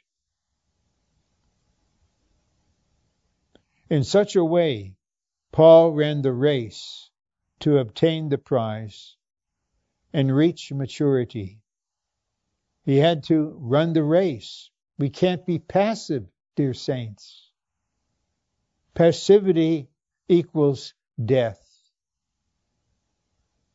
In 3.90 4.06
such 4.06 4.38
a 4.38 4.46
way, 4.46 4.96
Paul 5.52 5.92
ran 5.92 6.22
the 6.22 6.32
race 6.32 7.10
to 7.60 7.80
obtain 7.80 8.30
the 8.30 8.38
prize 8.38 9.18
and 10.14 10.36
reach 10.36 10.72
maturity. 10.72 11.60
He 12.84 12.98
had 12.98 13.24
to 13.26 13.56
run 13.60 13.94
the 13.94 14.04
race. 14.04 14.70
We 14.98 15.10
can't 15.10 15.46
be 15.46 15.60
passive, 15.60 16.28
dear 16.56 16.74
saints. 16.74 17.50
Passivity 18.94 19.90
equals 20.28 20.94
death. 21.24 21.62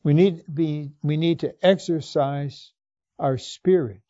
We 0.03 0.15
need 0.15 0.45
be 0.53 0.93
we 1.03 1.17
need 1.17 1.41
to 1.41 1.55
exercise 1.67 2.73
our 3.19 3.39
spirit. 3.39 4.03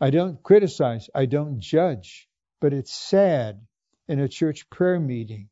I 0.00 0.10
don't 0.10 0.42
criticize, 0.42 1.10
I 1.14 1.26
don't 1.26 1.58
judge, 1.58 2.28
but 2.60 2.72
it's 2.72 2.92
sad 2.92 3.60
in 4.06 4.20
a 4.20 4.28
church 4.28 4.70
prayer 4.70 5.00
meeting 5.00 5.50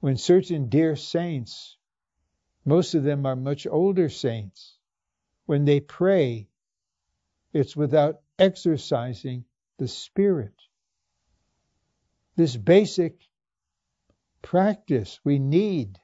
when 0.00 0.16
certain 0.16 0.68
dear 0.68 0.96
saints, 0.96 1.76
most 2.64 2.94
of 2.94 3.02
them 3.02 3.26
are 3.26 3.36
much 3.36 3.66
older 3.66 4.08
saints, 4.08 4.76
when 5.46 5.64
they 5.64 5.80
pray, 5.80 6.48
it's 7.52 7.76
without 7.76 8.20
exercising 8.38 9.44
the 9.78 9.88
spirit. 9.88 10.54
This 12.36 12.56
basic 12.56 13.18
practice 14.42 15.18
we 15.24 15.38
need 15.38 15.98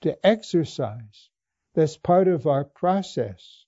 to 0.00 0.26
exercise. 0.26 1.28
That's 1.74 1.96
part 1.96 2.28
of 2.28 2.46
our 2.46 2.64
process. 2.64 3.64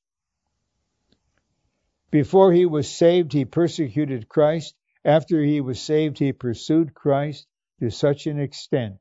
Before 2.11 2.53
he 2.53 2.67
was 2.67 2.91
saved, 2.91 3.33
he 3.33 3.45
persecuted 3.45 4.29
Christ. 4.29 4.75
After 5.05 5.43
he 5.43 5.61
was 5.61 5.81
saved, 5.81 6.19
he 6.19 6.33
pursued 6.33 6.95
Christ 6.95 7.47
to 7.81 7.91
such 7.91 8.27
an 8.27 8.39
extent 8.39 8.99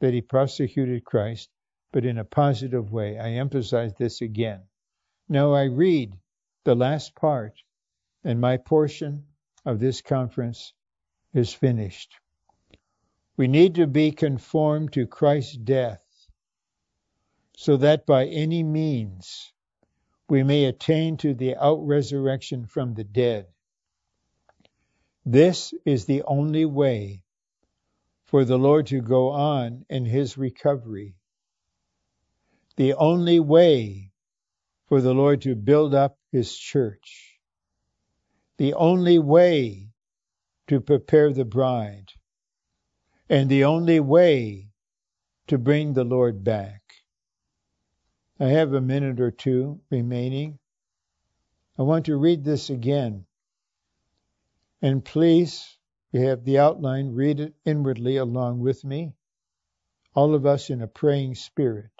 that 0.00 0.14
he 0.14 0.20
prosecuted 0.20 1.04
Christ, 1.04 1.48
but 1.92 2.04
in 2.04 2.18
a 2.18 2.24
positive 2.24 2.90
way. 2.90 3.18
I 3.18 3.32
emphasize 3.32 3.94
this 3.94 4.20
again. 4.22 4.62
Now 5.28 5.52
I 5.52 5.64
read 5.64 6.18
the 6.64 6.74
last 6.74 7.14
part, 7.14 7.52
and 8.24 8.40
my 8.40 8.56
portion 8.56 9.26
of 9.64 9.78
this 9.78 10.00
conference 10.00 10.72
is 11.34 11.52
finished. 11.52 12.14
We 13.36 13.48
need 13.48 13.76
to 13.76 13.86
be 13.86 14.10
conformed 14.12 14.92
to 14.94 15.06
Christ's 15.06 15.56
death 15.56 16.00
so 17.56 17.76
that 17.76 18.06
by 18.06 18.26
any 18.26 18.62
means 18.62 19.52
we 20.28 20.42
may 20.42 20.64
attain 20.64 21.16
to 21.18 21.34
the 21.34 21.56
out 21.56 21.86
resurrection 21.86 22.66
from 22.66 22.94
the 22.94 23.04
dead. 23.04 23.46
This 25.24 25.72
is 25.84 26.06
the 26.06 26.22
only 26.24 26.64
way 26.64 27.22
for 28.24 28.44
the 28.44 28.58
Lord 28.58 28.86
to 28.88 29.00
go 29.00 29.28
on 29.28 29.84
in 29.88 30.04
his 30.04 30.38
recovery. 30.38 31.14
The 32.82 32.94
only 32.94 33.38
way 33.38 34.10
for 34.88 35.00
the 35.00 35.14
Lord 35.14 35.42
to 35.42 35.54
build 35.54 35.94
up 35.94 36.18
his 36.32 36.58
church. 36.58 37.38
The 38.56 38.74
only 38.74 39.20
way 39.20 39.92
to 40.66 40.80
prepare 40.80 41.32
the 41.32 41.44
bride 41.44 42.08
and 43.28 43.48
the 43.48 43.66
only 43.66 44.00
way 44.00 44.72
to 45.46 45.58
bring 45.58 45.92
the 45.92 46.02
Lord 46.02 46.42
back. 46.42 46.82
I 48.40 48.46
have 48.48 48.72
a 48.72 48.80
minute 48.80 49.20
or 49.20 49.30
two 49.30 49.80
remaining. 49.88 50.58
I 51.78 51.82
want 51.82 52.06
to 52.06 52.16
read 52.16 52.42
this 52.42 52.68
again. 52.68 53.26
And 54.82 55.04
please, 55.04 55.78
you 56.10 56.22
have 56.22 56.44
the 56.44 56.58
outline, 56.58 57.14
read 57.14 57.38
it 57.38 57.54
inwardly 57.64 58.16
along 58.16 58.58
with 58.58 58.84
me, 58.84 59.14
all 60.16 60.34
of 60.34 60.46
us 60.46 60.68
in 60.68 60.82
a 60.82 60.88
praying 60.88 61.36
spirit. 61.36 61.91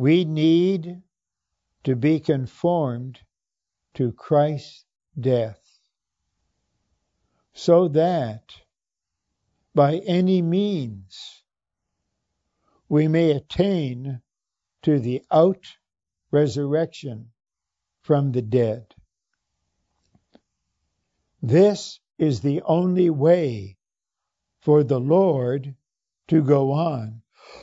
We 0.00 0.24
need 0.24 1.02
to 1.84 1.94
be 1.94 2.20
conformed 2.20 3.20
to 3.92 4.12
Christ's 4.12 4.86
death 5.20 5.60
so 7.52 7.86
that 7.88 8.44
by 9.74 9.96
any 10.06 10.40
means 10.40 11.42
we 12.88 13.08
may 13.08 13.32
attain 13.32 14.22
to 14.84 14.98
the 15.00 15.22
out 15.30 15.66
resurrection 16.30 17.32
from 18.00 18.32
the 18.32 18.40
dead. 18.40 18.94
This 21.42 22.00
is 22.16 22.40
the 22.40 22.62
only 22.62 23.10
way 23.10 23.76
for 24.62 24.82
the 24.82 24.98
Lord 24.98 25.74
to 26.28 26.42
go 26.42 26.72
on. 26.72 27.20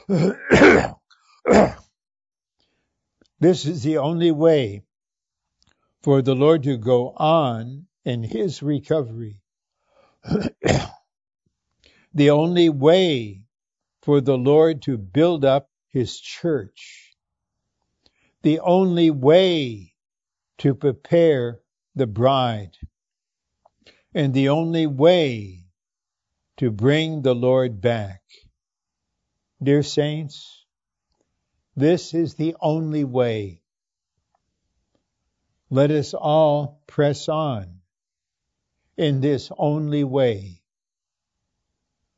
this 3.39 3.65
is 3.65 3.83
the 3.83 3.97
only 3.97 4.31
way 4.31 4.83
for 6.01 6.21
the 6.21 6.35
Lord 6.35 6.63
to 6.63 6.77
go 6.77 7.11
on 7.11 7.87
in 8.05 8.23
his 8.23 8.63
recovery. 8.63 9.41
the 12.13 12.29
only 12.29 12.69
way 12.69 13.43
for 14.01 14.21
the 14.21 14.37
Lord 14.37 14.81
to 14.83 14.97
build 14.97 15.45
up 15.45 15.69
his 15.89 16.19
church. 16.19 17.13
The 18.41 18.59
only 18.61 19.11
way 19.11 19.93
to 20.59 20.73
prepare 20.73 21.59
the 21.95 22.07
bride. 22.07 22.77
And 24.13 24.33
the 24.33 24.49
only 24.49 24.87
way 24.87 25.65
to 26.57 26.71
bring 26.71 27.21
the 27.21 27.35
Lord 27.35 27.81
back. 27.81 28.21
Dear 29.61 29.83
saints, 29.83 30.56
this 31.77 32.15
is 32.15 32.33
the 32.33 32.55
only 32.59 33.03
way. 33.03 33.61
Let 35.69 35.91
us 35.91 36.15
all 36.15 36.81
press 36.87 37.29
on 37.29 37.81
in 38.97 39.21
this 39.21 39.51
only 39.57 40.03
way 40.03 40.63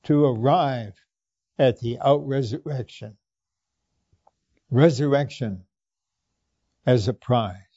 to 0.03 0.23
arrive 0.23 0.95
at 1.57 1.81
the 1.81 1.99
out 1.99 2.25
resurrection. 2.25 3.17
Resurrection 4.71 5.65
as 6.85 7.09
a 7.09 7.13
prize. 7.13 7.68